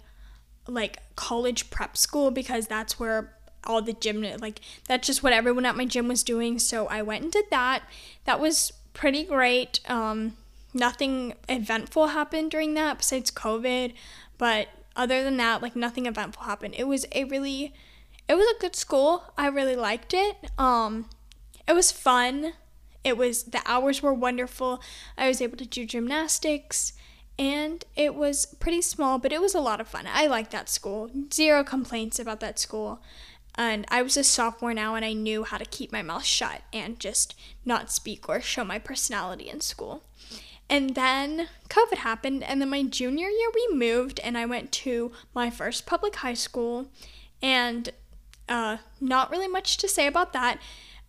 like 0.69 0.99
college 1.17 1.71
prep 1.71 1.97
school 1.97 2.31
because 2.31 2.67
that's 2.67 3.01
where 3.01 3.35
all 3.65 3.83
the 3.83 3.93
gym 3.93 4.25
like 4.41 4.61
that's 4.87 5.07
just 5.07 5.23
what 5.23 5.33
everyone 5.33 5.67
at 5.67 5.77
my 5.77 5.85
gym 5.85 6.09
was 6.09 6.23
doing. 6.23 6.59
So 6.59 6.87
i 6.87 7.03
went 7.03 7.25
and 7.25 7.33
did 7.33 7.47
that. 7.51 7.83
That 8.25 8.39
was 8.41 8.73
pretty 8.93 9.25
great. 9.25 9.81
Um, 9.89 10.37
nothing 10.73 11.35
eventful 11.49 12.09
happened 12.09 12.51
during 12.51 12.75
that 12.75 12.99
besides 12.99 13.31
covid. 13.31 13.95
But 14.37 14.69
other 14.95 15.25
than 15.25 15.37
that 15.39 15.63
like 15.63 15.75
nothing 15.75 16.07
eventful 16.07 16.45
happened. 16.45 16.75
It 16.77 16.87
was 16.87 17.07
a 17.13 17.25
really 17.25 17.75
it 18.29 18.35
was 18.35 18.47
a 18.57 18.61
good 18.61 18.77
school. 18.77 19.25
I 19.37 19.49
really 19.49 19.77
liked 19.77 20.15
it. 20.15 20.37
Um, 20.59 21.09
it 21.69 21.75
was 21.75 21.93
fun. 21.93 22.55
It 23.05 23.17
was 23.17 23.45
the 23.45 23.63
hours 23.67 24.03
were 24.03 24.15
wonderful. 24.15 24.83
I 25.17 25.29
was 25.29 25.41
able 25.41 25.57
to 25.59 25.67
do 25.67 25.87
gymnastics 25.87 26.95
and 27.39 27.85
it 27.95 28.17
was 28.17 28.47
pretty 28.59 28.83
small 28.83 29.19
but 29.19 29.33
it 29.33 29.41
was 29.41 29.55
a 29.55 29.61
lot 29.61 29.81
of 29.81 29.87
fun. 29.87 30.07
I 30.13 30.27
liked 30.27 30.51
that 30.51 30.69
school. 30.69 31.11
Zero 31.33 31.63
complaints 31.63 32.19
about 32.19 32.41
that 32.41 32.59
school. 32.59 33.01
And 33.59 33.87
I 33.89 34.03
was 34.03 34.17
a 34.17 34.23
sophomore 34.23 34.73
now, 34.73 34.95
and 34.95 35.05
I 35.05 35.13
knew 35.13 35.43
how 35.43 35.59
to 35.59 35.65
keep 35.65 35.91
my 35.91 36.01
mouth 36.01 36.25
shut 36.25 36.63
and 36.73 37.01
just 37.01 37.35
not 37.65 37.91
speak 37.91 38.29
or 38.29 38.41
show 38.41 38.63
my 38.63 38.79
personality 38.79 39.49
in 39.49 39.61
school. 39.61 40.05
And 40.71 40.95
then 40.95 41.49
COVID 41.69 41.99
happened, 41.99 42.45
and 42.45 42.61
then 42.61 42.71
my 42.71 42.85
junior 42.85 43.27
year 43.27 43.49
we 43.53 43.75
moved, 43.75 44.21
and 44.21 44.39
I 44.39 44.47
went 44.47 44.71
to 44.73 45.11
my 45.35 45.51
first 45.51 45.87
public 45.87 46.15
high 46.17 46.35
school, 46.35 46.89
and 47.43 47.91
uh, 48.49 48.77
not 49.01 49.29
really 49.29 49.49
much 49.49 49.77
to 49.79 49.89
say 49.89 50.07
about 50.07 50.33
that. 50.35 50.61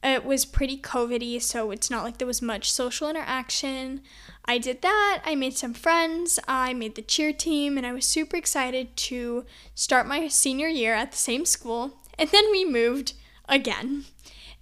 It 0.02 0.24
was 0.24 0.45
pretty 0.45 0.78
COVIDy, 0.78 1.41
so 1.41 1.72
it's 1.72 1.89
not 1.89 2.04
like 2.04 2.18
there 2.18 2.28
was 2.28 2.41
much 2.41 2.72
social 2.72 3.10
interaction. 3.10 4.02
I 4.45 4.58
did 4.58 4.82
that. 4.82 5.22
I 5.26 5.36
made 5.36 5.58
some 5.58 5.74
friends. 5.74 6.39
I 6.47 6.74
made 6.74 6.95
the 6.95 7.02
cheer 7.02 7.34
team, 7.34 7.78
and 7.78 7.86
I 7.86 7.91
was 7.91 8.06
super 8.06 8.38
excited 8.38 8.95
to 8.95 9.45
start 9.76 10.08
my 10.08 10.28
senior 10.30 10.70
year 10.70 10.93
at 10.93 11.12
the 11.12 11.18
same 11.18 11.45
school. 11.45 11.97
And 12.18 12.30
then 12.30 12.50
we 12.52 12.64
moved 12.64 13.14
again. 13.47 14.06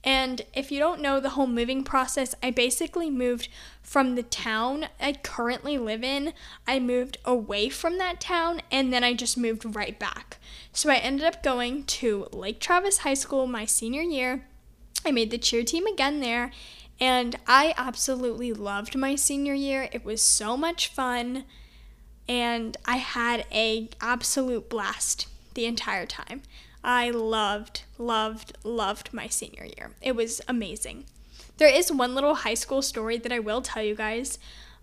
And 0.04 0.44
if 0.54 0.72
you 0.72 0.80
don't 0.80 1.02
know 1.02 1.20
the 1.20 1.32
whole 1.32 1.48
moving 1.48 1.84
process, 1.84 2.34
I 2.42 2.50
basically 2.52 3.10
moved 3.10 3.50
from 3.82 4.16
the 4.16 4.24
town 4.24 4.88
I 5.00 5.14
currently 5.14 5.78
live 5.78 6.04
in. 6.04 6.34
I 6.68 6.80
moved 6.80 7.18
away 7.26 7.70
from 7.70 7.98
that 7.98 8.22
town 8.22 8.62
and 8.72 8.94
then 8.94 9.04
I 9.04 9.14
just 9.14 9.38
moved 9.38 9.76
right 9.76 9.98
back. 10.00 10.38
So 10.72 10.90
I 10.90 10.96
ended 10.96 11.26
up 11.26 11.44
going 11.44 11.84
to 11.86 12.28
Lake 12.32 12.60
Travis 12.60 13.00
High 13.00 13.16
School 13.16 13.48
my 13.48 13.66
senior 13.66 14.02
year. 14.02 14.46
I 15.06 15.12
made 15.12 15.32
the 15.32 15.38
cheer 15.38 15.64
team 15.64 15.86
again 15.86 16.20
there 16.20 16.52
and 17.00 17.36
I 17.48 17.74
absolutely 17.78 18.54
loved 18.54 18.96
my 18.96 19.16
senior 19.16 19.54
year. 19.54 19.90
It 19.92 20.04
was 20.04 20.22
so 20.22 20.58
much 20.58 20.88
fun 20.88 21.46
and 22.28 22.76
I 22.86 22.98
had 22.98 23.46
a 23.52 23.90
absolute 24.02 24.70
blast 24.70 25.28
the 25.54 25.66
entire 25.66 26.06
time. 26.06 26.42
I 26.84 27.10
loved, 27.10 27.84
loved, 27.98 28.58
loved 28.64 29.14
my 29.14 29.28
senior 29.28 29.66
year. 29.66 29.92
It 30.02 30.16
was 30.16 30.42
amazing. 30.48 31.06
There 31.58 31.74
is 31.74 31.92
one 31.92 32.14
little 32.14 32.36
high 32.36 32.54
school 32.54 32.82
story 32.82 33.18
that 33.18 33.32
I 33.32 33.40
will 33.40 33.62
tell 33.62 33.84
you 33.84 33.96
guys 33.96 34.40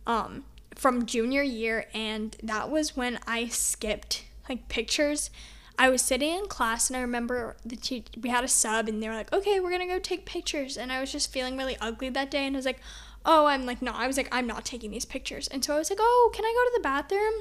um, 0.06 0.44
from 0.74 1.06
junior 1.06 1.42
year, 1.42 1.86
and 1.94 2.36
that 2.42 2.68
was 2.68 2.96
when 2.96 3.18
I 3.26 3.46
skipped 3.46 4.24
like 4.48 4.68
pictures. 4.68 5.30
I 5.78 5.88
was 5.88 6.02
sitting 6.02 6.32
in 6.32 6.46
class, 6.46 6.88
and 6.88 6.96
I 6.96 7.00
remember 7.00 7.56
the 7.64 7.76
te- 7.76 8.04
we 8.20 8.30
had 8.30 8.44
a 8.44 8.48
sub, 8.48 8.88
and 8.88 9.02
they 9.02 9.08
were 9.08 9.14
like, 9.14 9.32
"Okay, 9.32 9.60
we're 9.60 9.70
gonna 9.70 9.86
go 9.86 9.98
take 9.98 10.24
pictures," 10.24 10.76
and 10.76 10.92
I 10.92 11.00
was 11.00 11.10
just 11.10 11.32
feeling 11.32 11.56
really 11.56 11.76
ugly 11.80 12.08
that 12.10 12.30
day, 12.30 12.46
and 12.46 12.56
I 12.56 12.58
was 12.58 12.66
like, 12.66 12.80
oh, 13.24 13.46
I'm 13.46 13.64
like, 13.64 13.80
no, 13.80 13.92
I 13.92 14.06
was 14.06 14.16
like, 14.16 14.28
I'm 14.30 14.46
not 14.46 14.64
taking 14.64 14.90
these 14.90 15.04
pictures. 15.04 15.48
And 15.48 15.64
so 15.64 15.74
I 15.74 15.78
was 15.78 15.90
like, 15.90 15.98
oh, 16.00 16.30
can 16.34 16.44
I 16.44 16.52
go 16.52 16.70
to 16.70 16.72
the 16.76 16.82
bathroom? 16.82 17.34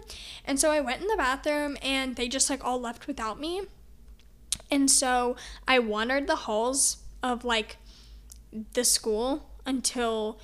And 0.46 0.60
so 0.60 0.72
I 0.72 0.80
went 0.80 1.02
in 1.02 1.08
the 1.08 1.18
bathroom 1.18 1.78
and 1.82 2.16
they 2.16 2.28
just 2.28 2.50
like 2.50 2.64
all 2.64 2.80
left 2.80 3.08
without 3.08 3.40
me. 3.40 3.64
And 4.72 4.90
so 4.90 5.36
I 5.68 5.80
wandered 5.80 6.28
the 6.28 6.36
halls 6.36 6.98
of 7.22 7.44
like 7.44 7.78
the 8.74 8.84
school 8.84 9.50
until 9.66 10.40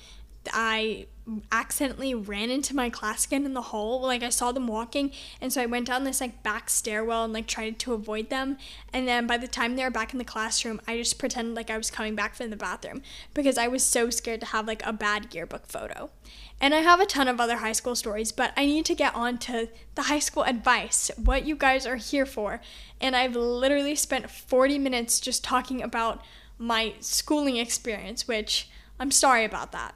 I 0.52 1.06
accidentally 1.52 2.14
ran 2.14 2.50
into 2.50 2.74
my 2.74 2.90
class 2.90 3.26
again 3.26 3.44
in 3.44 3.54
the 3.54 3.62
hall. 3.62 4.00
Like 4.00 4.22
I 4.22 4.30
saw 4.30 4.52
them 4.52 4.66
walking, 4.66 5.12
and 5.40 5.52
so 5.52 5.62
I 5.62 5.66
went 5.66 5.86
down 5.86 6.04
this 6.04 6.20
like 6.20 6.42
back 6.42 6.70
stairwell 6.70 7.24
and 7.24 7.32
like 7.32 7.46
tried 7.46 7.78
to 7.80 7.92
avoid 7.92 8.30
them. 8.30 8.58
And 8.92 9.06
then 9.06 9.26
by 9.26 9.36
the 9.36 9.48
time 9.48 9.76
they 9.76 9.84
were 9.84 9.90
back 9.90 10.12
in 10.12 10.18
the 10.18 10.24
classroom, 10.24 10.80
I 10.86 10.96
just 10.96 11.18
pretended 11.18 11.54
like 11.54 11.70
I 11.70 11.76
was 11.76 11.90
coming 11.90 12.14
back 12.14 12.34
from 12.34 12.50
the 12.50 12.56
bathroom 12.56 13.02
because 13.34 13.58
I 13.58 13.68
was 13.68 13.82
so 13.82 14.10
scared 14.10 14.40
to 14.40 14.46
have 14.46 14.66
like 14.66 14.84
a 14.84 14.92
bad 14.92 15.34
yearbook 15.34 15.66
photo. 15.66 16.10
And 16.60 16.74
I 16.74 16.78
have 16.78 17.00
a 17.00 17.06
ton 17.06 17.26
of 17.26 17.40
other 17.40 17.56
high 17.56 17.72
school 17.72 17.94
stories, 17.94 18.32
but 18.32 18.52
I 18.56 18.66
need 18.66 18.84
to 18.86 18.94
get 18.94 19.14
on 19.14 19.38
to 19.38 19.68
the 19.94 20.02
high 20.02 20.18
school 20.18 20.44
advice, 20.44 21.10
what 21.16 21.46
you 21.46 21.56
guys 21.56 21.86
are 21.86 21.96
here 21.96 22.26
for. 22.26 22.60
And 23.00 23.16
I've 23.16 23.34
literally 23.34 23.94
spent 23.94 24.30
40 24.30 24.78
minutes 24.78 25.20
just 25.20 25.42
talking 25.42 25.82
about 25.82 26.22
my 26.58 26.92
schooling 27.00 27.56
experience, 27.56 28.28
which 28.28 28.68
I'm 28.98 29.10
sorry 29.10 29.46
about 29.46 29.72
that. 29.72 29.94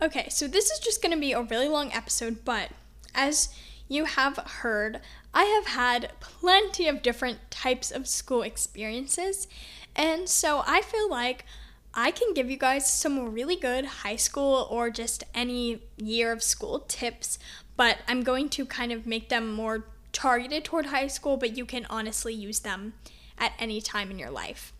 Okay, 0.00 0.28
so 0.28 0.46
this 0.46 0.70
is 0.70 0.78
just 0.78 1.00
going 1.00 1.14
to 1.14 1.20
be 1.20 1.32
a 1.32 1.42
really 1.42 1.68
long 1.68 1.90
episode, 1.90 2.44
but 2.44 2.70
as 3.14 3.48
you 3.88 4.04
have 4.04 4.36
heard, 4.36 5.00
I 5.32 5.44
have 5.44 5.68
had 5.68 6.12
plenty 6.20 6.86
of 6.86 7.02
different 7.02 7.50
types 7.50 7.90
of 7.90 8.06
school 8.06 8.42
experiences, 8.42 9.48
and 9.94 10.28
so 10.28 10.62
I 10.66 10.82
feel 10.82 11.08
like 11.08 11.46
I 11.94 12.10
can 12.10 12.34
give 12.34 12.50
you 12.50 12.58
guys 12.58 12.92
some 12.92 13.32
really 13.32 13.56
good 13.56 13.86
high 13.86 14.16
school 14.16 14.68
or 14.70 14.90
just 14.90 15.24
any 15.34 15.80
year 15.96 16.30
of 16.30 16.42
school 16.42 16.80
tips, 16.80 17.38
but 17.74 17.96
I'm 18.06 18.22
going 18.22 18.50
to 18.50 18.66
kind 18.66 18.92
of 18.92 19.06
make 19.06 19.30
them 19.30 19.50
more 19.50 19.86
targeted 20.12 20.62
toward 20.64 20.86
high 20.86 21.06
school, 21.06 21.38
but 21.38 21.56
you 21.56 21.64
can 21.64 21.86
honestly 21.88 22.34
use 22.34 22.60
them 22.60 22.92
at 23.38 23.52
any 23.58 23.80
time 23.80 24.10
in 24.10 24.18
your 24.18 24.30
life. 24.30 24.74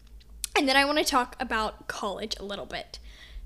And 0.55 0.69
then 0.69 0.77
I 0.77 0.85
want 0.85 0.99
to 0.99 1.05
talk 1.05 1.37
about 1.41 1.87
college 1.87 2.35
a 2.39 2.45
little 2.45 2.67
bit. 2.67 2.99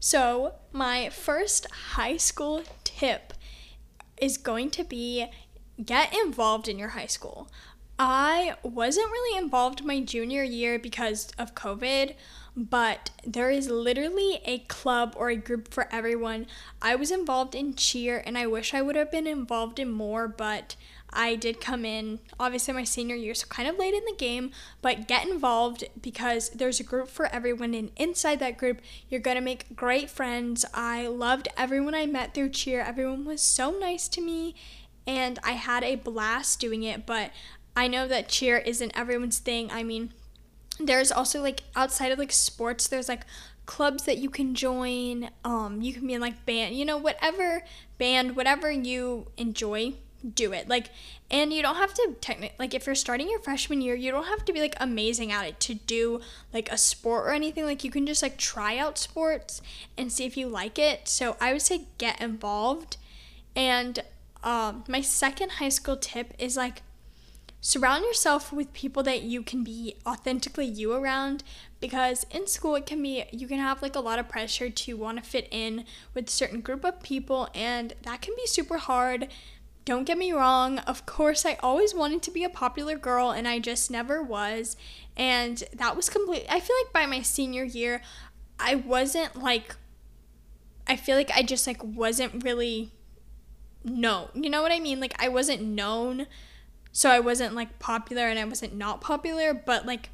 So, 0.02 0.54
my 0.72 1.10
first 1.10 1.70
high 1.70 2.16
school 2.16 2.64
tip 2.84 3.34
is 4.16 4.38
going 4.38 4.70
to 4.70 4.84
be 4.84 5.26
get 5.84 6.14
involved 6.24 6.68
in 6.68 6.78
your 6.78 6.90
high 6.90 7.06
school. 7.06 7.50
I 7.98 8.54
wasn't 8.62 9.10
really 9.10 9.38
involved 9.38 9.84
my 9.84 10.00
junior 10.00 10.42
year 10.42 10.78
because 10.78 11.30
of 11.38 11.54
COVID, 11.54 12.14
but 12.56 13.10
there 13.26 13.50
is 13.50 13.68
literally 13.68 14.40
a 14.46 14.60
club 14.60 15.12
or 15.18 15.28
a 15.28 15.36
group 15.36 15.68
for 15.68 15.86
everyone. 15.92 16.46
I 16.80 16.96
was 16.96 17.10
involved 17.10 17.54
in 17.54 17.74
cheer 17.74 18.22
and 18.24 18.38
I 18.38 18.46
wish 18.46 18.72
I 18.72 18.80
would 18.80 18.96
have 18.96 19.10
been 19.10 19.26
involved 19.26 19.78
in 19.78 19.90
more, 19.90 20.28
but 20.28 20.76
I 21.12 21.34
did 21.34 21.60
come 21.60 21.84
in, 21.84 22.20
obviously, 22.38 22.74
my 22.74 22.84
senior 22.84 23.16
year, 23.16 23.34
so 23.34 23.46
kind 23.48 23.68
of 23.68 23.78
late 23.78 23.94
in 23.94 24.04
the 24.04 24.14
game, 24.16 24.50
but 24.80 25.08
get 25.08 25.26
involved 25.28 25.84
because 26.00 26.50
there's 26.50 26.80
a 26.80 26.84
group 26.84 27.08
for 27.08 27.26
everyone, 27.26 27.74
and 27.74 27.90
inside 27.96 28.38
that 28.40 28.58
group, 28.58 28.80
you're 29.08 29.20
gonna 29.20 29.40
make 29.40 29.74
great 29.74 30.08
friends. 30.08 30.64
I 30.72 31.06
loved 31.06 31.48
everyone 31.56 31.94
I 31.94 32.06
met 32.06 32.34
through 32.34 32.50
cheer, 32.50 32.80
everyone 32.80 33.24
was 33.24 33.42
so 33.42 33.70
nice 33.70 34.08
to 34.08 34.20
me, 34.20 34.54
and 35.06 35.38
I 35.42 35.52
had 35.52 35.82
a 35.82 35.96
blast 35.96 36.60
doing 36.60 36.82
it, 36.82 37.06
but 37.06 37.30
I 37.76 37.88
know 37.88 38.06
that 38.08 38.28
cheer 38.28 38.58
isn't 38.58 38.96
everyone's 38.96 39.38
thing. 39.38 39.70
I 39.70 39.82
mean, 39.82 40.12
there's 40.78 41.12
also 41.12 41.42
like 41.42 41.62
outside 41.74 42.12
of 42.12 42.18
like 42.18 42.32
sports, 42.32 42.88
there's 42.88 43.08
like 43.08 43.22
clubs 43.66 44.04
that 44.04 44.18
you 44.18 44.30
can 44.30 44.54
join. 44.54 45.30
Um, 45.44 45.80
you 45.80 45.92
can 45.92 46.06
be 46.06 46.14
in 46.14 46.20
like 46.20 46.44
band, 46.46 46.74
you 46.74 46.84
know, 46.84 46.96
whatever 46.96 47.62
band, 47.98 48.34
whatever 48.34 48.70
you 48.70 49.28
enjoy 49.36 49.94
do 50.34 50.52
it. 50.52 50.68
Like, 50.68 50.90
and 51.30 51.52
you 51.52 51.62
don't 51.62 51.76
have 51.76 51.94
to 51.94 52.16
technically, 52.20 52.56
like, 52.58 52.74
if 52.74 52.86
you're 52.86 52.94
starting 52.94 53.28
your 53.30 53.40
freshman 53.40 53.80
year, 53.80 53.94
you 53.94 54.10
don't 54.10 54.26
have 54.26 54.44
to 54.44 54.52
be 54.52 54.60
like 54.60 54.74
amazing 54.80 55.32
at 55.32 55.46
it 55.46 55.60
to 55.60 55.74
do 55.74 56.20
like 56.52 56.70
a 56.70 56.78
sport 56.78 57.26
or 57.26 57.32
anything. 57.32 57.64
Like, 57.64 57.84
you 57.84 57.90
can 57.90 58.06
just 58.06 58.22
like 58.22 58.36
try 58.36 58.76
out 58.76 58.98
sports 58.98 59.62
and 59.96 60.12
see 60.12 60.24
if 60.24 60.36
you 60.36 60.48
like 60.48 60.78
it. 60.78 61.08
So, 61.08 61.36
I 61.40 61.52
would 61.52 61.62
say 61.62 61.86
get 61.98 62.20
involved. 62.20 62.96
And 63.56 64.00
um, 64.42 64.84
my 64.88 65.00
second 65.00 65.52
high 65.52 65.68
school 65.68 65.96
tip 65.96 66.34
is 66.38 66.56
like, 66.56 66.82
surround 67.60 68.04
yourself 68.04 68.52
with 68.52 68.72
people 68.72 69.02
that 69.02 69.22
you 69.22 69.42
can 69.42 69.62
be 69.62 69.94
authentically 70.06 70.64
you 70.64 70.92
around 70.92 71.42
because 71.78 72.24
in 72.30 72.46
school 72.46 72.74
it 72.74 72.86
can 72.86 73.02
be 73.02 73.24
you 73.32 73.46
can 73.46 73.58
have 73.58 73.82
like 73.82 73.94
a 73.94 74.00
lot 74.00 74.18
of 74.18 74.28
pressure 74.28 74.70
to 74.70 74.96
want 74.96 75.22
to 75.22 75.28
fit 75.28 75.46
in 75.50 75.84
with 76.14 76.30
certain 76.30 76.60
group 76.60 76.84
of 76.84 77.02
people 77.02 77.48
and 77.54 77.92
that 78.02 78.22
can 78.22 78.34
be 78.34 78.46
super 78.46 78.78
hard 78.78 79.28
don't 79.84 80.04
get 80.04 80.18
me 80.18 80.32
wrong, 80.32 80.78
of 80.80 81.06
course, 81.06 81.46
I 81.46 81.58
always 81.62 81.94
wanted 81.94 82.22
to 82.22 82.30
be 82.30 82.44
a 82.44 82.48
popular 82.48 82.96
girl 82.96 83.30
and 83.30 83.48
I 83.48 83.58
just 83.58 83.90
never 83.90 84.22
was. 84.22 84.76
And 85.16 85.62
that 85.74 85.96
was 85.96 86.08
complete. 86.08 86.46
I 86.48 86.60
feel 86.60 86.76
like 86.84 86.92
by 86.92 87.06
my 87.06 87.22
senior 87.22 87.64
year, 87.64 88.02
I 88.58 88.74
wasn't 88.74 89.42
like, 89.42 89.76
I 90.86 90.96
feel 90.96 91.16
like 91.16 91.30
I 91.34 91.42
just 91.42 91.66
like 91.66 91.82
wasn't 91.82 92.44
really 92.44 92.92
known. 93.84 94.28
You 94.34 94.50
know 94.50 94.62
what 94.62 94.72
I 94.72 94.80
mean? 94.80 95.00
Like, 95.00 95.14
I 95.22 95.28
wasn't 95.28 95.62
known. 95.62 96.26
So 96.92 97.10
I 97.10 97.20
wasn't 97.20 97.54
like 97.54 97.78
popular 97.78 98.24
and 98.24 98.38
I 98.38 98.44
wasn't 98.44 98.74
not 98.74 99.00
popular, 99.00 99.54
but 99.54 99.86
like, 99.86 100.10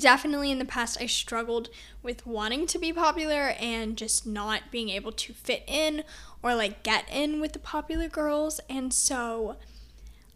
definitely 0.00 0.50
in 0.50 0.58
the 0.58 0.64
past 0.64 0.98
I 1.00 1.06
struggled 1.06 1.70
with 2.02 2.26
wanting 2.26 2.66
to 2.66 2.78
be 2.78 2.92
popular 2.92 3.54
and 3.60 3.96
just 3.96 4.26
not 4.26 4.70
being 4.70 4.90
able 4.90 5.12
to 5.12 5.32
fit 5.32 5.64
in 5.66 6.04
or 6.42 6.54
like 6.54 6.82
get 6.82 7.04
in 7.10 7.40
with 7.40 7.52
the 7.52 7.58
popular 7.58 8.08
girls. 8.08 8.60
And 8.68 8.92
so 8.92 9.56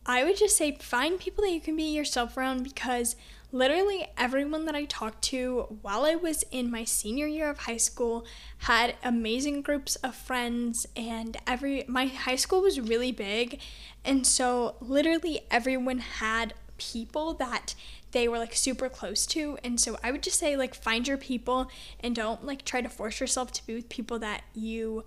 I 0.04 0.24
would 0.24 0.36
just 0.36 0.56
say 0.56 0.72
find 0.72 1.18
people 1.18 1.44
that 1.44 1.52
you 1.52 1.60
can 1.60 1.76
be 1.76 1.94
yourself 1.94 2.36
around 2.36 2.64
because 2.64 3.16
literally 3.52 4.06
everyone 4.16 4.64
that 4.64 4.74
I 4.74 4.84
talked 4.86 5.22
to 5.24 5.78
while 5.82 6.04
I 6.04 6.14
was 6.14 6.44
in 6.50 6.70
my 6.70 6.84
senior 6.84 7.26
year 7.26 7.50
of 7.50 7.58
high 7.58 7.76
school 7.76 8.24
had 8.58 8.96
amazing 9.04 9.62
groups 9.62 9.96
of 9.96 10.14
friends 10.14 10.86
and 10.96 11.36
every 11.46 11.84
my 11.86 12.06
high 12.06 12.36
school 12.36 12.62
was 12.62 12.80
really 12.80 13.12
big 13.12 13.60
and 14.04 14.26
so 14.26 14.76
literally 14.80 15.42
everyone 15.50 15.98
had 15.98 16.54
people 16.78 17.34
that 17.34 17.74
they 18.12 18.28
were 18.28 18.38
like 18.38 18.54
super 18.54 18.88
close 18.88 19.26
to. 19.26 19.58
And 19.64 19.80
so 19.80 19.98
I 20.02 20.12
would 20.12 20.22
just 20.22 20.38
say 20.38 20.56
like 20.56 20.74
find 20.74 21.06
your 21.08 21.16
people 21.16 21.70
and 22.00 22.14
don't 22.14 22.44
like 22.44 22.64
try 22.64 22.80
to 22.80 22.88
force 22.88 23.20
yourself 23.20 23.52
to 23.52 23.66
be 23.66 23.74
with 23.74 23.88
people 23.88 24.18
that 24.20 24.42
you 24.54 25.04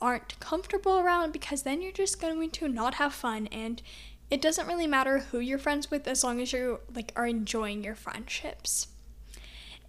aren't 0.00 0.38
comfortable 0.40 0.98
around 0.98 1.32
because 1.32 1.62
then 1.62 1.82
you're 1.82 1.92
just 1.92 2.20
going 2.20 2.50
to 2.50 2.68
not 2.68 2.94
have 2.94 3.12
fun 3.12 3.46
and 3.48 3.82
it 4.30 4.42
doesn't 4.42 4.66
really 4.66 4.86
matter 4.86 5.18
who 5.18 5.38
you're 5.38 5.58
friends 5.58 5.90
with 5.90 6.06
as 6.06 6.22
long 6.22 6.40
as 6.40 6.52
you 6.52 6.80
like 6.94 7.12
are 7.16 7.26
enjoying 7.26 7.82
your 7.82 7.94
friendships. 7.94 8.88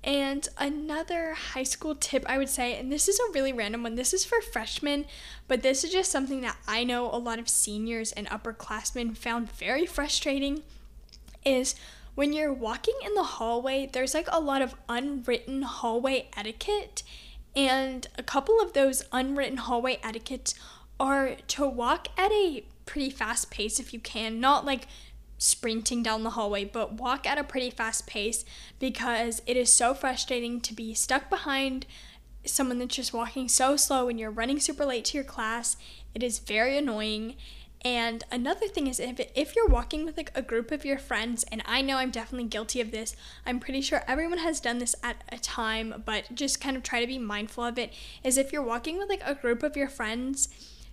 And 0.01 0.47
another 0.57 1.33
high 1.33 1.63
school 1.63 1.93
tip 1.93 2.23
I 2.25 2.37
would 2.37 2.47
say, 2.47 2.79
and 2.79 2.89
this 2.89 3.09
is 3.09 3.19
a 3.19 3.33
really 3.33 3.51
random 3.51 3.83
one, 3.83 3.95
this 3.95 4.13
is 4.13 4.23
for 4.23 4.39
freshmen, 4.41 5.05
but 5.47 5.61
this 5.61 5.83
is 5.83 5.91
just 5.91 6.11
something 6.11 6.39
that 6.41 6.57
I 6.67 6.85
know 6.85 7.09
a 7.11 7.17
lot 7.17 7.37
of 7.37 7.49
seniors 7.49 8.13
and 8.13 8.27
upperclassmen 8.27 9.17
found 9.17 9.51
very 9.51 9.85
frustrating 9.85 10.63
is 11.43 11.75
when 12.15 12.33
you're 12.33 12.53
walking 12.53 12.95
in 13.05 13.13
the 13.13 13.23
hallway, 13.23 13.89
there's 13.91 14.13
like 14.13 14.27
a 14.31 14.39
lot 14.39 14.61
of 14.61 14.75
unwritten 14.87 15.63
hallway 15.63 16.29
etiquette. 16.35 17.03
And 17.55 18.07
a 18.17 18.23
couple 18.23 18.61
of 18.61 18.73
those 18.73 19.03
unwritten 19.11 19.57
hallway 19.57 19.99
etiquettes 20.03 20.53
are 20.99 21.35
to 21.47 21.67
walk 21.67 22.07
at 22.17 22.31
a 22.31 22.63
pretty 22.85 23.09
fast 23.09 23.49
pace 23.49 23.79
if 23.79 23.93
you 23.93 23.99
can, 23.99 24.39
not 24.39 24.65
like 24.65 24.87
sprinting 25.37 26.03
down 26.03 26.23
the 26.23 26.31
hallway, 26.31 26.65
but 26.65 26.93
walk 26.93 27.25
at 27.25 27.37
a 27.37 27.43
pretty 27.43 27.69
fast 27.69 28.05
pace 28.05 28.43
because 28.77 29.41
it 29.47 29.55
is 29.57 29.71
so 29.71 29.93
frustrating 29.93 30.59
to 30.61 30.73
be 30.73 30.93
stuck 30.93 31.29
behind 31.29 31.85
someone 32.45 32.79
that's 32.79 32.95
just 32.95 33.13
walking 33.13 33.47
so 33.47 33.75
slow 33.75 34.09
and 34.09 34.19
you're 34.19 34.31
running 34.31 34.59
super 34.59 34.85
late 34.85 35.05
to 35.05 35.17
your 35.17 35.23
class. 35.23 35.77
It 36.13 36.23
is 36.23 36.39
very 36.39 36.77
annoying 36.77 37.35
and 37.81 38.25
another 38.29 38.67
thing 38.67 38.87
is 38.87 38.99
if 38.99 39.21
if 39.35 39.55
you're 39.55 39.67
walking 39.67 40.03
with 40.03 40.17
like 40.17 40.31
a 40.35 40.41
group 40.41 40.71
of 40.71 40.83
your 40.83 40.97
friends 40.97 41.45
and 41.49 41.61
I 41.65 41.81
know 41.81 41.95
I'm 41.97 42.11
definitely 42.11 42.49
guilty 42.49 42.81
of 42.81 42.91
this. 42.91 43.15
I'm 43.45 43.59
pretty 43.59 43.79
sure 43.79 44.03
everyone 44.05 44.39
has 44.39 44.59
done 44.59 44.79
this 44.79 44.95
at 45.01 45.23
a 45.29 45.37
time, 45.37 46.03
but 46.05 46.35
just 46.35 46.59
kind 46.59 46.75
of 46.75 46.83
try 46.83 46.99
to 46.99 47.07
be 47.07 47.17
mindful 47.17 47.63
of 47.63 47.79
it. 47.79 47.93
Is 48.23 48.37
if 48.37 48.51
you're 48.51 48.61
walking 48.61 48.97
with 48.97 49.07
like 49.07 49.23
a 49.25 49.35
group 49.35 49.63
of 49.63 49.77
your 49.77 49.87
friends, 49.87 50.49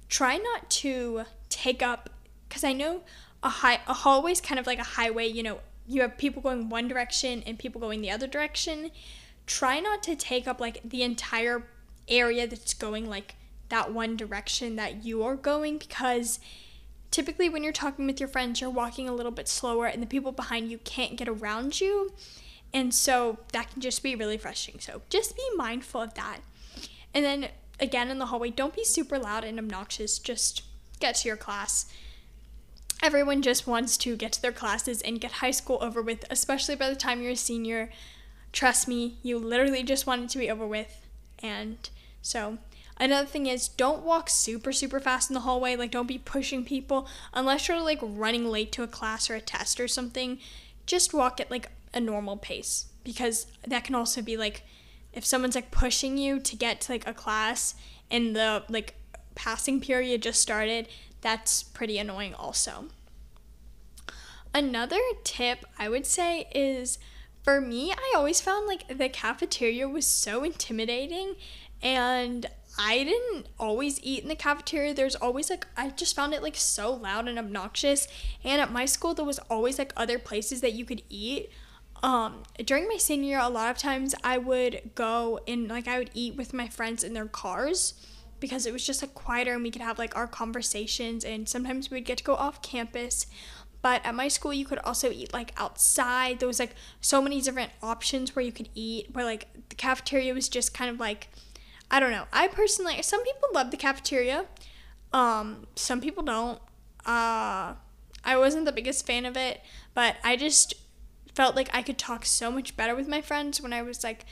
try 0.09 0.37
not 0.37 0.71
to 0.71 1.25
take 1.49 1.83
up 1.83 2.11
cuz 2.49 2.63
I 2.63 2.73
know 2.73 3.03
a 3.43 3.49
high 3.49 3.81
a 3.89 3.95
hallway 3.95 4.33
is 4.33 4.41
kind 4.41 4.61
of 4.61 4.67
like 4.67 4.79
a 4.79 4.85
highway, 4.85 5.27
you 5.27 5.43
know, 5.43 5.59
you 5.89 6.03
have 6.03 6.17
people 6.17 6.41
going 6.41 6.69
one 6.69 6.87
direction 6.87 7.43
and 7.47 7.59
people 7.59 7.81
going 7.81 8.01
the 8.01 8.13
other 8.13 8.29
direction. 8.29 8.93
Try 9.47 9.81
not 9.81 10.05
to 10.05 10.15
take 10.15 10.47
up 10.47 10.61
like 10.61 10.81
the 10.85 11.03
entire 11.03 11.65
area 12.07 12.47
that's 12.47 12.75
going 12.75 13.09
like 13.09 13.35
that 13.71 13.93
one 13.93 14.17
direction 14.17 14.77
that 14.77 15.05
you 15.05 15.25
are 15.25 15.35
going 15.35 15.79
because 15.79 16.39
typically 17.11 17.49
when 17.49 17.63
you're 17.63 17.73
talking 17.73 18.07
with 18.07 18.21
your 18.21 18.29
friends, 18.29 18.61
you're 18.61 18.71
walking 18.71 19.09
a 19.09 19.15
little 19.15 19.33
bit 19.33 19.49
slower 19.49 19.87
and 19.87 20.03
the 20.03 20.07
people 20.07 20.33
behind 20.33 20.71
you 20.71 20.79
can't 20.79 21.17
get 21.17 21.29
around 21.29 21.81
you. 21.81 22.13
And 22.73 22.93
so 22.93 23.39
that 23.53 23.71
can 23.71 23.81
just 23.81 24.03
be 24.03 24.15
really 24.15 24.39
frustrating. 24.39 24.81
So 24.81 25.03
just 25.09 25.37
be 25.37 25.43
mindful 25.57 26.03
of 26.03 26.15
that. 26.15 26.41
And 27.15 27.25
then 27.25 27.49
again 27.81 28.11
in 28.11 28.19
the 28.19 28.27
hallway, 28.27 28.51
don't 28.51 28.75
be 28.75 28.85
super 28.85 29.19
loud 29.19 29.45
and 29.45 29.59
obnoxious. 29.59 30.19
Just 30.19 30.63
get 31.01 31.15
to 31.17 31.29
your 31.29 31.37
class. 31.37 31.87
Everyone 33.03 33.43
just 33.43 33.67
wants 33.67 33.97
to 33.99 34.17
get 34.17 34.33
to 34.33 34.43
their 34.43 34.53
classes 34.53 35.03
and 35.03 35.21
get 35.21 35.33
high 35.33 35.51
school 35.51 35.79
over 35.81 36.01
with, 36.01 36.25
especially 36.31 36.77
by 36.77 36.89
the 36.89 36.97
time 36.97 37.23
you're 37.23 37.33
a 37.33 37.37
senior. 37.37 37.91
Trust 38.53 38.89
me, 38.89 39.19
you 39.23 39.39
literally 39.39 39.83
just 39.83 40.07
want 40.07 40.25
it 40.25 40.31
to 40.31 40.39
be 40.39 40.51
over 40.51 40.67
with. 40.67 41.07
And 41.43 41.77
so 42.23 42.59
Another 42.99 43.27
thing 43.27 43.47
is 43.47 43.69
don't 43.69 44.03
walk 44.03 44.31
super 44.31 44.73
super 44.73 45.01
fast 45.01 45.31
in 45.31 45.35
the 45.35 45.41
hallway. 45.41 45.77
Like 45.77 45.91
don't 45.91 46.07
be 46.07 46.19
pushing 46.19 46.65
people 46.65 47.09
unless 47.35 47.69
you're 47.69 47.81
like 47.81 47.99
running 48.03 48.47
late 48.47 48.73
to 48.73 48.83
a 48.83 48.89
class 48.89 49.29
or 49.29 49.35
a 49.35 49.41
test 49.41 49.79
or 49.81 49.89
something. 49.89 50.39
Just 50.87 51.13
walk 51.13 51.41
at 51.41 51.51
like 51.51 51.71
a 51.93 52.01
normal 52.01 52.37
pace 52.37 52.87
because 53.05 53.47
that 53.67 53.85
can 53.85 53.95
also 53.95 54.23
be 54.23 54.37
like 54.37 54.63
if 55.13 55.25
someone's 55.25 55.55
like 55.55 55.71
pushing 55.71 56.19
you 56.19 56.39
to 56.41 56.57
get 56.57 56.81
to 56.83 56.93
like 56.93 57.07
a 57.07 57.15
class 57.15 57.75
and 58.11 58.35
the 58.35 58.65
like 58.69 58.95
passing 59.35 59.81
period 59.81 60.23
just 60.23 60.41
started, 60.41 60.89
that's 61.21 61.63
pretty 61.63 61.99
annoying 61.99 62.35
also. 62.35 62.87
Another 64.55 65.01
tip 65.23 65.65
I 65.79 65.89
would 65.89 66.07
say 66.07 66.49
is 66.55 66.99
for 67.43 67.61
me, 67.61 67.93
I 67.93 68.15
always 68.17 68.41
found 68.41 68.67
like 68.67 68.99
the 68.99 69.09
cafeteria 69.09 69.89
was 69.89 70.07
so 70.07 70.43
intimidating 70.43 71.37
and 71.83 72.47
I 72.79 73.05
didn't 73.05 73.49
always 73.59 74.01
eat 74.03 74.23
in 74.23 74.29
the 74.29 74.37
cafeteria. 74.37 74.95
There's 74.95 75.17
always 75.17 75.51
like 75.51 75.67
I 75.77 75.91
just 75.91 76.15
found 76.15 76.35
it 76.35 76.43
like 76.43 76.57
so 76.57 76.93
loud 76.93 77.29
and 77.29 77.39
obnoxious. 77.39 78.07
And 78.45 78.61
at 78.61 78.73
my 78.73 78.85
school 78.85 79.15
there 79.15 79.25
was 79.25 79.39
always 79.51 79.79
like 79.79 79.93
other 79.97 80.19
places 80.19 80.61
that 80.61 80.75
you 80.75 80.85
could 80.85 81.03
eat. 81.09 81.51
Um, 82.03 82.43
during 82.65 82.87
my 82.89 82.99
senior 82.99 83.29
year, 83.31 83.41
a 83.41 83.49
lot 83.49 83.71
of 83.71 83.79
times 83.79 84.15
I 84.23 84.39
would 84.39 84.91
go 84.95 85.41
and 85.49 85.69
like 85.69 85.89
I 85.89 85.99
would 85.99 86.11
eat 86.13 86.37
with 86.37 86.53
my 86.53 86.69
friends 86.69 87.03
in 87.03 87.15
their 87.15 87.27
cars 87.27 87.95
because 88.39 88.67
it 88.67 88.73
was 88.73 88.87
just 88.87 89.03
like 89.03 89.15
quieter 89.15 89.55
and 89.55 89.63
we 89.63 89.71
could 89.71 89.81
have 89.81 89.99
like 89.99 90.15
our 90.15 90.27
conversations 90.27 91.25
and 91.25 91.49
sometimes 91.49 91.91
we'd 91.91 92.05
get 92.05 92.19
to 92.19 92.25
go 92.25 92.35
off 92.35 92.61
campus. 92.61 93.27
But 93.81 94.05
at 94.05 94.15
my 94.15 94.29
school, 94.29 94.53
you 94.53 94.67
could 94.67 94.81
also 94.81 95.11
eat 95.11 95.33
like 95.33 95.53
outside. 95.57 96.39
There 96.39 96.49
was 96.49 96.59
like 96.59 96.75
so 97.01 97.23
many 97.23 97.41
different 97.41 97.71
options 97.83 98.35
where 98.35 98.45
you 98.45 98.53
could 98.53 98.69
eat. 98.75 99.09
Where 99.13 99.25
like 99.25 99.49
the 99.69 99.77
cafeteria 99.77 100.35
was 100.35 100.49
just 100.49 100.75
kind 100.75 100.91
of 100.91 101.01
like 101.01 101.29
I 101.91 102.01
don't 102.01 102.11
know. 102.11 102.25
I 102.33 102.49
personally, 102.49 103.01
some 103.03 103.23
people 103.23 103.49
love 103.55 103.71
the 103.71 103.77
cafeteria. 103.77 104.47
Um, 105.13 105.67
some 105.77 106.01
people 106.01 106.23
don't. 106.23 106.61
Uh, 107.05 107.75
I 108.25 108.37
wasn't 108.37 108.65
the 108.65 108.73
biggest 108.73 109.07
fan 109.07 109.25
of 109.25 109.37
it, 109.37 109.61
but 109.95 110.17
I 110.25 110.37
just 110.37 110.75
felt 111.35 111.55
like 111.55 111.69
I 111.73 111.83
could 111.83 111.99
talk 111.99 112.25
so 112.25 112.51
much 112.51 112.77
better 112.77 112.97
with 112.97 113.07
my 113.07 113.21
friends 113.21 113.61
when 113.61 113.73
I 113.73 113.83
was 113.83 114.03
like 114.03 114.25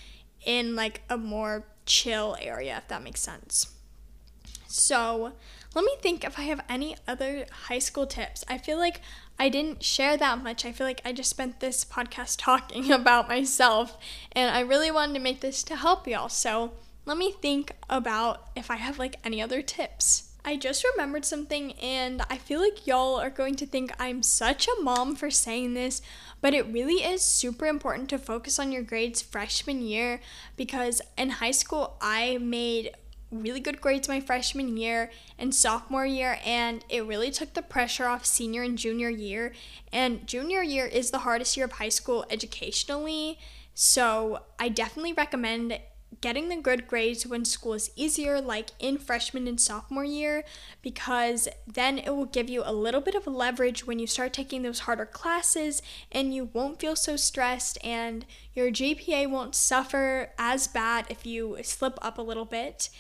in 0.44 0.74
like 0.74 1.02
a 1.08 1.16
more 1.16 1.66
chill 1.86 2.36
area, 2.40 2.78
if 2.78 2.88
that 2.88 3.02
makes 3.02 3.20
sense. 3.20 3.72
So, 4.66 5.34
let 5.74 5.84
me 5.84 5.96
think 6.00 6.24
if 6.24 6.38
I 6.38 6.42
have 6.42 6.60
any 6.68 6.96
other 7.06 7.46
high 7.68 7.78
school 7.78 8.06
tips. 8.06 8.44
I 8.48 8.58
feel 8.58 8.78
like 8.78 9.00
I 9.38 9.48
didn't 9.48 9.82
share 9.82 10.16
that 10.16 10.42
much. 10.42 10.64
I 10.64 10.72
feel 10.72 10.86
like 10.86 11.00
I 11.04 11.12
just 11.12 11.30
spent 11.30 11.60
this 11.60 11.84
podcast 11.84 12.36
talking 12.38 12.90
about 12.90 13.28
myself, 13.28 13.96
and 14.32 14.54
I 14.54 14.60
really 14.60 14.90
wanted 14.90 15.14
to 15.14 15.20
make 15.20 15.40
this 15.40 15.62
to 15.64 15.76
help 15.76 16.08
y'all. 16.08 16.28
So, 16.28 16.72
let 17.06 17.18
me 17.18 17.32
think 17.32 17.72
about 17.88 18.48
if 18.56 18.70
I 18.70 18.76
have 18.76 18.98
like 18.98 19.16
any 19.24 19.42
other 19.42 19.62
tips. 19.62 20.30
I 20.46 20.56
just 20.56 20.84
remembered 20.84 21.24
something, 21.24 21.72
and 21.72 22.20
I 22.28 22.36
feel 22.36 22.60
like 22.60 22.86
y'all 22.86 23.18
are 23.18 23.30
going 23.30 23.54
to 23.56 23.66
think 23.66 23.92
I'm 23.98 24.22
such 24.22 24.68
a 24.68 24.82
mom 24.82 25.16
for 25.16 25.30
saying 25.30 25.72
this, 25.72 26.02
but 26.42 26.52
it 26.52 26.66
really 26.66 27.02
is 27.02 27.22
super 27.22 27.64
important 27.64 28.10
to 28.10 28.18
focus 28.18 28.58
on 28.58 28.70
your 28.70 28.82
grades 28.82 29.22
freshman 29.22 29.80
year 29.80 30.20
because 30.54 31.00
in 31.16 31.30
high 31.30 31.50
school, 31.50 31.96
I 32.02 32.36
made 32.42 32.90
really 33.30 33.58
good 33.58 33.80
grades 33.80 34.06
my 34.06 34.20
freshman 34.20 34.76
year 34.76 35.10
and 35.38 35.54
sophomore 35.54 36.04
year, 36.04 36.38
and 36.44 36.84
it 36.90 37.06
really 37.06 37.30
took 37.30 37.54
the 37.54 37.62
pressure 37.62 38.06
off 38.06 38.26
senior 38.26 38.62
and 38.62 38.76
junior 38.76 39.08
year. 39.08 39.54
And 39.94 40.26
junior 40.26 40.62
year 40.62 40.84
is 40.84 41.10
the 41.10 41.20
hardest 41.20 41.56
year 41.56 41.64
of 41.64 41.72
high 41.72 41.88
school 41.88 42.26
educationally, 42.28 43.38
so 43.72 44.42
I 44.58 44.68
definitely 44.68 45.14
recommend 45.14 45.78
getting 46.20 46.48
the 46.48 46.56
good 46.56 46.86
grades 46.86 47.26
when 47.26 47.44
school 47.44 47.74
is 47.74 47.90
easier, 47.96 48.40
like 48.40 48.70
in 48.78 48.98
freshman 48.98 49.46
and 49.46 49.60
sophomore 49.60 50.04
year, 50.04 50.44
because 50.82 51.48
then 51.66 51.98
it 51.98 52.14
will 52.14 52.26
give 52.26 52.48
you 52.48 52.62
a 52.64 52.72
little 52.72 53.00
bit 53.00 53.14
of 53.14 53.26
leverage 53.26 53.86
when 53.86 53.98
you 53.98 54.06
start 54.06 54.32
taking 54.32 54.62
those 54.62 54.80
harder 54.80 55.06
classes 55.06 55.82
and 56.12 56.34
you 56.34 56.50
won't 56.52 56.80
feel 56.80 56.96
so 56.96 57.16
stressed 57.16 57.78
and 57.84 58.26
your 58.54 58.70
GPA 58.70 59.28
won't 59.28 59.54
suffer 59.54 60.30
as 60.38 60.66
bad 60.66 61.06
if 61.08 61.26
you 61.26 61.58
slip 61.62 61.98
up 62.02 62.18
a 62.18 62.22
little 62.22 62.44
bit. 62.44 62.90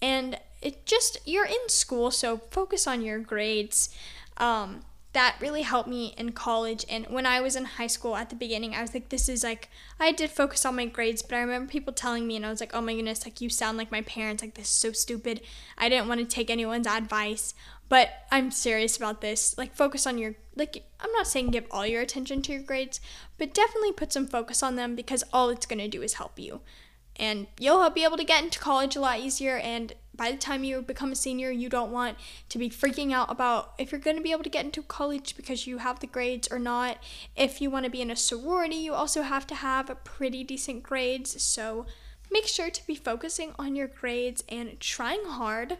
And 0.00 0.38
it 0.60 0.86
just, 0.86 1.18
you're 1.26 1.46
in 1.46 1.68
school, 1.68 2.10
so 2.10 2.38
focus 2.50 2.86
on 2.86 3.02
your 3.02 3.18
grades. 3.18 3.94
Um, 4.36 4.82
that 5.12 5.36
really 5.40 5.62
helped 5.62 5.88
me 5.88 6.14
in 6.16 6.32
college. 6.32 6.86
And 6.88 7.06
when 7.06 7.26
I 7.26 7.40
was 7.40 7.54
in 7.54 7.64
high 7.64 7.86
school 7.86 8.16
at 8.16 8.30
the 8.30 8.36
beginning, 8.36 8.74
I 8.74 8.80
was 8.80 8.94
like, 8.94 9.10
this 9.10 9.28
is 9.28 9.44
like, 9.44 9.68
I 10.00 10.10
did 10.10 10.30
focus 10.30 10.64
on 10.64 10.76
my 10.76 10.86
grades, 10.86 11.20
but 11.20 11.36
I 11.36 11.40
remember 11.40 11.70
people 11.70 11.92
telling 11.92 12.26
me, 12.26 12.36
and 12.36 12.46
I 12.46 12.50
was 12.50 12.60
like, 12.60 12.74
oh 12.74 12.80
my 12.80 12.94
goodness, 12.94 13.26
like, 13.26 13.40
you 13.40 13.50
sound 13.50 13.76
like 13.76 13.92
my 13.92 14.00
parents. 14.02 14.42
Like, 14.42 14.54
this 14.54 14.68
is 14.68 14.74
so 14.74 14.92
stupid. 14.92 15.42
I 15.76 15.90
didn't 15.90 16.08
want 16.08 16.20
to 16.20 16.26
take 16.26 16.48
anyone's 16.48 16.86
advice, 16.86 17.52
but 17.90 18.08
I'm 18.30 18.50
serious 18.50 18.96
about 18.96 19.20
this. 19.20 19.56
Like, 19.58 19.76
focus 19.76 20.06
on 20.06 20.16
your, 20.16 20.34
like, 20.56 20.82
I'm 20.98 21.12
not 21.12 21.26
saying 21.26 21.50
give 21.50 21.66
all 21.70 21.86
your 21.86 22.00
attention 22.00 22.40
to 22.42 22.52
your 22.52 22.62
grades, 22.62 22.98
but 23.36 23.52
definitely 23.52 23.92
put 23.92 24.14
some 24.14 24.26
focus 24.26 24.62
on 24.62 24.76
them 24.76 24.96
because 24.96 25.24
all 25.30 25.50
it's 25.50 25.66
going 25.66 25.80
to 25.80 25.88
do 25.88 26.00
is 26.00 26.14
help 26.14 26.38
you. 26.38 26.62
And 27.16 27.48
you'll 27.60 27.88
be 27.90 28.04
able 28.04 28.16
to 28.16 28.24
get 28.24 28.42
into 28.42 28.58
college 28.58 28.96
a 28.96 29.00
lot 29.00 29.20
easier 29.20 29.58
and 29.58 29.92
by 30.22 30.30
the 30.30 30.38
time 30.38 30.62
you 30.62 30.80
become 30.80 31.10
a 31.10 31.16
senior, 31.16 31.50
you 31.50 31.68
don't 31.68 31.90
want 31.90 32.16
to 32.48 32.56
be 32.56 32.70
freaking 32.70 33.12
out 33.12 33.28
about 33.28 33.72
if 33.76 33.90
you're 33.90 34.00
going 34.00 34.16
to 34.16 34.22
be 34.22 34.30
able 34.30 34.44
to 34.44 34.48
get 34.48 34.64
into 34.64 34.80
college 34.80 35.34
because 35.36 35.66
you 35.66 35.78
have 35.78 35.98
the 35.98 36.06
grades 36.06 36.46
or 36.48 36.60
not. 36.60 36.98
If 37.34 37.60
you 37.60 37.70
want 37.70 37.86
to 37.86 37.90
be 37.90 38.00
in 38.00 38.08
a 38.08 38.14
sorority, 38.14 38.76
you 38.76 38.94
also 38.94 39.22
have 39.22 39.48
to 39.48 39.56
have 39.56 39.90
pretty 40.04 40.44
decent 40.44 40.84
grades. 40.84 41.42
So 41.42 41.86
make 42.30 42.46
sure 42.46 42.70
to 42.70 42.86
be 42.86 42.94
focusing 42.94 43.52
on 43.58 43.74
your 43.74 43.88
grades 43.88 44.44
and 44.48 44.78
trying 44.78 45.24
hard. 45.24 45.78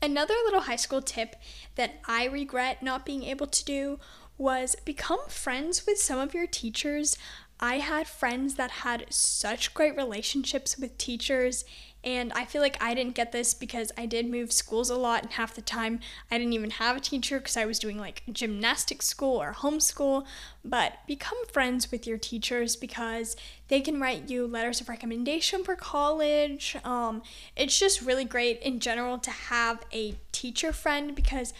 Another 0.00 0.32
little 0.46 0.62
high 0.62 0.76
school 0.76 1.02
tip 1.02 1.36
that 1.74 2.00
I 2.08 2.24
regret 2.24 2.82
not 2.82 3.04
being 3.04 3.24
able 3.24 3.48
to 3.48 3.64
do 3.66 3.98
was 4.38 4.74
become 4.86 5.20
friends 5.28 5.84
with 5.86 5.98
some 5.98 6.18
of 6.18 6.32
your 6.32 6.46
teachers. 6.46 7.18
I 7.60 7.74
had 7.80 8.06
friends 8.06 8.54
that 8.54 8.70
had 8.70 9.04
such 9.10 9.74
great 9.74 9.94
relationships 9.98 10.78
with 10.78 10.96
teachers 10.96 11.66
and 12.04 12.32
I 12.34 12.44
feel 12.44 12.60
like 12.60 12.82
I 12.82 12.94
didn't 12.94 13.14
get 13.14 13.32
this 13.32 13.54
because 13.54 13.90
I 13.96 14.06
did 14.06 14.30
move 14.30 14.52
schools 14.52 14.90
a 14.90 14.96
lot, 14.96 15.22
and 15.22 15.32
half 15.32 15.54
the 15.54 15.62
time 15.62 16.00
I 16.30 16.38
didn't 16.38 16.52
even 16.52 16.70
have 16.70 16.96
a 16.96 17.00
teacher 17.00 17.38
because 17.38 17.56
I 17.56 17.64
was 17.64 17.78
doing 17.78 17.98
like 17.98 18.22
gymnastics 18.30 19.06
school 19.06 19.40
or 19.40 19.54
homeschool. 19.54 20.24
But 20.64 20.98
become 21.06 21.38
friends 21.52 21.90
with 21.90 22.06
your 22.06 22.18
teachers 22.18 22.76
because 22.76 23.36
they 23.68 23.80
can 23.80 24.00
write 24.00 24.28
you 24.28 24.46
letters 24.46 24.80
of 24.80 24.88
recommendation 24.88 25.64
for 25.64 25.76
college. 25.76 26.76
Um, 26.84 27.22
it's 27.56 27.78
just 27.78 28.02
really 28.02 28.24
great 28.24 28.60
in 28.60 28.80
general 28.80 29.18
to 29.18 29.30
have 29.30 29.80
a 29.92 30.16
teacher 30.32 30.72
friend 30.72 31.14
because 31.14 31.54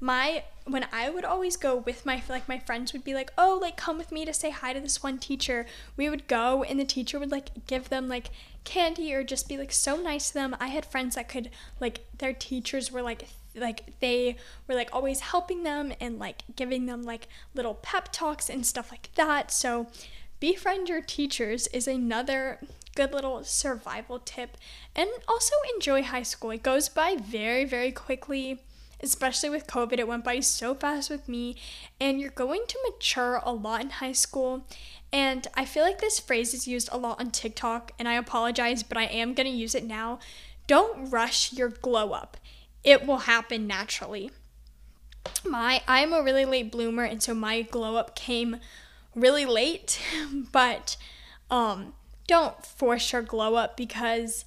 my 0.00 0.44
when 0.64 0.86
I 0.92 1.08
would 1.10 1.24
always 1.24 1.56
go 1.56 1.76
with 1.76 2.04
my 2.04 2.22
like 2.28 2.48
my 2.48 2.58
friends 2.58 2.92
would 2.92 3.04
be 3.04 3.14
like, 3.14 3.32
"Oh, 3.38 3.58
like 3.60 3.76
come 3.76 3.98
with 3.98 4.12
me 4.12 4.24
to 4.24 4.34
say 4.34 4.50
hi 4.50 4.72
to 4.72 4.80
this 4.80 5.02
one 5.02 5.18
teacher." 5.18 5.66
We 5.96 6.10
would 6.10 6.26
go 6.26 6.62
and 6.62 6.78
the 6.78 6.84
teacher 6.84 7.18
would 7.18 7.30
like 7.30 7.66
give 7.66 7.88
them 7.88 8.08
like 8.08 8.30
candy 8.64 9.14
or 9.14 9.22
just 9.24 9.48
be 9.48 9.56
like 9.56 9.72
so 9.72 9.96
nice 9.96 10.28
to 10.28 10.34
them. 10.34 10.56
I 10.60 10.68
had 10.68 10.84
friends 10.84 11.14
that 11.14 11.28
could 11.28 11.50
like 11.80 12.06
their 12.18 12.32
teachers 12.32 12.92
were 12.92 13.02
like 13.02 13.26
like 13.54 13.98
they 14.00 14.36
were 14.66 14.74
like 14.74 14.90
always 14.92 15.20
helping 15.20 15.62
them 15.62 15.92
and 16.00 16.18
like 16.18 16.42
giving 16.56 16.86
them 16.86 17.02
like 17.02 17.28
little 17.54 17.74
pep 17.74 18.10
talks 18.12 18.50
and 18.50 18.66
stuff 18.66 18.90
like 18.90 19.10
that. 19.14 19.50
So 19.50 19.86
befriend 20.40 20.88
your 20.88 21.00
teachers 21.00 21.66
is 21.68 21.88
another 21.88 22.60
good 22.94 23.12
little 23.12 23.44
survival 23.44 24.18
tip 24.18 24.56
and 24.94 25.08
also 25.28 25.54
enjoy 25.74 26.02
high 26.02 26.22
school. 26.22 26.50
It 26.50 26.62
goes 26.62 26.88
by 26.88 27.16
very 27.16 27.64
very 27.64 27.92
quickly 27.92 28.60
especially 29.00 29.50
with 29.50 29.66
COVID. 29.66 29.98
It 29.98 30.08
went 30.08 30.24
by 30.24 30.40
so 30.40 30.74
fast 30.74 31.10
with 31.10 31.28
me, 31.28 31.56
and 32.00 32.20
you're 32.20 32.30
going 32.30 32.62
to 32.68 32.78
mature 32.84 33.40
a 33.44 33.52
lot 33.52 33.82
in 33.82 33.90
high 33.90 34.12
school. 34.12 34.66
And 35.12 35.46
I 35.54 35.64
feel 35.64 35.84
like 35.84 36.00
this 36.00 36.20
phrase 36.20 36.54
is 36.54 36.66
used 36.66 36.88
a 36.92 36.98
lot 36.98 37.20
on 37.20 37.30
TikTok, 37.30 37.92
and 37.98 38.08
I 38.08 38.14
apologize, 38.14 38.82
but 38.82 38.98
I 38.98 39.04
am 39.04 39.34
going 39.34 39.50
to 39.50 39.56
use 39.56 39.74
it 39.74 39.84
now. 39.84 40.18
Don't 40.66 41.10
rush 41.10 41.52
your 41.52 41.68
glow 41.68 42.12
up, 42.12 42.36
it 42.82 43.06
will 43.06 43.18
happen 43.18 43.66
naturally. 43.66 44.30
My 45.44 45.82
I'm 45.88 46.12
a 46.12 46.22
really 46.22 46.44
late 46.44 46.70
bloomer, 46.70 47.04
and 47.04 47.22
so 47.22 47.34
my 47.34 47.62
glow 47.62 47.96
up 47.96 48.14
came 48.14 48.58
really 49.14 49.46
late, 49.46 50.00
but 50.52 50.96
um, 51.50 51.94
don't 52.26 52.64
force 52.64 53.12
your 53.12 53.22
glow 53.22 53.54
up 53.54 53.76
because 53.76 54.44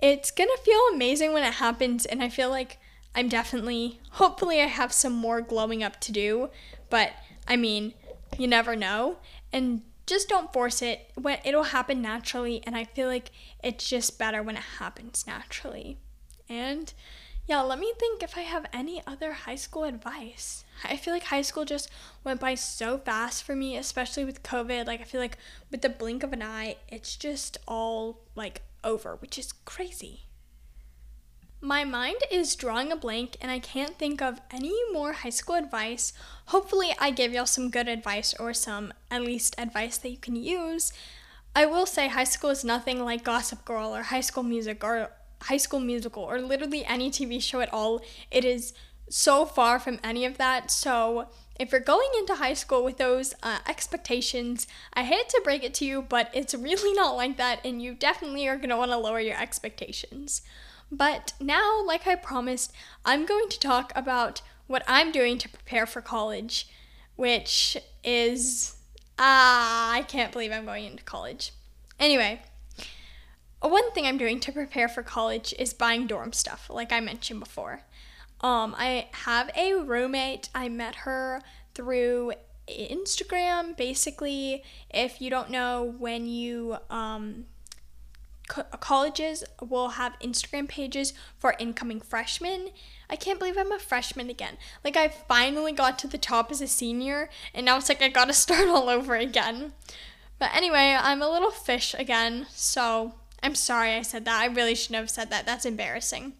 it's 0.00 0.30
gonna 0.30 0.56
feel 0.62 0.80
amazing 0.92 1.32
when 1.32 1.42
it 1.42 1.54
happens, 1.54 2.06
and 2.06 2.22
I 2.22 2.28
feel 2.28 2.50
like 2.50 2.78
I'm 3.14 3.28
definitely, 3.28 4.00
hopefully, 4.12 4.60
I 4.60 4.66
have 4.66 4.92
some 4.92 5.12
more 5.12 5.40
glowing 5.40 5.82
up 5.82 6.00
to 6.02 6.12
do, 6.12 6.50
but 6.90 7.12
I 7.46 7.56
mean, 7.56 7.94
you 8.38 8.46
never 8.46 8.76
know. 8.76 9.18
And 9.52 9.82
just 10.06 10.28
don't 10.28 10.52
force 10.52 10.82
it. 10.82 11.10
When 11.14 11.38
it'll 11.44 11.64
happen 11.64 12.00
naturally, 12.00 12.62
and 12.64 12.76
I 12.76 12.84
feel 12.84 13.08
like 13.08 13.30
it's 13.62 13.88
just 13.88 14.18
better 14.18 14.42
when 14.42 14.56
it 14.56 14.62
happens 14.78 15.26
naturally. 15.26 15.98
And 16.48 16.92
yeah, 17.46 17.62
let 17.62 17.78
me 17.78 17.92
think 17.98 18.22
if 18.22 18.36
I 18.36 18.42
have 18.42 18.66
any 18.72 19.02
other 19.06 19.32
high 19.32 19.56
school 19.56 19.84
advice. 19.84 20.64
I 20.84 20.96
feel 20.96 21.14
like 21.14 21.24
high 21.24 21.42
school 21.42 21.64
just 21.64 21.90
went 22.22 22.40
by 22.40 22.54
so 22.54 22.98
fast 22.98 23.42
for 23.42 23.56
me, 23.56 23.76
especially 23.76 24.24
with 24.26 24.42
COVID. 24.42 24.86
Like, 24.86 25.00
I 25.00 25.04
feel 25.04 25.20
like 25.20 25.38
with 25.70 25.80
the 25.80 25.88
blink 25.88 26.22
of 26.22 26.32
an 26.34 26.42
eye, 26.42 26.76
it's 26.88 27.16
just 27.16 27.56
all 27.66 28.20
like 28.34 28.62
over, 28.84 29.16
which 29.16 29.38
is 29.38 29.52
crazy. 29.64 30.27
My 31.60 31.82
mind 31.82 32.18
is 32.30 32.54
drawing 32.54 32.92
a 32.92 32.96
blank 32.96 33.36
and 33.40 33.50
I 33.50 33.58
can't 33.58 33.98
think 33.98 34.22
of 34.22 34.40
any 34.50 34.78
more 34.92 35.12
high 35.12 35.30
school 35.30 35.56
advice. 35.56 36.12
Hopefully, 36.46 36.94
I 37.00 37.10
gave 37.10 37.32
y'all 37.32 37.46
some 37.46 37.68
good 37.68 37.88
advice 37.88 38.32
or 38.38 38.54
some 38.54 38.92
at 39.10 39.22
least 39.22 39.56
advice 39.58 39.98
that 39.98 40.10
you 40.10 40.18
can 40.18 40.36
use. 40.36 40.92
I 41.56 41.66
will 41.66 41.86
say 41.86 42.06
high 42.06 42.24
school 42.24 42.50
is 42.50 42.64
nothing 42.64 43.04
like 43.04 43.24
Gossip 43.24 43.64
Girl 43.64 43.94
or 43.94 44.04
High 44.04 44.20
School 44.20 44.44
Music 44.44 44.84
or 44.84 45.10
High 45.42 45.56
School 45.56 45.80
Musical 45.80 46.22
or 46.22 46.40
literally 46.40 46.84
any 46.84 47.10
TV 47.10 47.42
show 47.42 47.60
at 47.60 47.72
all. 47.72 48.02
It 48.30 48.44
is 48.44 48.72
so 49.08 49.44
far 49.44 49.80
from 49.80 49.98
any 50.04 50.24
of 50.24 50.38
that. 50.38 50.70
So, 50.70 51.28
if 51.58 51.72
you're 51.72 51.80
going 51.80 52.08
into 52.18 52.36
high 52.36 52.54
school 52.54 52.84
with 52.84 52.98
those 52.98 53.34
uh, 53.42 53.58
expectations, 53.66 54.68
I 54.94 55.02
hate 55.02 55.28
to 55.30 55.40
break 55.42 55.64
it 55.64 55.74
to 55.74 55.84
you, 55.84 56.02
but 56.02 56.30
it's 56.32 56.54
really 56.54 56.92
not 56.96 57.16
like 57.16 57.36
that, 57.38 57.64
and 57.64 57.82
you 57.82 57.94
definitely 57.94 58.46
are 58.46 58.56
going 58.56 58.68
to 58.68 58.76
want 58.76 58.92
to 58.92 58.96
lower 58.96 59.18
your 59.18 59.40
expectations. 59.40 60.42
But 60.90 61.34
now, 61.40 61.82
like 61.84 62.06
I 62.06 62.14
promised, 62.14 62.72
I'm 63.04 63.26
going 63.26 63.48
to 63.50 63.60
talk 63.60 63.92
about 63.94 64.40
what 64.66 64.82
I'm 64.86 65.12
doing 65.12 65.38
to 65.38 65.48
prepare 65.48 65.86
for 65.86 66.00
college, 66.00 66.68
which 67.16 67.76
is. 68.04 68.74
Ah, 69.20 69.92
I 69.92 70.02
can't 70.02 70.30
believe 70.30 70.52
I'm 70.52 70.64
going 70.64 70.84
into 70.84 71.02
college. 71.02 71.50
Anyway, 71.98 72.40
one 73.60 73.90
thing 73.90 74.06
I'm 74.06 74.18
doing 74.18 74.38
to 74.40 74.52
prepare 74.52 74.88
for 74.88 75.02
college 75.02 75.52
is 75.58 75.74
buying 75.74 76.06
dorm 76.06 76.32
stuff, 76.32 76.70
like 76.70 76.92
I 76.92 77.00
mentioned 77.00 77.40
before. 77.40 77.82
Um, 78.40 78.74
I 78.78 79.08
have 79.24 79.50
a 79.56 79.74
roommate. 79.74 80.48
I 80.54 80.68
met 80.68 80.94
her 80.96 81.42
through 81.74 82.34
Instagram. 82.68 83.76
Basically, 83.76 84.62
if 84.90 85.20
you 85.20 85.30
don't 85.30 85.50
know, 85.50 85.94
when 85.98 86.26
you 86.26 86.76
um, 86.88 87.46
co- 88.48 88.64
colleges 88.80 89.44
will 89.60 89.90
have 89.90 90.18
Instagram 90.20 90.68
pages 90.68 91.12
for 91.38 91.54
incoming 91.58 92.00
freshmen. 92.00 92.70
I 93.08 93.16
can't 93.16 93.38
believe 93.38 93.56
I'm 93.56 93.72
a 93.72 93.78
freshman 93.78 94.28
again. 94.28 94.56
Like, 94.84 94.96
I 94.96 95.08
finally 95.08 95.72
got 95.72 95.98
to 96.00 96.08
the 96.08 96.18
top 96.18 96.50
as 96.50 96.60
a 96.60 96.66
senior, 96.66 97.30
and 97.54 97.64
now 97.64 97.76
it's 97.76 97.88
like 97.88 98.02
I 98.02 98.08
gotta 98.08 98.32
start 98.34 98.68
all 98.68 98.88
over 98.88 99.14
again. 99.14 99.72
But 100.38 100.54
anyway, 100.54 100.96
I'm 100.98 101.22
a 101.22 101.30
little 101.30 101.50
fish 101.50 101.94
again, 101.98 102.46
so 102.50 103.14
I'm 103.42 103.54
sorry 103.54 103.94
I 103.94 104.02
said 104.02 104.24
that. 104.24 104.40
I 104.40 104.46
really 104.46 104.74
shouldn't 104.74 105.00
have 105.00 105.10
said 105.10 105.30
that. 105.30 105.46
That's 105.46 105.64
embarrassing. 105.64 106.34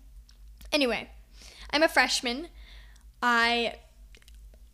Anyway, 0.72 1.11
I'm 1.70 1.82
a 1.82 1.88
freshman. 1.88 2.48
I. 3.22 3.76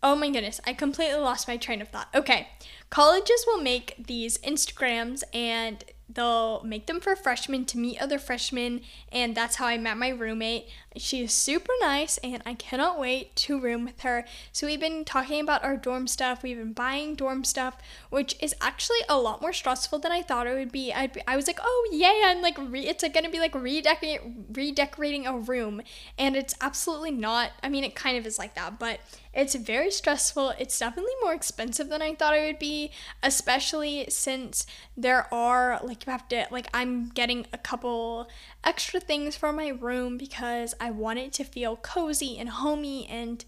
Oh 0.03 0.15
my 0.15 0.29
goodness, 0.29 0.61
I 0.67 0.75
completely 0.75 1.19
lost 1.19 1.49
my 1.49 1.57
train 1.57 1.81
of 1.81 1.89
thought. 1.89 2.09
Okay, 2.15 2.49
colleges 2.91 3.45
will 3.47 3.63
make 3.63 3.95
these 4.07 4.37
Instagrams 4.39 5.23
and 5.33 5.83
they'll 6.15 6.63
make 6.65 6.87
them 6.87 7.01
for 7.01 7.15
freshmen 7.17 7.65
to 7.65 7.79
meet 7.79 8.01
other 8.01 8.19
freshmen 8.19 8.81
and 9.13 9.35
that's 9.35 9.57
how 9.57 9.67
i 9.67 9.77
met 9.77 9.97
my 9.97 10.09
roommate 10.09 10.67
she 10.97 11.23
is 11.23 11.33
super 11.33 11.73
nice 11.81 12.19
and 12.19 12.43
i 12.47 12.55
cannot 12.55 12.99
wait 12.99 13.35
to 13.35 13.61
room 13.61 13.85
with 13.85 14.01
her. 14.01 14.25
So 14.53 14.67
we've 14.67 14.81
been 14.81 15.05
talking 15.05 15.41
about 15.41 15.65
our 15.65 15.77
dorm 15.77 16.07
stuff. 16.07 16.43
We've 16.43 16.57
been 16.57 16.73
buying 16.73 17.15
dorm 17.15 17.45
stuff 17.45 17.79
which 18.11 18.37
is 18.41 18.55
actually 18.61 18.99
a 19.09 19.19
lot 19.19 19.41
more 19.41 19.53
stressful 19.53 19.99
than 19.99 20.13
i 20.13 20.23
thought 20.23 20.47
it 20.47 20.55
would 20.55 20.73
be. 20.73 20.93
I, 20.93 21.11
I 21.27 21.37
was 21.37 21.47
like 21.47 21.59
oh 21.63 21.89
yeah 21.93 22.23
i'm 22.27 22.43
like 22.43 22.59
re- 22.59 22.87
it's 22.87 23.03
like 23.03 23.15
gonna 23.15 23.31
be 23.31 23.41
like 23.41 23.55
redecorating 23.55 25.27
a 25.27 25.37
room. 25.37 25.83
And 26.19 26.37
it's 26.37 26.55
absolutely 26.61 27.13
not 27.13 27.51
i 27.63 27.69
mean 27.69 27.85
it 27.85 27.95
kind 27.95 28.17
of 28.17 28.27
is 28.27 28.39
like 28.39 28.55
that 28.55 28.79
but 28.79 29.01
it's 29.35 29.55
very 29.55 29.91
stressful. 29.91 30.55
It's 30.59 30.79
definitely 30.79 31.13
more 31.23 31.35
expensive 31.35 31.89
than 31.89 32.01
I 32.01 32.15
thought 32.15 32.37
it 32.37 32.47
would 32.47 32.59
be, 32.59 32.93
especially 33.23 34.07
since 34.09 34.67
there 34.97 35.33
are, 35.35 35.81
like, 35.83 36.07
you 36.07 36.13
have 36.13 36.29
to, 36.29 36.47
like, 36.51 36.69
I'm 36.73 37.09
getting 37.09 37.47
a 37.53 37.59
couple 37.59 38.29
extra 38.63 39.01
things 39.01 39.37
for 39.37 39.53
my 39.53 39.69
room 39.69 40.17
because 40.17 40.75
I 40.85 40.91
want 40.91 41.19
it 41.19 41.33
to 41.35 41.45
feel 41.45 41.77
cozy 41.77 42.39
and 42.39 42.49
homey. 42.49 43.07
And 43.09 43.43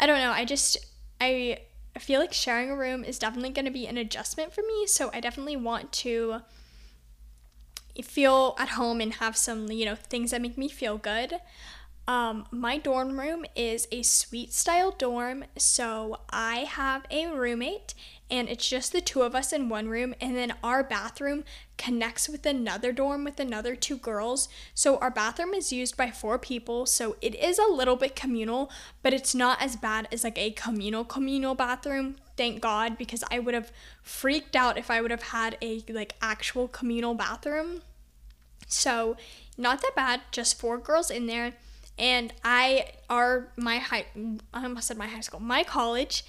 I 0.00 0.06
don't 0.06 0.18
know, 0.18 0.30
I 0.30 0.46
just, 0.46 0.78
I, 1.20 1.58
feel 1.98 2.20
like 2.20 2.32
sharing 2.32 2.70
a 2.70 2.76
room 2.76 3.02
is 3.02 3.18
definitely 3.18 3.50
going 3.50 3.64
to 3.64 3.72
be 3.72 3.88
an 3.88 3.96
adjustment 3.96 4.52
for 4.52 4.62
me. 4.62 4.86
So 4.86 5.10
I 5.12 5.18
definitely 5.18 5.56
want 5.56 5.92
to 5.94 6.42
feel 8.04 8.54
at 8.56 8.68
home 8.70 9.00
and 9.00 9.14
have 9.14 9.36
some, 9.36 9.70
you 9.72 9.84
know, 9.84 9.96
things 9.96 10.30
that 10.30 10.40
make 10.40 10.56
me 10.56 10.68
feel 10.68 10.96
good. 10.96 11.34
Um, 12.06 12.46
my 12.52 12.78
dorm 12.78 13.18
room 13.18 13.44
is 13.56 13.88
a 13.90 14.02
suite 14.02 14.54
style 14.54 14.92
dorm, 14.92 15.44
so 15.56 16.20
I 16.30 16.58
have 16.58 17.04
a 17.10 17.26
roommate 17.26 17.94
and 18.30 18.48
it's 18.48 18.68
just 18.68 18.92
the 18.92 19.00
two 19.00 19.22
of 19.22 19.34
us 19.34 19.52
in 19.52 19.68
one 19.68 19.88
room, 19.88 20.14
and 20.20 20.36
then 20.36 20.54
our 20.62 20.82
bathroom 20.82 21.44
connects 21.76 22.28
with 22.28 22.44
another 22.44 22.92
dorm 22.92 23.24
with 23.24 23.40
another 23.40 23.74
two 23.74 23.96
girls. 23.96 24.48
So 24.74 24.98
our 24.98 25.10
bathroom 25.10 25.54
is 25.54 25.72
used 25.72 25.96
by 25.96 26.10
four 26.10 26.38
people, 26.38 26.86
so 26.86 27.16
it 27.20 27.34
is 27.34 27.58
a 27.58 27.70
little 27.70 27.96
bit 27.96 28.16
communal, 28.16 28.70
but 29.02 29.14
it's 29.14 29.34
not 29.34 29.62
as 29.62 29.76
bad 29.76 30.08
as 30.12 30.24
like 30.24 30.38
a 30.38 30.50
communal 30.50 31.04
communal 31.04 31.54
bathroom. 31.54 32.16
Thank 32.36 32.60
God, 32.60 32.98
because 32.98 33.24
I 33.30 33.38
would 33.38 33.54
have 33.54 33.72
freaked 34.02 34.54
out 34.54 34.78
if 34.78 34.90
I 34.90 35.00
would 35.00 35.10
have 35.10 35.22
had 35.22 35.56
a 35.62 35.82
like 35.88 36.14
actual 36.20 36.68
communal 36.68 37.14
bathroom. 37.14 37.82
So, 38.66 39.16
not 39.56 39.80
that 39.80 39.92
bad, 39.96 40.20
just 40.30 40.60
four 40.60 40.78
girls 40.78 41.10
in 41.10 41.26
there 41.26 41.54
and 41.98 42.32
I 42.44 42.92
are 43.10 43.48
my 43.56 43.78
high 43.78 44.06
I 44.54 44.62
almost 44.62 44.86
said 44.86 44.96
my 44.96 45.08
high 45.08 45.20
school, 45.20 45.40
my 45.40 45.64
college. 45.64 46.24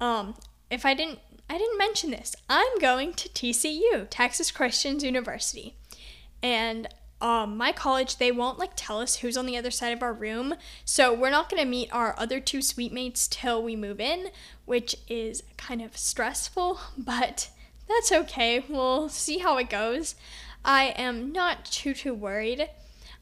Um, 0.00 0.34
if 0.70 0.84
I 0.84 0.94
didn't 0.94 1.18
I 1.48 1.58
didn't 1.58 1.78
mention 1.78 2.10
this, 2.10 2.34
I'm 2.48 2.78
going 2.80 3.12
to 3.14 3.28
TCU, 3.28 4.06
Texas 4.10 4.50
Christians 4.50 5.04
University, 5.04 5.76
and 6.42 6.88
um, 7.20 7.56
my 7.56 7.72
college 7.72 8.16
they 8.16 8.32
won't 8.32 8.58
like 8.58 8.72
tell 8.76 9.00
us 9.00 9.16
who's 9.16 9.36
on 9.36 9.46
the 9.46 9.56
other 9.56 9.70
side 9.70 9.92
of 9.92 10.02
our 10.02 10.12
room, 10.12 10.54
so 10.84 11.12
we're 11.12 11.30
not 11.30 11.48
gonna 11.48 11.64
meet 11.64 11.92
our 11.92 12.14
other 12.18 12.40
two 12.40 12.60
suite 12.60 12.92
mates 12.92 13.28
till 13.28 13.62
we 13.62 13.76
move 13.76 14.00
in, 14.00 14.28
which 14.64 14.96
is 15.08 15.42
kind 15.56 15.80
of 15.80 15.96
stressful, 15.96 16.80
but 16.98 17.50
that's 17.88 18.12
okay. 18.12 18.64
We'll 18.68 19.08
see 19.08 19.38
how 19.38 19.58
it 19.58 19.68
goes. 19.68 20.14
I 20.64 20.94
am 20.96 21.32
not 21.32 21.66
too 21.66 21.94
too 21.94 22.14
worried. 22.14 22.68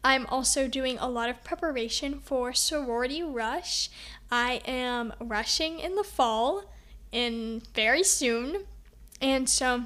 I'm 0.04 0.26
also 0.26 0.66
doing 0.66 0.98
a 0.98 1.08
lot 1.08 1.28
of 1.28 1.44
preparation 1.44 2.20
for 2.20 2.52
Sorority 2.52 3.22
Rush. 3.22 3.88
I 4.30 4.62
am 4.64 5.12
rushing 5.20 5.78
in 5.78 5.94
the 5.94 6.04
fall 6.04 6.64
in 7.12 7.62
very 7.74 8.02
soon. 8.02 8.64
And 9.20 9.48
so 9.48 9.84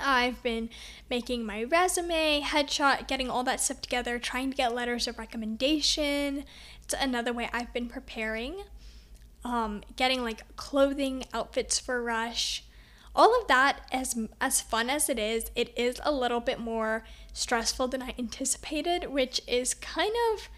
I've 0.00 0.42
been 0.42 0.70
making 1.10 1.44
my 1.44 1.64
resume, 1.64 2.42
headshot, 2.42 3.08
getting 3.08 3.28
all 3.28 3.42
that 3.44 3.60
stuff 3.60 3.80
together, 3.80 4.18
trying 4.18 4.50
to 4.50 4.56
get 4.56 4.74
letters 4.74 5.08
of 5.08 5.18
recommendation. 5.18 6.44
It's 6.84 6.94
another 6.94 7.32
way 7.32 7.48
I've 7.52 7.72
been 7.72 7.88
preparing. 7.88 8.62
Um, 9.44 9.82
getting 9.96 10.22
like 10.22 10.56
clothing, 10.56 11.24
outfits 11.32 11.78
for 11.78 12.02
Rush 12.02 12.64
all 13.14 13.38
of 13.38 13.46
that 13.48 13.80
as 13.92 14.16
as 14.40 14.60
fun 14.60 14.88
as 14.88 15.08
it 15.08 15.18
is 15.18 15.50
it 15.54 15.72
is 15.76 16.00
a 16.04 16.12
little 16.12 16.40
bit 16.40 16.58
more 16.58 17.04
stressful 17.32 17.88
than 17.88 18.02
i 18.02 18.14
anticipated 18.18 19.10
which 19.10 19.40
is 19.46 19.74
kind 19.74 20.14
of 20.32 20.48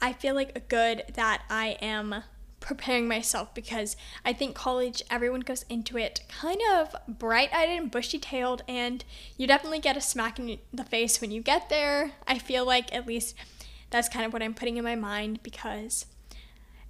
i 0.00 0.12
feel 0.12 0.34
like 0.34 0.56
a 0.56 0.60
good 0.60 1.02
that 1.14 1.42
i 1.50 1.76
am 1.80 2.22
preparing 2.68 3.08
myself 3.08 3.52
because 3.54 3.96
i 4.26 4.32
think 4.32 4.54
college 4.54 5.02
everyone 5.10 5.40
goes 5.40 5.64
into 5.70 5.96
it 5.96 6.20
kind 6.28 6.60
of 6.74 6.94
bright-eyed 7.08 7.70
and 7.70 7.90
bushy-tailed 7.90 8.62
and 8.68 9.06
you 9.38 9.46
definitely 9.46 9.78
get 9.78 9.96
a 9.96 10.00
smack 10.02 10.38
in 10.38 10.58
the 10.72 10.84
face 10.84 11.18
when 11.18 11.30
you 11.30 11.40
get 11.40 11.70
there 11.70 12.12
i 12.26 12.38
feel 12.38 12.66
like 12.66 12.94
at 12.94 13.06
least 13.06 13.34
that's 13.88 14.10
kind 14.10 14.26
of 14.26 14.34
what 14.34 14.42
i'm 14.42 14.52
putting 14.52 14.76
in 14.76 14.84
my 14.84 14.94
mind 14.94 15.42
because 15.42 16.04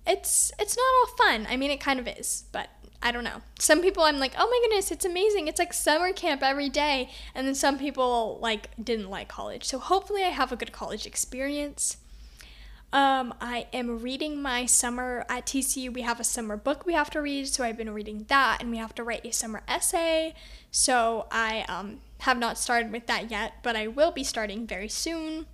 it's 0.04 0.50
it's 0.58 0.76
not 0.76 0.84
all 0.98 1.16
fun 1.16 1.46
i 1.48 1.56
mean 1.56 1.70
it 1.70 1.80
kind 1.80 2.00
of 2.00 2.08
is 2.08 2.42
but 2.50 2.68
I 3.00 3.12
don't 3.12 3.22
know. 3.22 3.42
Some 3.60 3.80
people 3.80 4.02
I'm 4.02 4.18
like, 4.18 4.32
oh 4.36 4.48
my 4.50 4.58
goodness, 4.64 4.90
it's 4.90 5.04
amazing. 5.04 5.46
It's 5.46 5.60
like 5.60 5.72
summer 5.72 6.12
camp 6.12 6.42
every 6.42 6.68
day. 6.68 7.10
And 7.32 7.46
then 7.46 7.54
some 7.54 7.78
people 7.78 8.40
like 8.42 8.70
didn't 8.82 9.08
like 9.08 9.28
college. 9.28 9.62
So 9.64 9.78
hopefully 9.78 10.24
I 10.24 10.30
have 10.30 10.50
a 10.50 10.56
good 10.56 10.72
college 10.72 11.06
experience. 11.06 11.98
Um, 12.91 13.34
I 13.41 13.66
am 13.72 14.01
reading 14.01 14.41
my 14.41 14.64
summer 14.64 15.26
at 15.28 15.47
TCU. 15.47 15.93
We 15.93 16.03
have 16.03 16.20
a 16.20 16.24
summer 16.24 16.57
book 16.57 16.86
we 16.86 16.95
have 16.95 17.11
to 17.11 17.20
read, 17.20 17.49
so 17.49 17.62
I've 17.62 17.76
been 17.76 17.93
reading 17.93 18.24
that, 18.28 18.59
and 18.61 18.70
we 18.70 18.78
have 18.78 18.95
to 18.95 19.05
write 19.05 19.26
a 19.26 19.32
summer 19.32 19.62
essay. 19.68 20.34
So 20.70 21.26
I 21.30 21.66
um, 21.68 22.01
have 22.20 22.39
not 22.39 22.57
started 22.57 22.91
with 22.91 23.07
that 23.07 23.30
yet, 23.30 23.55
but 23.62 23.76
I 23.76 23.89
will 23.89 24.11
be 24.11 24.24
starting 24.24 24.66
very 24.66 24.89
soon. 24.89 25.47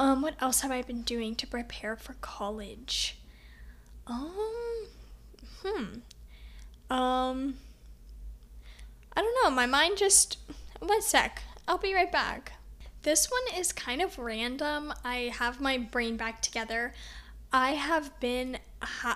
Um, 0.00 0.22
what 0.22 0.36
else 0.40 0.62
have 0.62 0.70
I 0.70 0.82
been 0.82 1.02
doing 1.02 1.34
to 1.36 1.46
prepare 1.46 1.96
for 1.96 2.14
college? 2.14 3.18
Um, 4.06 4.32
Hmm. 5.64 5.84
Um. 6.90 7.56
I 9.16 9.20
don't 9.22 9.34
know. 9.42 9.50
My 9.50 9.66
mind 9.66 9.96
just. 9.96 10.38
One 10.80 11.00
sec. 11.00 11.42
I'll 11.66 11.78
be 11.78 11.94
right 11.94 12.12
back. 12.12 12.52
This 13.04 13.30
one 13.30 13.60
is 13.60 13.70
kind 13.70 14.00
of 14.00 14.18
random. 14.18 14.92
I 15.04 15.30
have 15.38 15.60
my 15.60 15.76
brain 15.76 16.16
back 16.16 16.40
together. 16.40 16.94
I 17.52 17.72
have 17.72 18.18
been 18.18 18.58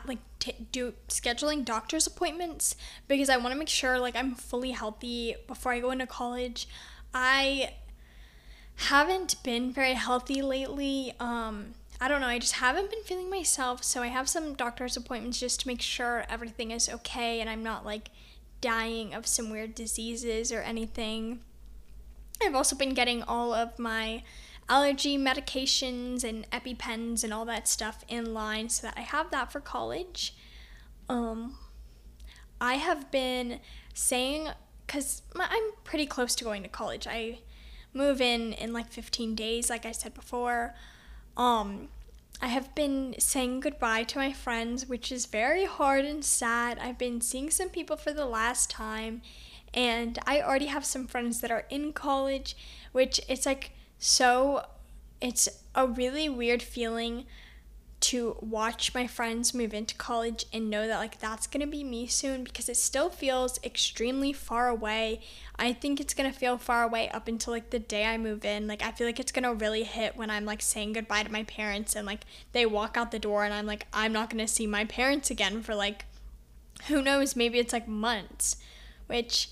like 0.06 0.18
t- 0.38 0.66
do 0.70 0.92
scheduling 1.08 1.64
doctor's 1.64 2.06
appointments 2.06 2.76
because 3.08 3.30
I 3.30 3.38
want 3.38 3.52
to 3.52 3.58
make 3.58 3.70
sure 3.70 3.98
like 3.98 4.14
I'm 4.14 4.34
fully 4.34 4.72
healthy 4.72 5.36
before 5.46 5.72
I 5.72 5.80
go 5.80 5.90
into 5.90 6.06
college. 6.06 6.68
I 7.14 7.72
haven't 8.76 9.42
been 9.42 9.72
very 9.72 9.94
healthy 9.94 10.42
lately. 10.42 11.14
Um, 11.18 11.72
I 11.98 12.08
don't 12.08 12.20
know, 12.20 12.28
I 12.28 12.38
just 12.38 12.54
haven't 12.54 12.90
been 12.90 13.02
feeling 13.02 13.30
myself, 13.30 13.82
so 13.82 14.02
I 14.02 14.08
have 14.08 14.28
some 14.28 14.54
doctor's 14.54 14.98
appointments 14.98 15.40
just 15.40 15.60
to 15.60 15.66
make 15.66 15.80
sure 15.80 16.24
everything 16.28 16.70
is 16.72 16.90
okay 16.90 17.40
and 17.40 17.48
I'm 17.48 17.62
not 17.62 17.86
like 17.86 18.10
dying 18.60 19.14
of 19.14 19.26
some 19.26 19.48
weird 19.48 19.74
diseases 19.74 20.52
or 20.52 20.60
anything. 20.60 21.40
I've 22.42 22.54
also 22.54 22.76
been 22.76 22.94
getting 22.94 23.22
all 23.22 23.52
of 23.52 23.78
my 23.78 24.22
allergy 24.68 25.16
medications 25.18 26.24
and 26.24 26.48
EpiPens 26.50 27.24
and 27.24 27.32
all 27.32 27.44
that 27.46 27.66
stuff 27.66 28.04
in 28.08 28.34
line 28.34 28.68
so 28.68 28.86
that 28.86 28.94
I 28.96 29.00
have 29.00 29.30
that 29.30 29.50
for 29.50 29.60
college. 29.60 30.34
Um, 31.08 31.56
I 32.60 32.74
have 32.74 33.10
been 33.10 33.60
saying, 33.94 34.48
because 34.86 35.22
I'm 35.34 35.72
pretty 35.84 36.06
close 36.06 36.34
to 36.36 36.44
going 36.44 36.62
to 36.62 36.68
college. 36.68 37.06
I 37.06 37.38
move 37.94 38.20
in 38.20 38.52
in 38.52 38.72
like 38.72 38.90
15 38.90 39.34
days, 39.34 39.70
like 39.70 39.86
I 39.86 39.92
said 39.92 40.14
before. 40.14 40.74
Um, 41.36 41.88
I 42.40 42.48
have 42.48 42.74
been 42.74 43.14
saying 43.18 43.60
goodbye 43.60 44.04
to 44.04 44.18
my 44.18 44.32
friends, 44.32 44.86
which 44.86 45.10
is 45.10 45.26
very 45.26 45.64
hard 45.64 46.04
and 46.04 46.24
sad. 46.24 46.78
I've 46.78 46.98
been 46.98 47.20
seeing 47.20 47.50
some 47.50 47.68
people 47.68 47.96
for 47.96 48.12
the 48.12 48.26
last 48.26 48.70
time, 48.70 49.22
and 49.74 50.18
I 50.26 50.40
already 50.40 50.66
have 50.66 50.84
some 50.84 51.06
friends 51.06 51.40
that 51.40 51.50
are 51.50 51.64
in 51.70 51.92
college, 51.92 52.56
which 52.92 53.20
it's 53.28 53.46
like 53.46 53.72
so, 53.98 54.64
it's 55.20 55.48
a 55.74 55.86
really 55.86 56.28
weird 56.28 56.62
feeling 56.62 57.26
to 58.00 58.36
watch 58.40 58.94
my 58.94 59.08
friends 59.08 59.52
move 59.52 59.74
into 59.74 59.94
college 59.96 60.46
and 60.52 60.70
know 60.70 60.86
that 60.86 60.98
like 60.98 61.18
that's 61.18 61.48
going 61.48 61.60
to 61.60 61.66
be 61.66 61.82
me 61.82 62.06
soon 62.06 62.44
because 62.44 62.68
it 62.68 62.76
still 62.76 63.10
feels 63.10 63.58
extremely 63.64 64.32
far 64.32 64.68
away. 64.68 65.20
I 65.58 65.72
think 65.72 66.00
it's 66.00 66.14
going 66.14 66.30
to 66.30 66.38
feel 66.38 66.58
far 66.58 66.84
away 66.84 67.08
up 67.08 67.26
until 67.26 67.52
like 67.52 67.70
the 67.70 67.80
day 67.80 68.04
I 68.04 68.16
move 68.16 68.44
in. 68.44 68.68
Like 68.68 68.82
I 68.82 68.92
feel 68.92 69.06
like 69.06 69.18
it's 69.18 69.32
going 69.32 69.42
to 69.42 69.52
really 69.52 69.82
hit 69.82 70.16
when 70.16 70.30
I'm 70.30 70.44
like 70.44 70.62
saying 70.62 70.92
goodbye 70.92 71.24
to 71.24 71.32
my 71.32 71.42
parents 71.42 71.96
and 71.96 72.06
like 72.06 72.20
they 72.52 72.66
walk 72.66 72.96
out 72.96 73.10
the 73.10 73.18
door 73.18 73.44
and 73.44 73.52
I'm 73.52 73.66
like 73.66 73.86
I'm 73.92 74.12
not 74.12 74.30
going 74.30 74.46
to 74.46 74.52
see 74.52 74.68
my 74.68 74.84
parents 74.84 75.30
again 75.30 75.62
for 75.62 75.74
like 75.74 76.04
who 76.86 77.02
knows, 77.02 77.34
maybe 77.34 77.58
it's 77.58 77.72
like 77.72 77.88
months, 77.88 78.56
which 79.08 79.48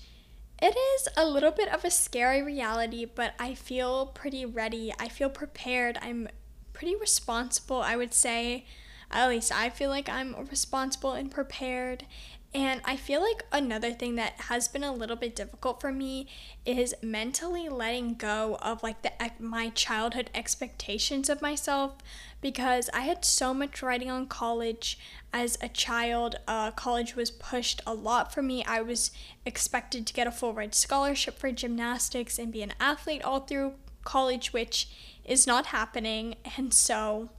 it 0.61 0.75
is 0.75 1.07
a 1.15 1.25
little 1.25 1.51
bit 1.51 1.71
of 1.71 1.85
a 1.85 1.91
scary 1.91 2.41
reality, 2.41 3.05
but 3.05 3.33
I 3.39 3.53
feel 3.53 4.07
pretty 4.07 4.45
ready. 4.45 4.93
I 4.99 5.07
feel 5.07 5.29
prepared. 5.29 5.97
I'm 6.01 6.27
pretty 6.73 6.95
responsible, 6.95 7.81
I 7.81 7.95
would 7.95 8.13
say. 8.13 8.65
At 9.11 9.29
least 9.29 9.51
I 9.51 9.69
feel 9.69 9.89
like 9.89 10.09
I'm 10.09 10.35
responsible 10.49 11.13
and 11.13 11.31
prepared. 11.31 12.05
And 12.53 12.81
I 12.85 12.95
feel 12.95 13.21
like 13.21 13.43
another 13.51 13.91
thing 13.91 14.15
that 14.15 14.33
has 14.41 14.67
been 14.67 14.83
a 14.83 14.93
little 14.93 15.15
bit 15.15 15.35
difficult 15.35 15.79
for 15.79 15.91
me 15.91 16.27
is 16.65 16.95
mentally 17.03 17.69
letting 17.69 18.15
go 18.15 18.57
of 18.61 18.81
like 18.83 19.01
the 19.01 19.11
my 19.39 19.69
childhood 19.69 20.31
expectations 20.33 21.29
of 21.29 21.41
myself 21.41 21.97
because 22.41 22.89
I 22.93 23.01
had 23.01 23.25
so 23.25 23.53
much 23.53 23.81
riding 23.81 24.11
on 24.11 24.27
college 24.27 24.99
as 25.33 25.57
a 25.61 25.69
child. 25.69 26.35
Uh, 26.47 26.71
college 26.71 27.15
was 27.15 27.31
pushed 27.31 27.81
a 27.85 27.93
lot 27.93 28.33
for 28.33 28.41
me. 28.41 28.63
I 28.65 28.81
was 28.81 29.11
expected 29.45 30.05
to 30.07 30.13
get 30.13 30.27
a 30.27 30.31
full 30.31 30.53
ride 30.53 30.75
scholarship 30.75 31.37
for 31.37 31.51
gymnastics 31.51 32.37
and 32.37 32.51
be 32.51 32.61
an 32.61 32.73
athlete 32.79 33.23
all 33.23 33.41
through 33.41 33.73
college, 34.03 34.53
which 34.53 34.87
is 35.25 35.47
not 35.47 35.67
happening. 35.67 36.35
And 36.57 36.73
so 36.73 37.29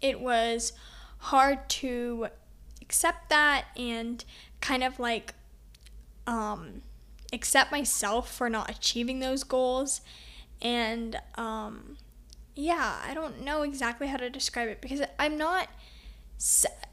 it 0.00 0.20
was 0.20 0.72
hard 1.18 1.68
to 1.68 2.28
accept 2.80 3.28
that 3.30 3.66
and 3.76 4.24
kind 4.60 4.82
of 4.82 4.98
like 4.98 5.34
um, 6.26 6.82
accept 7.32 7.70
myself 7.72 8.32
for 8.32 8.50
not 8.50 8.70
achieving 8.70 9.20
those 9.20 9.44
goals. 9.44 10.00
And 10.60 11.18
um, 11.36 11.96
yeah, 12.60 13.00
I 13.04 13.14
don't 13.14 13.42
know 13.42 13.62
exactly 13.62 14.08
how 14.08 14.16
to 14.18 14.30
describe 14.30 14.68
it 14.68 14.80
because 14.80 15.02
I'm 15.18 15.36
not. 15.36 15.68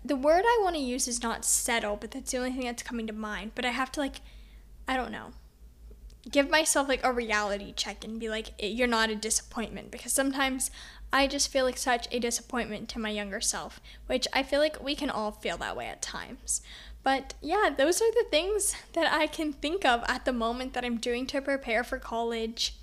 The 0.04 0.16
word 0.16 0.44
I 0.46 0.60
want 0.62 0.76
to 0.76 0.82
use 0.82 1.08
is 1.08 1.24
not 1.24 1.46
settle, 1.46 1.96
but 1.96 2.12
that's 2.12 2.32
the 2.32 2.38
only 2.38 2.52
thing 2.52 2.66
that's 2.66 2.84
coming 2.84 3.08
to 3.08 3.14
mind. 3.14 3.52
But 3.56 3.66
I 3.66 3.70
have 3.70 3.92
to, 3.94 4.00
like, 4.00 4.22
I 4.88 4.98
don't 4.98 5.12
know, 5.12 5.32
give 6.32 6.50
myself 6.50 6.88
like 6.88 7.04
a 7.04 7.12
reality 7.12 7.74
check 7.76 8.04
and 8.04 8.20
be 8.20 8.30
like, 8.30 8.50
eh, 8.60 8.68
you're 8.68 8.88
not 8.88 9.10
a 9.10 9.16
disappointment 9.16 9.92
because 9.92 10.14
sometimes 10.14 10.72
I 11.12 11.28
just 11.28 11.52
feel 11.52 11.66
like 11.66 11.78
such 11.78 12.08
a 12.12 12.20
disappointment 12.20 12.90
to 12.90 13.00
my 13.00 13.10
younger 13.10 13.42
self, 13.42 13.80
which 14.08 14.28
I 14.34 14.44
feel 14.44 14.60
like 14.60 14.84
we 14.84 14.96
can 14.96 15.10
all 15.10 15.32
feel 15.32 15.58
that 15.58 15.78
way 15.78 15.88
at 15.88 16.02
times. 16.02 16.62
But 17.04 17.36
yeah, 17.42 17.70
those 17.76 18.02
are 18.02 18.12
the 18.12 18.26
things 18.30 18.76
that 18.94 19.14
I 19.14 19.28
can 19.28 19.54
think 19.54 19.86
of 19.86 20.04
at 20.08 20.26
the 20.26 20.34
moment 20.34 20.74
that 20.74 20.84
I'm 20.84 20.98
doing 20.98 21.26
to 21.28 21.42
prepare 21.42 21.84
for 21.84 22.00
college. 22.00 22.76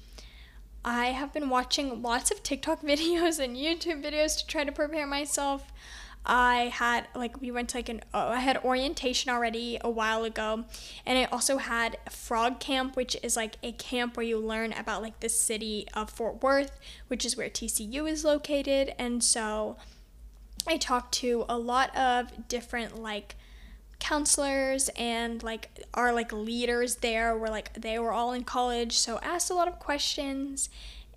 I 0.84 1.06
have 1.06 1.32
been 1.32 1.48
watching 1.48 2.02
lots 2.02 2.30
of 2.30 2.42
TikTok 2.42 2.82
videos 2.82 3.38
and 3.38 3.56
YouTube 3.56 4.04
videos 4.04 4.36
to 4.38 4.46
try 4.46 4.64
to 4.64 4.72
prepare 4.72 5.06
myself. 5.06 5.72
I 6.26 6.72
had 6.72 7.06
like 7.14 7.40
we 7.40 7.50
went 7.50 7.70
to 7.70 7.78
like 7.78 7.90
an 7.90 8.00
oh, 8.14 8.28
I 8.28 8.40
had 8.40 8.56
orientation 8.64 9.30
already 9.30 9.78
a 9.82 9.90
while 9.90 10.24
ago, 10.24 10.64
and 11.04 11.18
I 11.18 11.24
also 11.24 11.58
had 11.58 11.98
Frog 12.10 12.60
Camp, 12.60 12.96
which 12.96 13.16
is 13.22 13.36
like 13.36 13.56
a 13.62 13.72
camp 13.72 14.16
where 14.16 14.24
you 14.24 14.38
learn 14.38 14.72
about 14.72 15.02
like 15.02 15.20
the 15.20 15.28
city 15.28 15.86
of 15.92 16.08
Fort 16.08 16.42
Worth, 16.42 16.78
which 17.08 17.26
is 17.26 17.36
where 17.36 17.50
TCU 17.50 18.10
is 18.10 18.24
located, 18.24 18.94
and 18.98 19.22
so 19.22 19.76
I 20.66 20.78
talked 20.78 21.12
to 21.16 21.44
a 21.46 21.58
lot 21.58 21.94
of 21.94 22.48
different 22.48 22.98
like 22.98 23.36
counselors 24.04 24.90
and 24.96 25.42
like 25.42 25.82
our 25.94 26.12
like 26.12 26.30
leaders 26.30 26.96
there 26.96 27.34
were 27.38 27.48
like 27.48 27.72
they 27.72 27.98
were 27.98 28.12
all 28.12 28.34
in 28.34 28.44
college 28.44 28.98
so 28.98 29.18
asked 29.22 29.48
a 29.48 29.54
lot 29.54 29.66
of 29.66 29.78
questions 29.78 30.68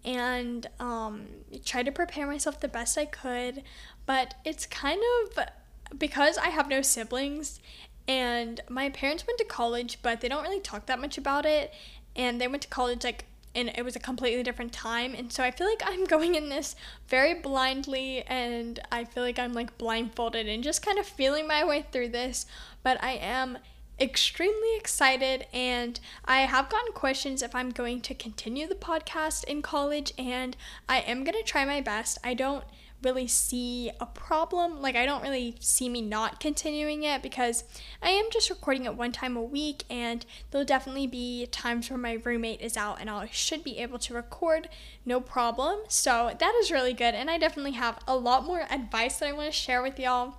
and 0.06 0.68
um, 0.80 1.26
tried 1.66 1.86
to 1.86 1.92
prepare 1.92 2.26
myself 2.26 2.62
the 2.62 2.68
best 2.70 2.98
i 2.98 3.04
could 3.04 3.62
but 4.06 4.36
it's 4.46 4.66
kind 4.66 5.02
of 5.20 6.00
because 6.00 6.38
i 6.38 6.48
have 6.48 6.70
no 6.70 6.82
siblings 6.82 7.60
and 8.08 8.62
my 8.70 8.90
parents 8.90 9.28
went 9.28 9.38
to 9.38 9.44
college 9.44 10.00
but 10.02 10.22
they 10.22 10.30
don't 10.30 10.44
really 10.44 10.62
talk 10.62 10.86
that 10.86 10.98
much 10.98 11.18
about 11.18 11.46
it 11.46 11.74
and 12.16 12.40
they 12.40 12.48
went 12.48 12.62
to 12.62 12.70
college 12.70 13.04
like 13.04 13.26
and 13.58 13.72
it 13.76 13.84
was 13.84 13.96
a 13.96 14.00
completely 14.00 14.44
different 14.44 14.72
time. 14.72 15.16
And 15.16 15.34
so 15.34 15.44
I 15.44 15.52
feel 15.52 15.68
like 15.68 15.82
I'm 15.84 16.06
going 16.16 16.36
in 16.36 16.50
this 16.50 16.76
very 17.08 17.34
blindly 17.34 18.22
and 18.24 18.80
I 18.92 19.04
feel 19.04 19.24
like 19.24 19.40
I'm 19.40 19.54
like 19.54 19.78
blindfolded 19.78 20.48
and 20.48 20.64
just 20.64 20.86
kind 20.86 21.00
of 21.00 21.06
feeling 21.06 21.48
my 21.48 21.66
way 21.66 21.86
through 21.92 22.10
this. 22.10 22.46
But 22.84 23.04
I 23.04 23.14
am 23.14 23.58
extremely 24.00 24.76
excited 24.78 25.48
and 25.52 26.00
I 26.24 26.42
have 26.42 26.70
gotten 26.70 26.94
questions 26.94 27.42
if 27.42 27.56
I'm 27.56 27.72
going 27.72 28.02
to 28.02 28.14
continue 28.14 28.68
the 28.68 28.76
podcast 28.76 29.44
in 29.46 29.64
college 29.64 30.14
and 30.20 30.56
I 30.88 31.00
am 31.00 31.24
going 31.24 31.38
to 31.38 31.44
try 31.44 31.66
my 31.66 31.82
best. 31.82 32.20
I 32.24 32.36
don't 32.36 32.64
really 33.04 33.28
see 33.28 33.92
a 34.00 34.06
problem. 34.06 34.82
Like, 34.82 34.96
I 34.96 35.06
don't 35.06 35.22
really 35.22 35.56
see 35.60 35.88
me 35.88 36.02
not 36.02 36.40
continuing 36.40 37.04
it 37.04 37.22
because 37.22 37.64
I 38.02 38.10
am 38.10 38.26
just 38.32 38.50
recording 38.50 38.86
it 38.86 38.96
one 38.96 39.12
time 39.12 39.38
a 39.38 39.44
week, 39.44 39.84
and 39.90 40.26
there'll 40.50 40.66
definitely 40.66 41.08
be 41.08 41.46
times 41.48 41.90
where 41.90 42.00
my 42.00 42.20
roommate 42.24 42.62
is 42.62 42.76
out 42.76 43.00
and 43.00 43.10
I 43.10 43.30
should 43.32 43.64
be 43.64 43.78
able 43.78 44.00
to 44.00 44.14
record 44.14 44.70
no 45.06 45.20
problem. 45.20 45.80
So, 45.88 46.36
that 46.38 46.56
is 46.62 46.72
really 46.72 46.94
good, 46.94 47.14
and 47.14 47.30
I 47.30 47.38
definitely 47.38 47.74
have 47.74 48.00
a 48.08 48.16
lot 48.16 48.46
more 48.46 48.66
advice 48.70 49.20
that 49.20 49.30
I 49.30 49.34
want 49.34 49.48
to 49.48 49.52
share 49.52 49.82
with 49.82 50.00
y'all. 50.00 50.36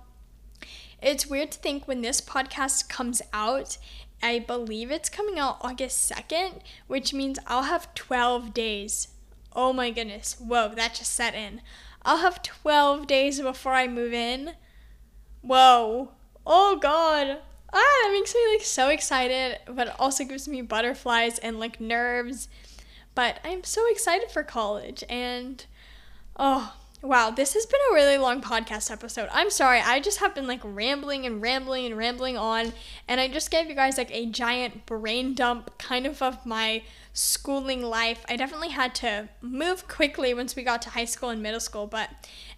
It's 1.01 1.27
weird 1.27 1.51
to 1.51 1.59
think 1.59 1.87
when 1.87 2.01
this 2.01 2.19
podcast 2.19 2.89
comes 2.89 3.21
out, 3.31 3.77
I 4.21 4.39
believe 4.39 4.91
it's 4.91 5.09
coming 5.09 5.39
out 5.39 5.57
August 5.61 6.11
2nd, 6.11 6.59
which 6.87 7.13
means 7.13 7.39
I'll 7.47 7.63
have 7.63 7.93
12 7.93 8.53
days. 8.53 9.07
Oh 9.55 9.71
my 9.71 9.91
goodness. 9.91 10.35
Whoa, 10.39 10.73
that 10.75 10.95
just 10.95 11.13
set 11.13 11.33
in. 11.35 11.61
I'll 12.09 12.17
have 12.17 12.41
12 12.41 13.05
days 13.05 13.39
before 13.39 13.73
I 13.73 13.87
move 13.87 14.13
in. 14.13 14.53
Whoa. 15.41 16.09
Oh 16.43 16.79
god. 16.81 17.37
Ah, 17.71 17.99
that 18.03 18.09
makes 18.11 18.33
me 18.33 18.41
like 18.51 18.63
so 18.63 18.89
excited, 18.89 19.59
but 19.67 19.95
also 19.99 20.23
gives 20.23 20.47
me 20.47 20.63
butterflies 20.63 21.37
and 21.37 21.59
like 21.59 21.79
nerves. 21.79 22.47
But 23.13 23.39
I'm 23.43 23.63
so 23.63 23.87
excited 23.91 24.31
for 24.31 24.41
college 24.41 25.03
and 25.07 25.63
oh, 26.35 26.73
Wow, 27.01 27.29
this 27.29 27.53
has 27.53 27.65
been 27.65 27.79
a 27.91 27.93
really 27.93 28.17
long 28.17 28.41
podcast 28.41 28.91
episode. 28.91 29.29
I'm 29.31 29.51
sorry, 29.51 29.79
I 29.79 30.01
just 30.01 30.17
have 30.19 30.35
been 30.35 30.47
like 30.47 30.59
rambling 30.63 31.25
and 31.27 31.41
rambling 31.41 31.85
and 31.85 31.95
rambling 31.95 32.37
on, 32.37 32.73
and 33.07 33.21
I 33.21 33.29
just 33.29 33.51
gave 33.51 33.69
you 33.69 33.75
guys 33.75 33.97
like 33.97 34.11
a 34.11 34.25
giant 34.25 34.85
brain 34.85 35.33
dump 35.33 35.77
kind 35.77 36.05
of 36.05 36.21
of 36.21 36.45
my 36.45 36.81
schooling 37.13 37.81
life. 37.81 38.25
I 38.29 38.35
definitely 38.35 38.69
had 38.69 38.95
to 38.95 39.29
move 39.41 39.87
quickly 39.87 40.33
once 40.33 40.55
we 40.55 40.63
got 40.63 40.81
to 40.83 40.89
high 40.91 41.05
school 41.05 41.29
and 41.29 41.41
middle 41.41 41.59
school, 41.59 41.87
but 41.87 42.09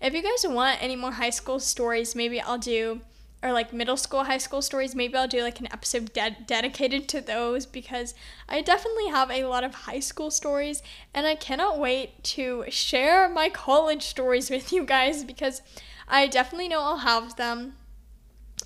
if 0.01 0.13
you 0.13 0.21
guys 0.21 0.45
want 0.47 0.81
any 0.81 0.95
more 0.95 1.13
high 1.13 1.29
school 1.29 1.59
stories, 1.59 2.15
maybe 2.15 2.39
I'll 2.39 2.57
do 2.57 3.01
or 3.43 3.51
like 3.51 3.73
middle 3.73 3.97
school, 3.97 4.23
high 4.23 4.37
school 4.37 4.61
stories, 4.61 4.93
maybe 4.93 5.15
I'll 5.15 5.27
do 5.27 5.41
like 5.41 5.59
an 5.59 5.67
episode 5.71 6.13
de- 6.13 6.37
dedicated 6.45 7.07
to 7.09 7.21
those 7.21 7.65
because 7.65 8.13
I 8.47 8.61
definitely 8.61 9.07
have 9.07 9.31
a 9.31 9.45
lot 9.45 9.63
of 9.63 9.73
high 9.73 9.99
school 9.99 10.29
stories 10.29 10.83
and 11.13 11.25
I 11.25 11.35
cannot 11.35 11.79
wait 11.79 12.23
to 12.25 12.65
share 12.69 13.27
my 13.27 13.49
college 13.49 14.03
stories 14.03 14.49
with 14.49 14.71
you 14.71 14.85
guys 14.85 15.23
because 15.23 15.61
I 16.07 16.27
definitely 16.27 16.67
know 16.67 16.81
I'll 16.81 16.97
have 16.97 17.35
them. 17.35 17.73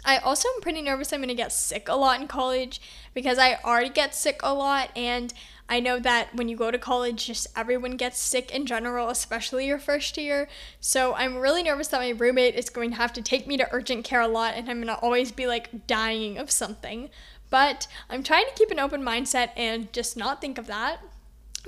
I 0.04 0.18
also 0.18 0.50
am 0.50 0.62
pretty 0.62 0.82
nervous 0.82 1.14
I'm 1.14 1.20
going 1.20 1.30
to 1.30 1.36
get 1.36 1.54
sick 1.54 1.88
a 1.88 1.96
lot 1.96 2.20
in 2.20 2.28
college 2.28 2.82
because 3.14 3.40
I 3.40 3.58
already 3.64 3.90
get 3.90 4.14
sick 4.14 4.42
a 4.44 4.54
lot 4.54 4.90
and 4.96 5.34
I 5.68 5.80
know 5.80 6.00
that 6.00 6.36
when 6.36 6.48
you 6.48 6.56
go 6.56 6.70
to 6.70 6.78
college, 6.78 7.26
just 7.26 7.48
everyone 7.56 7.98
gets 7.98 8.20
sick 8.20 8.54
in 8.54 8.66
general, 8.66 9.10
especially 9.10 9.66
your 9.66 9.80
first 9.80 10.18
year. 10.18 10.48
So 10.80 11.16
I'm 11.16 11.38
really 11.38 11.64
nervous 11.64 11.88
that 11.88 12.02
my 12.02 12.10
roommate 12.10 12.56
is 12.56 12.70
going 12.70 12.92
to 12.92 12.98
have 12.98 13.14
to 13.14 13.22
take 13.22 13.48
me 13.48 13.58
to 13.58 13.68
urgent 13.72 14.04
care 14.04 14.22
a 14.22 14.28
lot 14.28 14.54
and 14.56 14.70
I'm 14.70 14.78
going 14.78 14.96
to 14.96 15.02
always 15.02 15.32
be 15.32 15.48
like 15.48 15.88
dying 15.88 16.38
of 16.38 16.52
something. 16.52 17.10
But 17.50 17.88
I'm 18.10 18.22
trying 18.22 18.46
to 18.46 18.54
keep 18.54 18.70
an 18.70 18.80
open 18.80 19.02
mindset 19.02 19.52
and 19.56 19.92
just 19.92 20.16
not 20.16 20.40
think 20.40 20.58
of 20.58 20.68
that. 20.68 21.00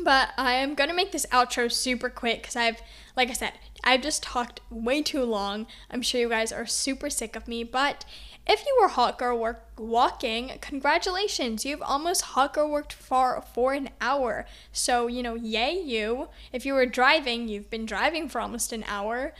But 0.04 0.30
I 0.38 0.54
am 0.54 0.76
going 0.76 0.90
to 0.92 0.96
make 0.96 1.12
this 1.12 1.26
outro 1.32 1.72
super 1.72 2.10
quick 2.10 2.42
because 2.42 2.56
I've, 2.56 2.82
like 3.16 3.30
I 3.30 3.34
said, 3.34 3.54
I've 3.84 4.02
just 4.02 4.22
talked 4.22 4.60
way 4.70 5.02
too 5.02 5.24
long. 5.24 5.66
I'm 5.90 6.04
sure 6.04 6.22
you 6.22 6.30
guys 6.30 6.52
are 6.52 6.68
super 6.68 7.10
sick 7.10 7.36
of 7.36 7.48
me, 7.48 7.64
but 7.64 8.06
if 8.48 8.66
you 8.66 8.78
were 8.80 8.88
hot 8.88 9.18
girl 9.18 9.38
work 9.38 9.64
walking, 9.78 10.52
congratulations. 10.62 11.66
You've 11.66 11.82
almost 11.82 12.22
hot 12.22 12.54
girl 12.54 12.70
worked 12.70 12.94
for 12.94 13.44
for 13.54 13.74
an 13.74 13.90
hour. 14.00 14.46
So, 14.72 15.08
you 15.08 15.22
know, 15.22 15.36
yay 15.36 15.80
you. 15.80 16.30
If 16.52 16.66
you 16.66 16.74
were 16.74 16.86
driving, 16.86 17.48
you've 17.48 17.70
been 17.70 17.86
driving 17.86 18.30
for 18.30 18.40
almost 18.40 18.72
an 18.72 18.86
hour. 18.88 19.34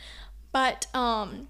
But 0.52 0.86
um 0.94 1.48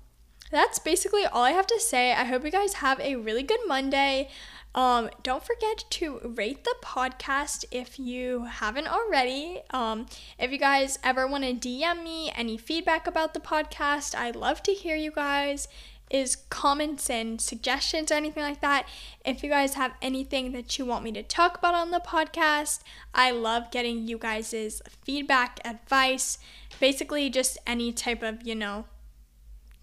that's 0.50 0.78
basically 0.78 1.26
all 1.26 1.42
I 1.42 1.50
have 1.50 1.66
to 1.66 1.80
say. 1.80 2.12
I 2.12 2.24
hope 2.24 2.44
you 2.44 2.50
guys 2.50 2.74
have 2.74 3.00
a 3.00 3.16
really 3.16 3.42
good 3.42 3.61
Monday. 3.66 4.30
Um, 4.74 5.11
don't 5.22 5.42
forget 5.44 5.84
to 5.90 6.20
rate 6.36 6.64
the 6.64 6.74
podcast 6.82 7.64
if 7.70 7.98
you 7.98 8.44
haven't 8.44 8.86
already. 8.86 9.62
Um, 9.70 10.06
if 10.38 10.52
you 10.52 10.59
guys 10.59 10.98
ever 11.02 11.26
want 11.26 11.44
to 11.44 11.52
DM 11.52 12.02
me 12.02 12.30
any 12.34 12.56
feedback 12.56 13.06
about 13.06 13.34
the 13.34 13.40
podcast, 13.40 14.14
I'd 14.14 14.36
love 14.36 14.62
to 14.64 14.72
hear 14.72 14.94
you 14.94 15.11
guys 15.11 15.68
is 16.11 16.36
comments 16.36 17.11
and 17.11 17.40
suggestions 17.40 18.11
or 18.11 18.14
anything 18.14 18.42
like 18.42 18.61
that. 18.61 18.86
If 19.24 19.42
you 19.42 19.50
guys 19.50 19.74
have 19.74 19.92
anything 20.00 20.52
that 20.52 20.78
you 20.78 20.84
want 20.84 21.04
me 21.04 21.12
to 21.12 21.22
talk 21.22 21.59
about 21.59 21.74
on 21.74 21.90
the 21.90 22.00
podcast, 22.00 22.80
I 23.14 23.30
love 23.30 23.70
getting 23.70 24.06
you 24.06 24.18
guys' 24.18 24.82
feedback, 25.04 25.61
advice, 25.64 26.38
basically 26.80 27.30
just 27.30 27.59
any 27.66 27.92
type 27.92 28.22
of, 28.22 28.46
you 28.46 28.54
know, 28.54 28.86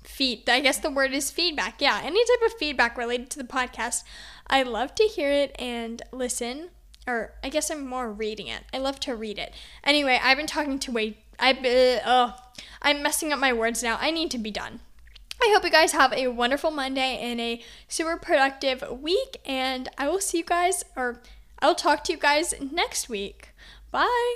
feed. 0.04 0.50
I 0.50 0.60
guess 0.60 0.78
the 0.78 0.92
word 0.92 1.14
is 1.14 1.32
feedback. 1.32 1.82
Yeah, 1.82 2.02
any 2.04 2.24
type 2.24 2.52
of 2.52 2.58
feedback 2.58 2.98
related 2.98 3.30
to 3.32 3.38
the 3.40 3.46
podcast. 3.46 4.04
I 4.48 4.64
love 4.64 4.96
to 4.96 5.04
hear 5.04 5.30
it 5.30 5.56
and 5.60 6.02
listen. 6.12 6.70
Or 7.08 7.34
I 7.44 7.50
guess 7.50 7.70
I'm 7.70 7.86
more 7.86 8.12
reading 8.12 8.48
it. 8.48 8.64
I 8.74 8.80
love 8.80 9.00
to 9.02 9.16
read 9.16 9.38
it. 9.38 9.54
Anyway, 9.84 10.20
I've 10.24 10.38
been 10.38 10.48
talking 10.48 10.80
to 10.80 10.92
way. 10.92 11.18
I've 11.38 11.62
been, 11.62 12.00
uh, 12.00 12.02
oh, 12.06 12.36
I'm 12.82 13.04
messing 13.04 13.32
up 13.32 13.38
my 13.38 13.54
words 13.54 13.84
now. 13.84 13.98
I 14.02 14.10
need 14.10 14.32
to 14.32 14.40
be 14.40 14.50
done. 14.50 14.80
I 15.42 15.52
hope 15.54 15.64
you 15.64 15.70
guys 15.72 15.92
have 15.92 16.14
a 16.14 16.28
wonderful 16.28 16.72
Monday 16.72 17.20
and 17.22 17.40
a 17.40 17.62
super 17.88 18.18
productive 18.18 18.84
week. 19.02 19.38
And 19.46 19.90
I 19.98 20.08
will 20.08 20.22
see 20.22 20.40
you 20.40 20.46
guys, 20.46 20.84
or 20.96 21.22
I 21.60 21.68
will 21.68 21.76
talk 21.76 22.04
to 22.06 22.14
you 22.14 22.18
guys 22.18 22.54
next 22.60 23.10
week. 23.10 23.50
Bye. 23.92 24.36